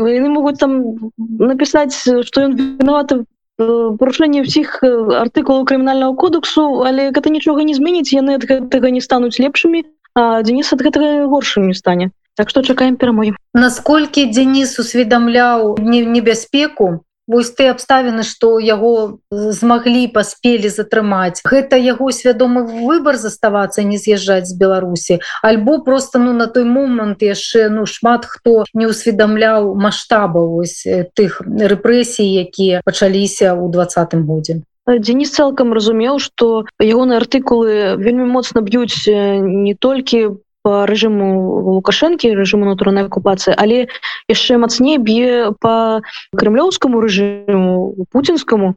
яны 0.08 0.28
могуць 0.32 0.58
там 0.58 1.10
напісаць 1.18 1.98
что 2.00 2.48
ён 2.48 2.56
вінаваты 2.56 3.24
парушэнне 3.58 4.42
ўсіх 4.42 4.80
артыкулаў 4.82 5.66
крымінального 5.68 6.14
кодексу 6.18 6.82
але 6.82 7.10
гэта 7.14 7.30
нічога 7.30 7.62
не 7.68 7.74
зменіць 7.74 8.14
яны 8.14 8.38
ад 8.38 8.46
гэтага 8.48 8.90
не 8.90 9.02
стануць 9.04 9.38
лепшымі 9.38 9.84
Денис 10.16 10.72
ад 10.72 10.82
гэтага 10.82 11.26
горшым 11.26 11.66
не 11.68 11.74
стане 11.74 12.10
так 12.36 12.50
что 12.50 12.62
чакаем 12.62 12.96
перамогі 12.96 13.34
насколькі 13.54 14.26
Денис 14.26 14.78
усведамляў 14.78 15.74
небяспеку 15.78 17.04
вось 17.26 17.50
ты 17.56 17.68
абставіны 17.72 18.22
што 18.28 18.58
яго 18.60 19.18
змаглі 19.30 20.04
паспелі 20.16 20.68
затрымаць 20.68 21.40
гэта 21.46 21.80
яго 21.80 22.10
свядомы 22.12 22.64
выбор 22.68 23.16
заставацца 23.16 23.82
не 23.82 23.96
з'язджаць 23.98 24.50
з 24.50 24.58
беларусі 24.60 25.18
альбо 25.42 25.78
просто 25.86 26.18
ну 26.18 26.34
на 26.36 26.46
той 26.46 26.68
момант 26.68 27.22
яшчэ 27.22 27.70
ну 27.70 27.86
шмат 27.86 28.28
хто 28.28 28.64
не 28.74 28.90
ўсведамляў 28.90 29.72
маштаба 29.74 30.44
ось 30.60 30.84
тых 31.16 31.40
рэпрэсій 31.42 32.28
якія 32.44 32.84
пачаліся 32.84 33.56
ў 33.56 33.72
двадцатым 33.72 34.28
годзе 34.28 34.60
Денис 34.86 35.32
цалкам 35.32 35.72
разумеў 35.72 36.18
што 36.20 36.68
ягоныя 36.76 37.20
артыкулы 37.22 37.96
вельмі 37.96 38.28
моцна 38.28 38.60
б'юць 38.60 39.08
не 39.08 39.74
толькі 39.74 40.36
по 40.64 40.84
рэжыму 40.88 41.28
лукашэнкі 41.76 42.32
рэжыму 42.36 42.68
натуральной 42.68 43.08
акупацыі 43.08 43.56
але 43.56 43.88
яшчэ 44.28 44.60
мацней 44.60 45.00
б'е 45.00 45.52
по 45.60 46.04
крымлёўскому 46.36 47.00
рэжыму 47.04 48.06
путинскому 48.12 48.76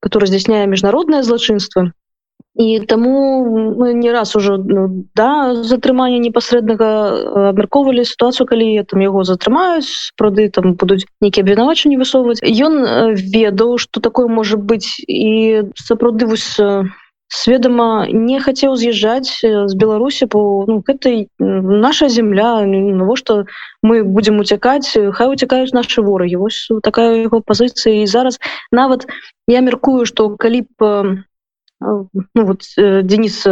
который 0.00 0.30
здзяйсняе 0.30 0.66
міжнародное 0.66 1.22
злачынство 1.22 1.90
і 2.56 2.80
таму 2.80 3.74
мы 3.78 3.94
не 3.94 4.10
раз 4.12 4.34
ужо 4.36 4.56
ну, 4.58 5.06
да 5.14 5.54
затрымання 5.54 6.18
непасрэднага 6.18 7.50
абмяркоўвалі 7.54 8.04
сітуацыю 8.04 8.46
калі 8.46 8.82
там 8.90 9.00
яго 9.00 9.22
затрымаюць 9.24 10.10
прады 10.18 10.50
там 10.50 10.74
будуць 10.74 11.06
нейкія 11.22 11.46
абвінавачанні 11.46 12.00
высоўваць 12.00 12.42
ён 12.42 13.14
ведаў 13.14 13.78
что 13.78 14.00
такое 14.00 14.26
можа 14.26 14.58
быць 14.58 14.98
і 15.06 15.62
сапраўды 15.78 16.26
вось 16.26 16.58
сведома 17.30 18.10
не 18.10 18.42
хацеў 18.42 18.74
з'язджаць 18.74 19.30
з 19.46 19.74
беларусі 19.78 20.26
по 20.26 20.66
ну, 20.66 20.82
гэтай 20.82 21.30
наша 21.38 22.10
земля 22.10 22.66
навошта 22.66 23.46
мы 23.86 24.02
будемм 24.02 24.42
уцякаць 24.42 24.90
хай 24.90 25.30
уцякаюць 25.30 25.70
наши 25.70 26.02
ворагі 26.02 26.42
вось 26.42 26.66
такая 26.82 27.22
яго 27.22 27.40
пазіцыя 27.40 28.02
і 28.02 28.06
зараз 28.10 28.42
нават 28.74 29.06
я 29.46 29.62
мяркую 29.62 30.04
что 30.10 30.34
калі 30.34 30.66
б 30.74 31.22
ну, 31.80 32.08
вот, 32.34 32.62
Денис 32.76 33.46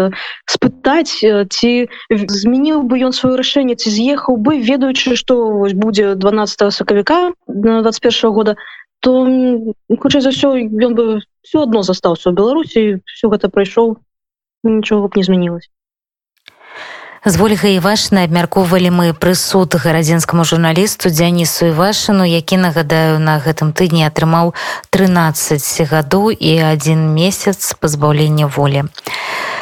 спытаць 0.47 1.16
ці 1.18 1.70
змяніў 2.11 2.83
бы 2.85 3.01
ён 3.09 3.16
сваё 3.16 3.37
рашэнне 3.41 3.76
ці 3.76 3.89
з'ехаў 3.91 4.37
бы 4.37 4.59
ведаючы 4.61 5.16
што 5.16 5.39
вось 5.62 5.72
будзе 5.72 6.14
12 6.14 6.72
сакавіка 6.72 7.33
21 7.47 8.33
года 8.33 8.57
то 9.01 9.24
хутчэй 10.03 10.20
за 10.20 10.31
ўсё 10.35 10.53
ён 10.59 10.93
бы 10.99 11.05
все 11.43 11.64
адно 11.64 11.83
застаўся 11.83 12.29
ў 12.29 12.37
беларусі 12.37 12.81
все 13.07 13.33
гэта 13.33 13.49
прайшоў 13.49 13.97
нічого 14.64 15.09
б 15.09 15.16
не 15.16 15.24
змянілось 15.24 15.68
з 17.25 17.41
ольгай 17.41 17.77
івашнай 17.77 18.31
абмяркоўвалі 18.31 18.91
мы 18.95 19.07
прысуд 19.11 19.75
гарадзенскаму 19.75 20.45
журналісту 20.47 21.11
дзянісу 21.11 21.75
івашыну 21.75 22.23
які 22.23 22.62
нагадаю 22.62 23.19
на 23.19 23.43
гэтым 23.43 23.75
тыдні 23.75 24.07
атрымаў 24.07 24.55
13 24.95 25.91
гадоў 25.91 26.31
і 26.31 26.53
адзін 26.62 27.11
месяц 27.19 27.75
пазбаўлення 27.75 28.47
волі 28.47 28.87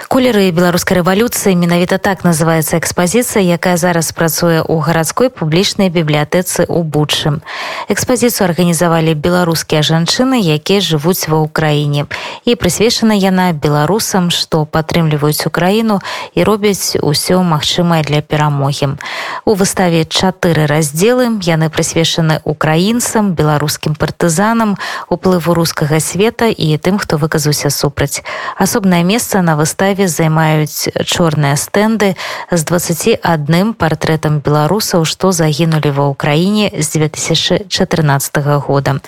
колеры 0.09 0.51
беларускай 0.53 1.01
рэвалюцыі. 1.01 1.57
Менавіта 1.57 1.99
так 1.99 2.23
называется 2.23 2.79
экспазіцыя 2.79 3.43
якая 3.43 3.77
зараз 3.77 4.13
працуе 4.13 4.63
ў 4.63 4.79
гарадской 4.85 5.31
публічнай 5.31 5.89
бібліятэцы 5.89 6.69
ў 6.69 6.81
бучым 6.85 7.43
экспазіцыю 7.89 8.47
арганізавалі 8.51 9.15
беларускія 9.15 9.83
жанчыны 9.83 10.37
якія 10.43 10.81
жывуць 10.85 11.29
ва 11.33 11.41
ўкраіне. 11.47 12.07
І 12.45 12.55
прысвечана 12.55 13.17
яна 13.17 13.53
беларусам 13.57 14.31
што 14.31 14.67
падтрымліваюць 14.67 15.47
украіну 15.47 16.01
і 16.35 16.45
робяць 16.45 16.99
усё 17.01 17.43
магчымае 17.43 18.03
для 18.05 18.21
перамогі. 18.21 19.01
У 19.47 19.55
выставе 19.55 20.05
чатыры 20.05 20.67
раздзелы 20.67 21.41
яны 21.43 21.71
прысвечаны 21.71 22.41
украінцам 22.45 23.33
беларускім 23.33 23.95
партызанам 23.95 24.77
уплыву 25.09 25.55
рускага 25.55 26.01
света 26.01 26.53
і 26.53 26.77
тым 26.77 26.99
хто 26.99 27.17
выказаўся 27.17 27.71
супраць. 27.71 28.23
Асобнае 28.59 29.03
месца 29.05 29.41
на 29.43 29.57
выставе 29.57 29.96
выставе 29.97 30.09
займаюць 30.09 30.89
чорныя 31.05 31.57
стэнды 31.57 32.17
з 32.51 32.61
21 32.69 33.73
партрэтам 33.75 34.41
беларусаў 34.45 35.05
што 35.09 35.33
загінулі 35.33 35.91
ва 35.97 36.13
ўкраіне 36.13 36.69
з 36.77 37.01
2014 37.01 38.37
года. 38.61 39.01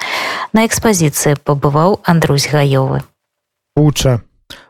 На 0.52 0.64
экспазіцыі 0.64 1.36
пабываў 1.44 2.00
Андрусь 2.04 2.48
гаёвы. 2.48 3.04
Уча 3.76 4.20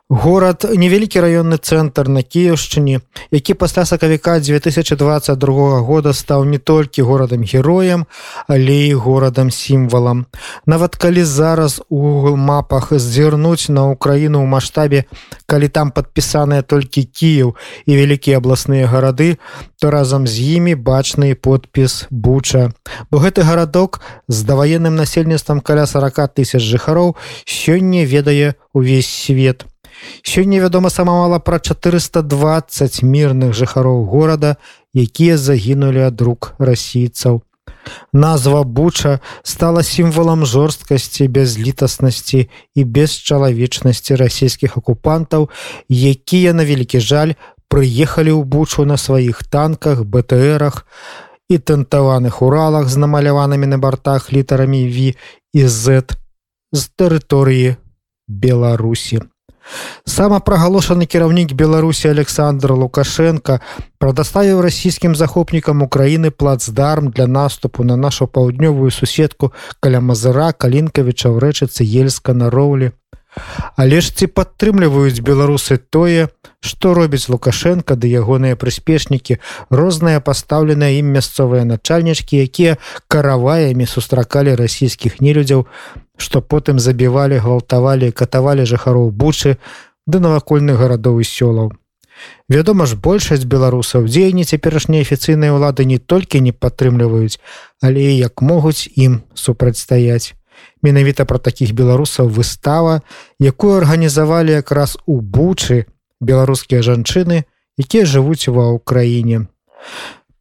Горад 0.09 0.65
невялікі 0.65 1.21
раённы 1.21 1.61
цэнтр 1.61 2.09
на 2.09 2.23
кіеўшчыне, 2.25 3.05
які 3.31 3.55
пасля 3.55 3.85
сакавіка 3.85 4.41
2022 4.41 5.81
года 5.85 6.13
стаў 6.17 6.49
не 6.49 6.57
толькі 6.57 7.05
горадам 7.05 7.45
героем, 7.45 8.07
але 8.49 8.89
і 8.89 8.95
горадам 8.95 9.51
сімвалам. 9.51 10.25
Нават 10.67 10.97
калі 10.97 11.25
зараз 11.25 11.83
у 11.89 12.01
Google 12.09 12.41
мапах 12.41 12.89
зірнуць 12.97 13.69
на 13.69 13.85
ўкраіну 13.93 14.41
ў 14.41 14.49
маштабе, 14.49 15.05
калі 15.45 15.69
там 15.69 15.93
падпісаныя 15.93 16.65
толькі 16.65 17.05
кіеў 17.05 17.53
і 17.85 17.93
вялікія 17.93 18.41
абласныя 18.41 18.89
гарады, 18.89 19.37
то 19.77 19.93
разам 19.93 20.25
з 20.25 20.41
імі 20.57 20.73
бачны 20.75 21.37
подпіс 21.37 22.09
буча. 22.09 22.73
Бо 23.13 23.21
гэты 23.21 23.45
гарадок 23.45 24.01
з 24.25 24.41
даваенным 24.49 24.97
насельніцтвам 24.97 25.61
каля 25.61 25.85
40 25.85 26.33
тысяч 26.33 26.65
жыхароў 26.65 27.13
сёння 27.45 28.09
ведае 28.09 28.57
увесь 28.73 29.13
свет. 29.13 29.69
Сёння 30.23 30.61
вядома 30.61 30.91
сама 30.91 31.13
мала 31.13 31.39
пра 31.39 31.59
420 31.59 33.03
мірных 33.03 33.53
жыхароў 33.53 34.05
горада, 34.05 34.57
якія 34.95 35.39
загінулі 35.39 36.01
ад 36.09 36.21
рук 36.21 36.55
расійцаў. 36.59 37.43
Назва 38.13 38.63
буча 38.65 39.21
стала 39.43 39.83
сімвалам 39.83 40.47
жорсткасці, 40.47 41.29
бязлітаснасці 41.29 42.49
і 42.75 42.85
бесчалавечнасці 42.85 44.17
расійскіх 44.17 44.77
акупантаў, 44.77 45.49
якія 45.89 46.53
на 46.53 46.65
вялікі 46.65 47.01
жаль 47.01 47.33
прыехалі 47.69 48.33
ў 48.33 48.45
бучу 48.45 48.85
на 48.85 48.97
сваіх 48.97 49.45
танках, 49.45 50.05
БТРах 50.05 50.87
і 51.49 51.57
тэнтаваных 51.59 52.41
уралах 52.45 52.89
з 52.89 52.97
намаляванымі 52.97 53.67
на 53.67 53.79
бартах 53.79 54.33
літарамі 54.33 54.85
V 54.89 55.17
і 55.53 55.63
Z 55.65 56.17
з 56.73 56.83
тэрыторыі 56.97 57.77
Беларусі. 58.29 59.25
Самапрагалошаны 60.05 61.07
кіраўнік 61.07 61.53
Беларусі 61.53 62.09
Александр 62.09 62.73
Лукашенко 62.73 63.61
прадаставіў 63.99 64.63
расійскім 64.65 65.15
захопнікам 65.15 65.83
Украіны 65.83 66.31
плацдарм 66.31 67.11
для 67.11 67.27
наступу 67.27 67.85
на 67.85 67.97
нашу 67.97 68.27
паўднёвую 68.27 68.91
суседку 68.91 69.53
каля 69.81 70.01
Мазыра, 70.01 70.53
Калінкавіча 70.53 71.29
ў 71.29 71.37
рэчыцы 71.39 71.85
Ельска 71.85 72.33
на 72.35 72.51
роўлі. 72.51 72.93
Але 73.77 74.01
ж 74.01 74.11
ці 74.11 74.27
падтрымліваюць 74.27 75.21
беларусы 75.23 75.79
тое, 75.79 76.29
што 76.61 76.95
робіць 76.95 77.29
Лукашенко 77.29 77.95
ды 77.95 78.11
ягоныя 78.11 78.57
прыспешнікі, 78.57 79.39
розныя 79.71 80.19
пастаўленыя 80.25 80.99
ім 80.99 81.13
мясцовыя 81.15 81.69
начальнічкі, 81.69 82.41
якія 82.43 82.81
караваямі 83.07 83.87
сустракалі 83.87 84.57
расійскіх 84.59 85.21
нелюдзяў, 85.21 85.69
што 86.19 86.43
потым 86.43 86.79
забівалі, 86.83 87.39
гвалтавалі, 87.39 88.11
катавалі 88.13 88.67
жыхароў 88.67 89.11
бучы 89.11 89.57
ды 90.07 90.21
навакольных 90.21 90.77
гарадоў 90.77 91.23
і 91.23 91.27
сёлаў. 91.27 91.73
Вядома 92.51 92.87
ж, 92.91 92.99
большасць 92.99 93.47
беларусаў 93.47 94.11
дзеянні 94.11 94.45
цяперашняй 94.45 95.07
афіцыйнай 95.07 95.55
улады 95.55 95.87
не 95.87 95.99
толькі 95.99 96.43
не 96.43 96.53
падтрымліваюць, 96.53 97.39
але 97.81 98.03
і 98.11 98.19
як 98.19 98.43
могуць 98.43 98.91
ім 98.99 99.23
супрацьстаяць. 99.35 100.35
Менавіта 100.83 101.25
пра 101.25 101.39
такіх 101.39 101.73
беларусаў 101.79 102.27
выстава, 102.27 103.03
якую 103.39 103.79
арганізавалі 103.79 104.59
якраз 104.59 104.99
у 105.07 105.21
бучы 105.23 105.87
беларускія 106.21 106.83
жанчыны, 106.83 107.47
якія 107.79 108.03
жывуць 108.03 108.51
ва 108.51 108.75
ўкраіне 108.75 109.47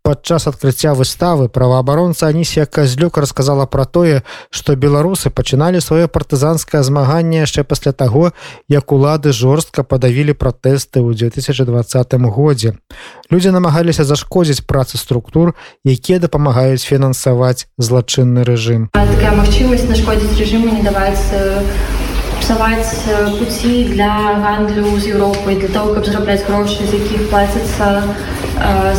падчас 0.08 0.48
адкрыцця 0.48 0.94
выставы 0.96 1.50
праваабаронца 1.52 2.28
анісія 2.32 2.64
казлюк 2.66 3.18
рассказала 3.20 3.66
пра 3.68 3.84
тое 3.84 4.22
што 4.56 4.76
беларусы 4.80 5.28
пачыналі 5.28 5.84
сваё 5.84 6.08
партызанскае 6.08 6.80
змаганне 6.90 7.44
яшчэ 7.44 7.68
пасля 7.68 7.92
таго 7.92 8.32
як 8.72 8.96
улады 8.96 9.36
жорстка 9.36 9.84
падавілі 9.84 10.32
пратэсты 10.32 11.04
ў 11.04 11.12
2020 11.12 12.16
годзе. 12.32 12.80
Людзі 13.28 13.52
намагаліся 13.52 14.08
зашкодзіць 14.08 14.64
працы 14.64 14.96
структур 14.96 15.56
якія 15.84 16.24
дапамагаюць 16.24 16.88
фінансаваць 16.88 17.68
злачынны 17.76 18.48
рэжым. 18.48 18.88
Магчымасць 18.96 19.92
нашкодзіць 19.92 20.40
рэжыму 20.40 20.72
не 20.72 20.88
даваць 20.88 21.20
псаваць 22.42 22.94
пуці 23.40 23.74
для 23.94 24.40
гандлю 24.44 24.98
з 25.00 25.14
Еўропай 25.14 25.56
для 25.56 25.70
того 25.70 25.94
каб 25.94 26.06
зарабляць 26.06 26.44
грошы 26.48 26.88
з 26.88 27.02
якіх 27.02 27.30
плацяцца 27.30 28.04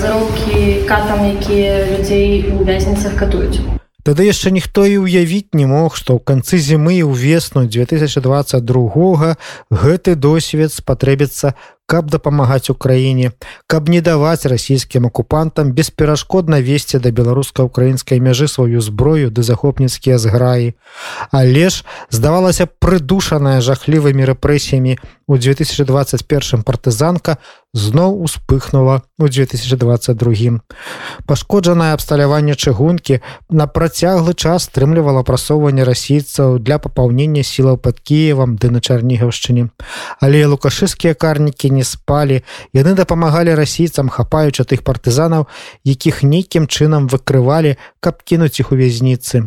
заробкі 0.03 0.87
катам 0.89 1.25
якія 1.27 1.87
людзей 1.91 2.53
у 2.53 2.65
вязніцах 2.65 3.19
катуюць. 3.19 3.59
Тады 4.09 4.25
яшчэ 4.25 4.51
ніхто 4.55 4.87
і 4.89 5.05
ўявіць 5.05 5.53
не 5.53 5.67
мог, 5.69 5.93
што 5.93 6.17
ў 6.17 6.25
канцы 6.25 6.57
зімы 6.57 6.97
ў 7.05 7.13
весну 7.13 7.67
2022 7.69 9.37
гэты 9.69 10.15
досвед 10.17 10.73
спатрэбіцца 10.73 11.53
каб 11.89 12.13
дапамагаць 12.13 12.69
украіне 12.69 13.33
каб 13.67 13.89
не 13.89 14.01
даваць 14.05 14.45
расійскім 14.45 15.09
акупантам 15.09 15.73
бесперашкодна 15.73 16.61
весці 16.61 17.01
да 17.01 17.11
беларуска-украінскай 17.11 18.21
мяжы 18.21 18.49
сваю 18.49 18.81
зброю 18.85 19.31
ды 19.33 19.43
захопніцкія 19.43 20.19
зграі. 20.19 20.75
Але 21.33 21.69
ж 21.73 21.85
здавалася 22.11 22.69
прыдушаная 22.69 23.61
жахлівымі 23.65 24.29
рэпрэсіямі 24.29 24.99
у 25.29 25.37
2021 25.37 26.63
партызанка 26.63 27.37
зноў 27.75 28.17
успыхнула 28.25 29.03
у 29.19 29.29
2022 29.29 30.61
пашкоджанае 31.29 31.93
абсталяванне 31.93 32.57
чыгункі 32.57 33.21
на 33.51 33.67
працяглы 33.69 34.33
час 34.33 34.65
стрымлівала 34.73 35.23
прасоўванне 35.23 35.85
расійцаў 35.85 36.59
для 36.59 36.79
папаўнення 36.79 37.45
сілаў 37.45 37.77
под 37.77 38.01
кіевам 38.01 38.57
ды 38.57 38.73
на 38.73 38.81
чарнігаўшчыне. 38.81 39.69
Але 40.21 40.47
лукашыскія 40.47 41.13
карнікі 41.15 41.71
не 41.71 41.78
не 41.79 41.87
спалі. 41.87 42.43
Яны 42.75 42.99
дапамагалі 42.99 43.55
расійцам 43.55 44.11
хапаючы 44.11 44.67
тых 44.67 44.83
партызанаў 44.83 45.47
якіх 45.87 46.27
нейкім 46.27 46.67
чынам 46.67 47.07
выкрывалі 47.07 47.79
каб 48.03 48.27
кінуць 48.27 48.59
іх 48.59 48.75
у 48.75 48.81
вязніцы. 48.83 49.47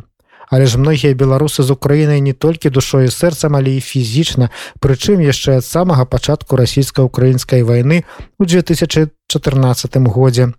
Але 0.51 0.67
ж 0.67 0.77
многія 0.77 1.15
беларусы 1.15 1.63
з 1.63 1.71
Украінай 1.71 2.19
не 2.19 2.33
толькі 2.33 2.69
душой 2.69 3.07
і 3.07 3.11
сэрцам 3.11 3.55
але 3.55 3.79
і 3.79 3.83
фізічна. 3.83 4.51
Прычым 4.83 5.23
яшчэ 5.23 5.63
ад 5.63 5.65
самага 5.65 6.03
пачатку 6.03 6.59
расійска-украінскай 6.59 7.63
вайны 7.63 8.03
у 8.39 8.43
2014 8.43 9.97
годзе. 10.11 10.51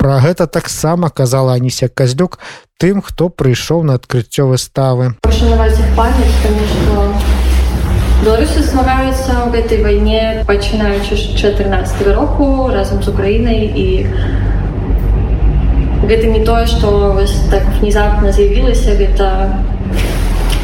Пра 0.00 0.20
гэта 0.20 0.46
таксама 0.46 1.10
казала 1.10 1.52
Анісія 1.52 1.88
Казлюк 1.88 2.38
тым, 2.80 3.00
хто 3.04 3.28
прыйшоў 3.28 3.84
на 3.84 4.00
адкрыццё 4.00 4.48
выставы. 4.48 5.16
Беларусы 8.26 8.58
змагаюцца 8.58 9.46
ў 9.46 9.54
гэтай 9.54 9.78
вайне 9.86 10.42
пачынаючы 10.48 11.14
14 11.14 12.10
року 12.10 12.66
разам 12.74 12.98
з 12.98 13.14
Украінай 13.14 13.70
і 13.70 13.86
гэта 16.10 16.26
не 16.34 16.42
тое, 16.42 16.66
што 16.66 17.14
так 17.54 17.62
внезапна 17.78 18.34
з'явілася 18.34 18.98
гэта 18.98 19.30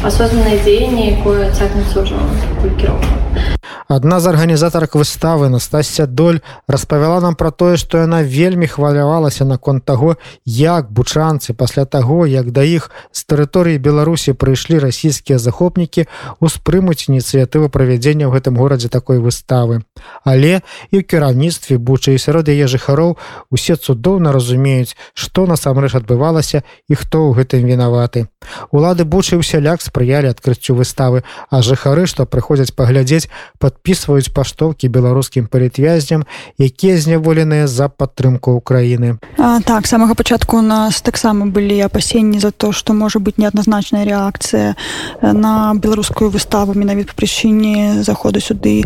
асознанае 0.03 0.59
дзеянне, 0.59 1.15
якое 1.15 1.55
цягнецца 1.55 2.03
ўжо 2.03 2.19
колькі 2.59 2.91
рокаў. 2.91 3.62
Адна 3.87 4.19
з 4.19 4.27
арганізатарак 4.27 4.95
выставы 4.95 5.49
Настасся 5.49 6.05
доль 6.07 6.39
распавяла 6.67 7.19
нам 7.19 7.35
пра 7.35 7.51
тое, 7.51 7.77
што 7.77 7.97
яна 7.97 8.23
вельмі 8.23 8.67
хвалявалася 8.67 9.45
наконт 9.45 9.85
таго, 9.85 10.15
як 10.45 10.91
бучанцы 10.91 11.53
пасля 11.53 11.85
таго, 11.85 12.25
як 12.25 12.51
да 12.51 12.63
іх 12.63 12.91
з 13.11 13.25
тэрыторыі 13.27 13.77
Беларусі 13.77 14.33
прыйшлі 14.33 14.79
расійскія 14.79 15.39
захопнікі 15.39 16.07
успрымуць 16.39 17.09
ініцыятыву 17.09 17.67
правядзення 17.67 18.27
ў 18.27 18.39
гэтым 18.39 18.55
горадзе 18.55 18.87
такой 18.87 19.19
выставы. 19.19 19.83
Але 20.23 20.63
і 20.91 20.99
ў 20.99 21.03
кіраўніцтве 21.03 21.77
бучы 21.77 22.15
і 22.15 22.21
сярод 22.23 22.47
яе 22.47 22.67
жыхароў 22.67 23.17
усе 23.51 23.75
цудоўна 23.75 24.31
разумеюць, 24.31 24.95
што 25.13 25.45
насамрэч 25.45 25.95
адбывалася 25.99 26.63
і 26.87 26.93
хто 26.95 27.27
ў 27.27 27.43
гэтым 27.43 27.67
вінаваты. 27.67 28.31
Улады 28.71 29.03
бучы 29.03 29.35
ўсяляк 29.35 29.83
спрыялі 29.83 30.31
адкрыццю 30.31 30.75
выставы, 30.75 31.23
а 31.49 31.61
жыхары, 31.61 32.07
што 32.07 32.25
прыходзяць 32.25 32.75
паглядзець, 32.75 33.27
подписываюць 33.73 34.29
паштоўкі 34.29 34.87
беларускім 34.87 35.49
палітвязням 35.49 36.23
якія 36.61 36.97
зняволеныя 37.01 37.67
за 37.67 37.89
падтрымку 37.89 38.53
Украіны. 38.53 39.17
Так 39.65 39.87
самага 39.87 40.13
пачатку 40.13 40.57
у 40.57 40.61
нас 40.61 41.01
таксама 41.01 41.45
былі 41.45 41.81
апасенні 41.81 42.39
за 42.39 42.51
то 42.51 42.71
что 42.71 42.93
можа 42.93 43.19
быть 43.19 43.37
неадназначная 43.37 44.05
реакцыя 44.05 44.75
на 45.21 45.73
беларускую 45.73 46.29
выставу 46.29 46.73
менавіт 46.73 47.07
по 47.07 47.25
прычыне 47.25 48.03
заходу 48.03 48.39
сюды 48.39 48.85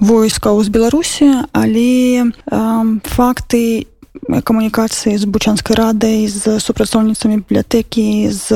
войскаў 0.00 0.62
з 0.62 0.68
беларусі. 0.68 1.26
Але 1.52 2.30
э, 2.30 3.00
факты 3.04 3.86
не 4.28 4.42
камунікацыі 4.42 5.18
з 5.18 5.24
бучанскай 5.24 5.76
радай 5.76 6.28
з 6.28 6.60
супрацоўніцамі 6.60 7.40
бібліятэкі 7.44 8.30
з 8.30 8.46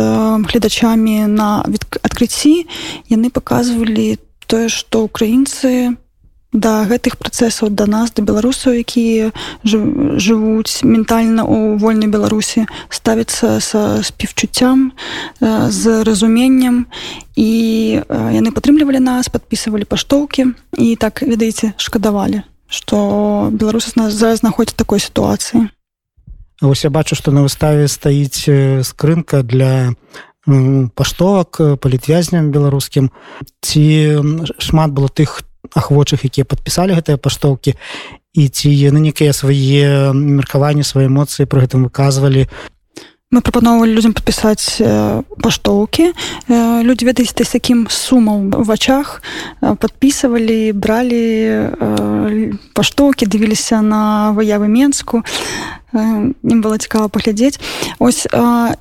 гледачамі 0.48 1.26
на 1.26 1.64
адкрыцці 2.02 2.66
яны 3.08 3.30
паказвалі 3.30 4.18
тое 4.52 4.68
што 4.68 5.08
украінцы 5.08 5.96
да 6.52 6.84
гэтых 6.84 7.16
працэсаў 7.16 7.72
да 7.72 7.88
нас 7.88 8.12
да 8.12 8.20
беларусаў 8.20 8.76
якія 8.76 9.32
жывуць 9.64 10.84
ментальна 10.84 11.48
у 11.48 11.80
вольнай 11.80 12.12
беларусі 12.12 12.68
ставіцца 12.92 13.56
са 13.64 14.04
співчуццям 14.04 14.92
з 15.40 16.04
разуменнем. 16.04 16.84
І 17.32 18.04
яны 18.12 18.52
падтрымлівалі 18.52 19.00
нас 19.00 19.32
подписывалі 19.32 19.88
паштоўкі 19.88 20.52
і 20.76 20.96
так 21.00 21.24
ведаеце 21.24 21.72
шкадавалі 21.80 22.44
што 22.72 23.48
беларусы 23.52 23.96
нас 23.96 24.12
зараз 24.12 24.44
знаходзяць 24.44 24.76
такой 24.76 25.00
сітуацыі. 25.00 25.68
Вось 26.60 26.84
я 26.84 26.90
бачу 26.90 27.16
што 27.16 27.32
на 27.32 27.44
выставе 27.44 27.88
стаіць 27.88 28.48
скрынка 28.84 29.42
для 29.42 29.96
паштовак 30.94 31.60
э, 31.60 31.76
палітвязням 31.76 32.50
беларускім. 32.50 33.10
Ці 33.60 33.84
шмат 34.58 34.90
было 34.90 35.08
тых 35.08 35.42
ахвочых 35.74 36.26
якія 36.26 36.44
падпісалі 36.44 36.98
гэтыя 36.98 37.16
паштоўкі 37.16 37.78
і 38.34 38.48
ці 38.48 38.68
яны 38.72 38.98
некія 39.00 39.32
свае 39.32 40.12
меркаванні 40.12 40.82
свае 40.82 41.06
эмоцыі 41.06 41.46
пры 41.46 41.64
гэтым 41.64 41.86
выказвалі 41.86 42.48
мы 43.32 43.40
прапаноўвалі 43.40 43.96
людзям 43.96 44.12
падпісаць 44.12 44.78
э, 44.78 45.24
паштоўкі 45.40 46.12
э, 46.12 46.82
людзі 46.84 47.08
ведаюць 47.08 47.32
ты 47.32 47.48
з 47.48 47.56
такім 47.56 47.88
сумам 47.88 48.52
в 48.52 48.68
вачах 48.68 49.24
падпісывалі 49.60 50.76
бралі 50.76 51.24
паштоўкі 52.76 53.26
дывіліся 53.26 53.80
на 53.80 54.36
выявы 54.36 54.68
менску 54.68 55.24
ім 55.92 56.60
было 56.64 56.78
цікава 56.78 57.08
паглядзець. 57.08 57.60
Ось 57.98 58.26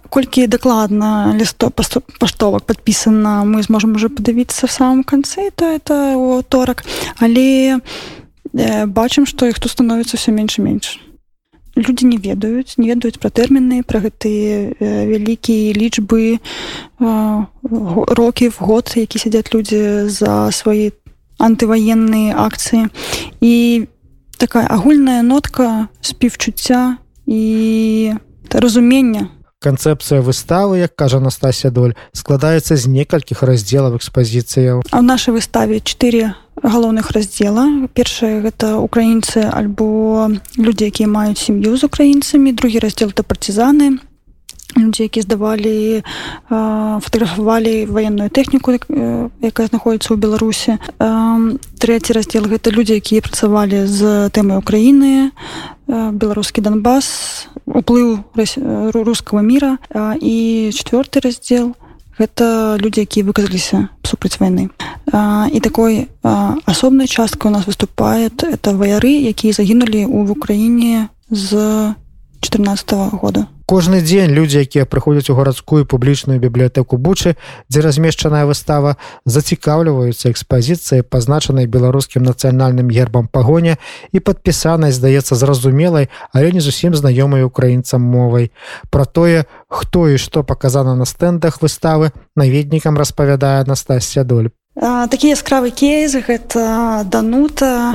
колькі 0.09 0.47
дакладна 0.47 1.35
лісто 1.35 1.69
паштовак 1.69 2.63
падпісана 2.63 3.43
мы 3.43 3.63
зможам 3.63 3.95
уже 3.95 4.07
падавіцца 4.07 4.67
в 4.67 4.71
самом 4.71 5.03
канцы 5.03 5.51
то 5.55 5.65
это 5.65 6.43
торак. 6.47 6.83
Але 7.19 7.79
бачым 8.87 9.27
што 9.27 9.47
іх 9.47 9.59
тут 9.59 9.71
становіцца 9.71 10.17
все 10.17 10.31
менш 10.31 10.59
і 10.59 10.61
менш 10.61 10.99
людзі 11.75 12.05
не 12.07 12.17
ведаюць 12.17 12.77
не 12.77 12.91
ведаюць 12.91 13.19
пра 13.19 13.29
тэрміны 13.31 13.83
пра 13.83 14.03
гэтыя 14.03 14.75
вялікія 15.07 15.75
лічбы 15.75 16.39
рокі 16.99 18.49
в 18.49 18.57
год 18.59 18.93
які 18.95 19.19
сядзяць 19.19 19.53
людзі 19.53 20.09
за 20.11 20.51
свае 20.51 20.91
антываенныя 21.41 22.37
акцыі. 22.37 22.87
І 23.41 23.87
такая 24.37 24.67
агульная 24.69 25.21
нотка 25.21 25.89
співчуцця 26.01 26.97
і 27.25 28.13
разумення 28.53 29.27
канцэпцыя 29.61 30.25
выставы 30.25 30.81
як 30.81 30.97
кажа 30.97 31.21
Настасія 31.21 31.71
доль 31.71 31.93
складаецца 32.17 32.75
з 32.75 32.89
некалькіх 32.89 33.45
раздзелаў 33.45 33.95
экспазіцыяў. 34.01 34.81
А 34.89 34.97
ў 34.99 35.05
нашай 35.05 35.37
выставе 35.37 35.79
4 35.79 36.33
галоўных 36.61 37.13
раздзела. 37.13 37.87
Першае 37.93 38.41
гэта 38.41 38.81
украінцы 38.81 39.45
альбо 39.45 40.33
людзі 40.57 40.89
якія 40.89 41.07
маюць 41.07 41.39
сям'ю 41.39 41.77
з 41.77 41.85
украінцамі. 41.85 42.57
Другі 42.57 42.81
раздзел 42.81 43.13
это 43.13 43.23
партизаны 43.23 44.01
людзі 44.77 45.03
які 45.03 45.21
здавалі 45.21 46.03
фатаграфавалі 46.49 47.85
военную 47.85 48.29
тэхніку 48.29 48.77
якая 49.41 49.67
знаходіцца 49.67 50.13
ў 50.13 50.17
беларусі 50.17 50.71
трэці 51.81 52.11
раздзел 52.15 52.47
гэта 52.47 52.71
людзі 52.71 52.99
якія 52.99 53.21
працавалі 53.21 53.85
з 53.87 54.29
тэмай 54.31 54.57
украіны 54.61 55.31
беларускі 55.87 56.61
донбас 56.61 57.47
уплыў 57.65 58.23
рускага 58.95 59.41
мира 59.43 59.77
і 60.19 60.71
четверты 60.71 61.19
раздзел 61.19 61.75
гэта 62.21 62.77
людзі 62.77 63.07
якія 63.07 63.25
выказаліся 63.25 63.89
супраць 64.03 64.37
войны 64.39 64.69
і 65.51 65.59
такой 65.59 66.07
асобнай 66.23 67.07
часткай 67.07 67.51
у 67.51 67.53
нас 67.53 67.65
выступает 67.65 68.43
это 68.43 68.75
ваяры 68.77 69.11
якія 69.31 69.53
загінулі 69.53 70.05
ў 70.05 70.31
украіне 70.31 71.09
з 71.31 71.95
14 72.41 72.93
-го 72.93 73.09
года. 73.17 73.47
Кожны 73.71 74.01
дзень 74.01 74.35
людзі 74.35 74.59
якія 74.59 74.83
прыходзяць 74.83 75.31
у 75.31 75.35
гарадскую 75.39 75.85
публічную 75.85 76.43
бібліятэку 76.43 76.97
бучы 76.97 77.39
дзе 77.71 77.79
размешчаная 77.79 78.43
выстава 78.43 78.99
зацікаўліваюцца 79.25 80.27
экспазіцыяй 80.27 81.07
пазначанай 81.07 81.71
беларускім 81.71 82.19
нацыянальным 82.27 82.91
гербам 82.91 83.31
пагоня 83.31 83.77
і 84.11 84.19
падпісанай 84.19 84.91
здаецца 84.91 85.39
зразумелай 85.39 86.09
але 86.33 86.51
не 86.51 86.59
зусім 86.59 86.91
знаёмай 86.95 87.47
украінцам 87.47 88.01
мовай. 88.01 88.51
Про 88.89 89.05
тое 89.05 89.45
хто 89.69 90.09
і 90.09 90.17
што 90.17 90.43
паказана 90.43 90.95
на 90.95 91.05
стэндах 91.05 91.61
выставы 91.61 92.11
наведнікам 92.35 92.97
распавядае 92.97 93.63
Настасья 93.63 94.23
доль 94.23 94.51
такі 94.81 95.29
яскравы 95.37 95.69
кейс 95.69 96.17
гэта 96.17 97.05
данута 97.05 97.93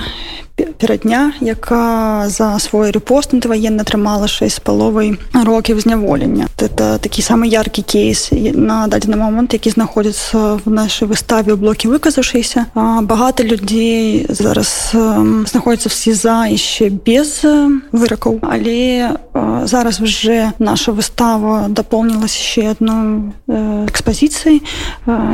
перадня 0.56 1.32
яка 1.40 2.28
за 2.28 2.58
свой 2.58 2.90
рэпост 2.90 3.34
антываенна 3.36 3.82
атрымала 3.82 4.28
6 4.28 4.62
паловай 4.62 5.18
років 5.34 5.80
зняволення. 5.80 6.48
Это 6.56 6.98
такі 6.98 7.22
самы 7.22 7.46
яркі 7.46 7.82
кейс 7.82 8.30
на 8.32 8.86
дадзены 8.86 9.16
момант 9.16 9.52
які 9.52 9.70
знаходзіцца 9.70 10.60
в 10.64 10.70
нашай 10.70 11.08
выставе 11.08 11.52
ў 11.52 11.60
блоке 11.60 11.88
выказаўшыся. 11.88 12.72
Багата 12.74 13.42
людзей 13.44 14.26
зараз 14.28 14.96
знаходзіцца 15.50 15.88
в 15.88 15.92
сеза 15.92 16.46
яшчэ 16.48 16.88
без 16.88 17.44
выракаў. 17.92 18.40
Але 18.42 19.12
зараз 19.64 20.00
уже 20.00 20.52
наша 20.58 20.92
выстава 20.92 21.68
дапоўнілась 21.68 22.36
еще 22.36 22.72
одну 22.72 23.32
экспазіцыі 23.46 24.62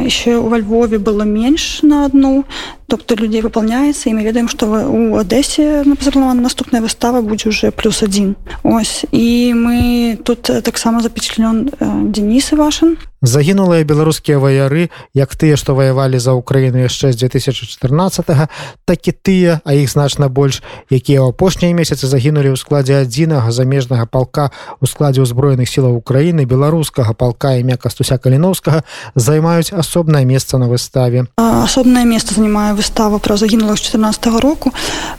еще 0.03 0.43
во 0.43 0.59
Львове 0.59 0.99
было 0.99 1.23
менш 1.43 1.83
на 1.83 2.05
одну. 2.07 2.45
Тобто 2.87 3.15
людзей 3.15 3.43
выполняецца 3.43 4.09
і 4.09 4.15
мы 4.15 4.23
ведаем 4.23 4.49
што 4.53 4.69
у 4.69 5.19
адэсе 5.19 5.83
запапланавана 5.83 6.43
наступная 6.47 6.83
выстава 6.83 7.23
будзе 7.23 7.49
уже 7.49 7.71
плюс 7.71 8.03
один. 8.03 8.37
Ось. 8.63 9.05
І 9.11 9.55
мы 9.55 10.19
тут 10.23 10.43
таксама 10.63 11.03
запечатлен 11.03 11.71
Денисы 12.13 12.55
вашын 12.55 12.97
загінулыя 13.23 13.87
беларускія 13.87 14.39
ваяры 14.43 14.91
як 15.15 15.35
тыя 15.39 15.57
што 15.57 15.79
ваявалі 15.79 16.19
за 16.19 16.35
ўкраіну 16.35 16.83
яшчэ 16.83 17.15
з 17.15 17.23
2014 17.23 18.51
так 18.85 19.01
і 19.07 19.13
тыя 19.15 19.63
а 19.65 19.79
іх 19.79 19.89
значна 19.95 20.27
больш 20.27 20.61
якія 20.91 21.23
ў 21.23 21.31
апошнія 21.31 21.71
месяцы 21.71 22.11
загінулі 22.11 22.51
ў 22.51 22.59
складзе 22.59 23.07
адзінага 23.07 23.55
замежнага 23.55 24.11
палка 24.11 24.51
у 24.83 24.91
складзе 24.91 25.23
ўзброеных 25.23 25.71
сілаў 25.71 25.95
Украіны 26.03 26.45
беларускага 26.51 27.15
палка 27.15 27.55
імя 27.63 27.79
кастуся 27.79 28.19
каліновскага 28.19 28.83
займаюць 29.15 29.71
асобнае 29.71 30.27
месца 30.27 30.59
на 30.59 30.67
выставе 30.67 31.22
асобнае 31.37 32.05
месца 32.05 32.35
занимае 32.35 32.75
выстава 32.75 33.19
пра 33.19 33.37
загінула 33.37 33.77
з 33.77 33.81
14 33.81 34.27
-го 34.27 34.41
року. 34.41 34.73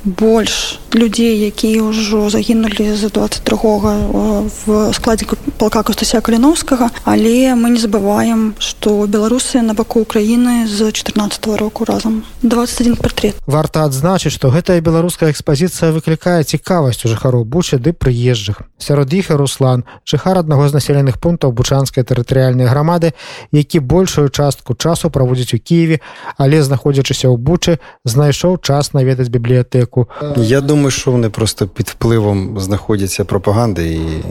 Больш 0.05 0.79
людзей 0.95 1.39
якія 1.39 1.83
ўжо 1.83 2.29
загінулі 2.29 2.95
за 2.95 3.09
22 3.09 4.43
в 4.65 4.93
складзе 4.93 5.25
палка 5.57 5.83
кастуся 5.83 6.21
каліновскага. 6.21 6.89
Але 7.03 7.55
мы 7.55 7.69
не 7.69 7.79
забываем 7.79 8.53
что 8.59 9.05
беларусы 9.07 9.61
на 9.61 9.73
баку 9.73 10.01
украины 10.01 10.67
з 10.67 10.91
14 10.91 11.47
-го 11.47 11.57
року 11.57 11.85
разам. 11.85 12.23
21 12.41 12.95
портрет 12.95 13.35
варта 13.47 13.85
адзначыць 13.85 14.33
что 14.33 14.49
гэтая 14.49 14.81
беларуская 14.81 15.31
экспазіцыя 15.31 15.91
выклікае 15.91 16.43
цікавасць 16.43 17.05
у 17.05 17.09
жыхароў 17.09 17.43
бучы 17.45 17.77
ды 17.79 17.91
прыезджых. 17.91 18.61
Сярод 18.77 19.13
іх 19.13 19.29
руслан 19.29 19.83
жыхар 20.05 20.37
аднаго 20.37 20.69
з 20.69 20.73
населеных 20.73 21.17
пунктаў 21.17 21.51
бучанскай 21.51 22.03
тэрытарыяльнай 22.03 22.67
грамады 22.67 23.13
які 23.51 23.79
большую 23.79 24.29
частку 24.29 24.75
часу 24.75 25.09
праводзіць 25.09 25.53
у 25.53 25.57
кіеве 25.57 25.92
але 26.37 26.63
знаходзячыся 26.63 27.27
ў 27.27 27.37
бучы 27.37 27.77
знайшоў 28.05 28.57
час 28.63 28.93
наведаць 28.93 29.29
бібліятэку 29.29 30.07
я 30.37 30.61
думаю 30.61 30.91
что 30.91 31.11
вони 31.11 31.29
просто 31.29 31.67
під 31.67 31.89
впливом 31.89 32.59
знаходзяцца 32.59 33.25
прапаганды 33.25 33.83
і 33.93 34.23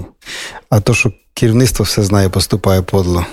а 0.71 0.81
то 0.81 0.95
що 0.95 1.13
кіраўніцтва 1.35 1.85
все 1.85 2.03
знае 2.03 2.29
поступае 2.29 2.83
подло 2.83 3.27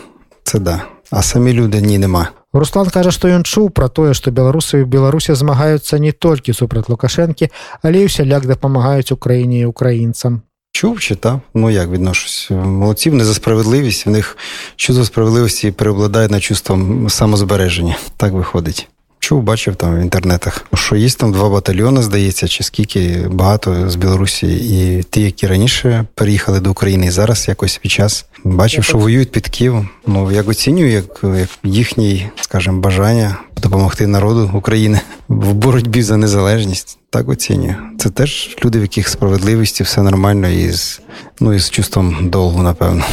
Це 0.50 0.60
да. 0.60 0.82
А 1.12 1.22
самі 1.22 1.54
люди 1.54 1.82
ні 1.82 1.98
нема. 1.98 2.28
Руслан 2.54 2.90
кажа, 2.90 3.12
што 3.14 3.30
ён 3.30 3.46
чуў 3.46 3.70
пра 3.70 3.86
тое, 3.94 4.18
што 4.18 4.34
беларусы 4.34 4.82
ў 4.82 4.90
Беларусі 4.90 5.38
змагаюцца 5.38 6.02
не 6.02 6.10
толькі 6.10 6.58
супраць 6.58 6.90
лукашэнкі, 6.90 7.54
але 7.86 8.02
і 8.02 8.10
усяляк 8.10 8.50
дапамагаюць 8.50 9.14
Україні 9.14 9.62
і 9.62 9.70
украінцам. 9.70 10.42
Чув 10.80 11.00
читав, 11.00 11.42
ну 11.54 11.70
як 11.70 11.90
відношусь. 11.90 12.48
Молодців 12.52 13.14
не 13.14 13.26
за 13.26 13.34
справедливість, 13.34 14.06
в 14.06 14.10
них 14.10 14.38
чувство 14.76 15.06
справедливості 15.06 15.72
переобладає 15.72 16.28
на 16.28 16.40
чувство 16.40 17.06
самозбереження. 17.10 17.98
Так 18.18 18.34
виходить. 18.34 18.88
Чув, 19.20 19.44
бачив 19.44 19.76
там 19.76 19.96
в 19.96 20.02
інтернетах, 20.02 20.66
що 20.74 20.96
є 20.96 21.10
там 21.10 21.32
два 21.32 21.50
батальйони, 21.50 22.02
здається, 22.02 22.48
чи 22.48 22.64
скільки 22.64 23.26
багато 23.32 23.90
з 23.90 23.96
Білорусі, 23.96 24.48
і 24.48 25.04
ті, 25.04 25.22
які 25.22 25.48
раніше 25.48 26.06
переїхали 26.16 26.60
до 26.60 26.72
України, 26.72 27.06
і 27.06 27.10
зараз 27.10 27.48
якось 27.48 27.78
під 27.78 27.92
час 27.92 28.26
бачив, 28.44 28.84
що 28.84 28.98
воюють 28.98 29.32
під 29.32 29.48
Києвом. 29.48 29.90
Ну 30.08 30.32
як 30.32 30.50
оцінюю, 30.50 30.92
як, 30.92 31.24
як 31.24 31.50
їхнє, 31.64 32.32
скажімо, 32.42 32.80
бажання 32.80 33.38
допомогти 33.62 34.08
народу 34.08 34.52
України 34.54 35.00
в 35.28 35.54
боротьбі 35.54 36.02
за 36.02 36.18
незалежність. 36.18 36.98
Так 37.10 37.30
оцінюю. 37.30 37.76
Це 38.00 38.10
теж 38.10 38.58
люди, 38.66 38.80
в 38.80 38.82
яких 38.82 39.08
справедливості 39.08 39.84
все 39.84 40.02
нормально 40.02 40.50
і 40.50 40.72
з 40.72 41.02
ну 41.40 41.54
і 41.54 41.60
з 41.60 41.70
чувством 41.70 42.30
долгу, 42.30 42.64
напевно. 42.64 43.04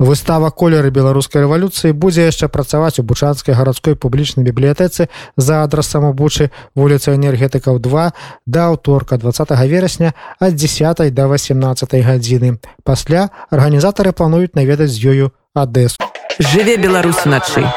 Выстава 0.00 0.48
колеры 0.48 0.88
беларускай 0.88 1.42
рэвалюцыі 1.44 1.92
будзе 1.92 2.24
яшчэ 2.24 2.48
працаваць 2.48 2.96
у 2.96 3.04
бучанскай 3.04 3.52
гарадской 3.52 3.92
публічнай 4.00 4.46
бібліятэцы 4.48 5.12
за 5.36 5.60
адрасам 5.60 6.08
у 6.08 6.12
бучы 6.16 6.48
вуліцы 6.72 7.12
энергетыкаў 7.12 7.76
2 7.84 8.06
да 8.46 8.64
аўторка 8.72 9.20
20 9.20 9.52
верасня 9.68 10.14
ад 10.40 10.56
10 10.56 11.12
до 11.12 11.28
18 11.28 12.00
гадзіны. 12.00 12.56
Пасля 12.82 13.28
арганізатары 13.52 14.16
плануюць 14.16 14.56
наведаць 14.56 14.88
з 14.88 15.04
ёю 15.04 15.26
адэсу. 15.52 16.00
Жыве 16.40 16.80
беларус 16.80 17.28
начай. 17.28 17.68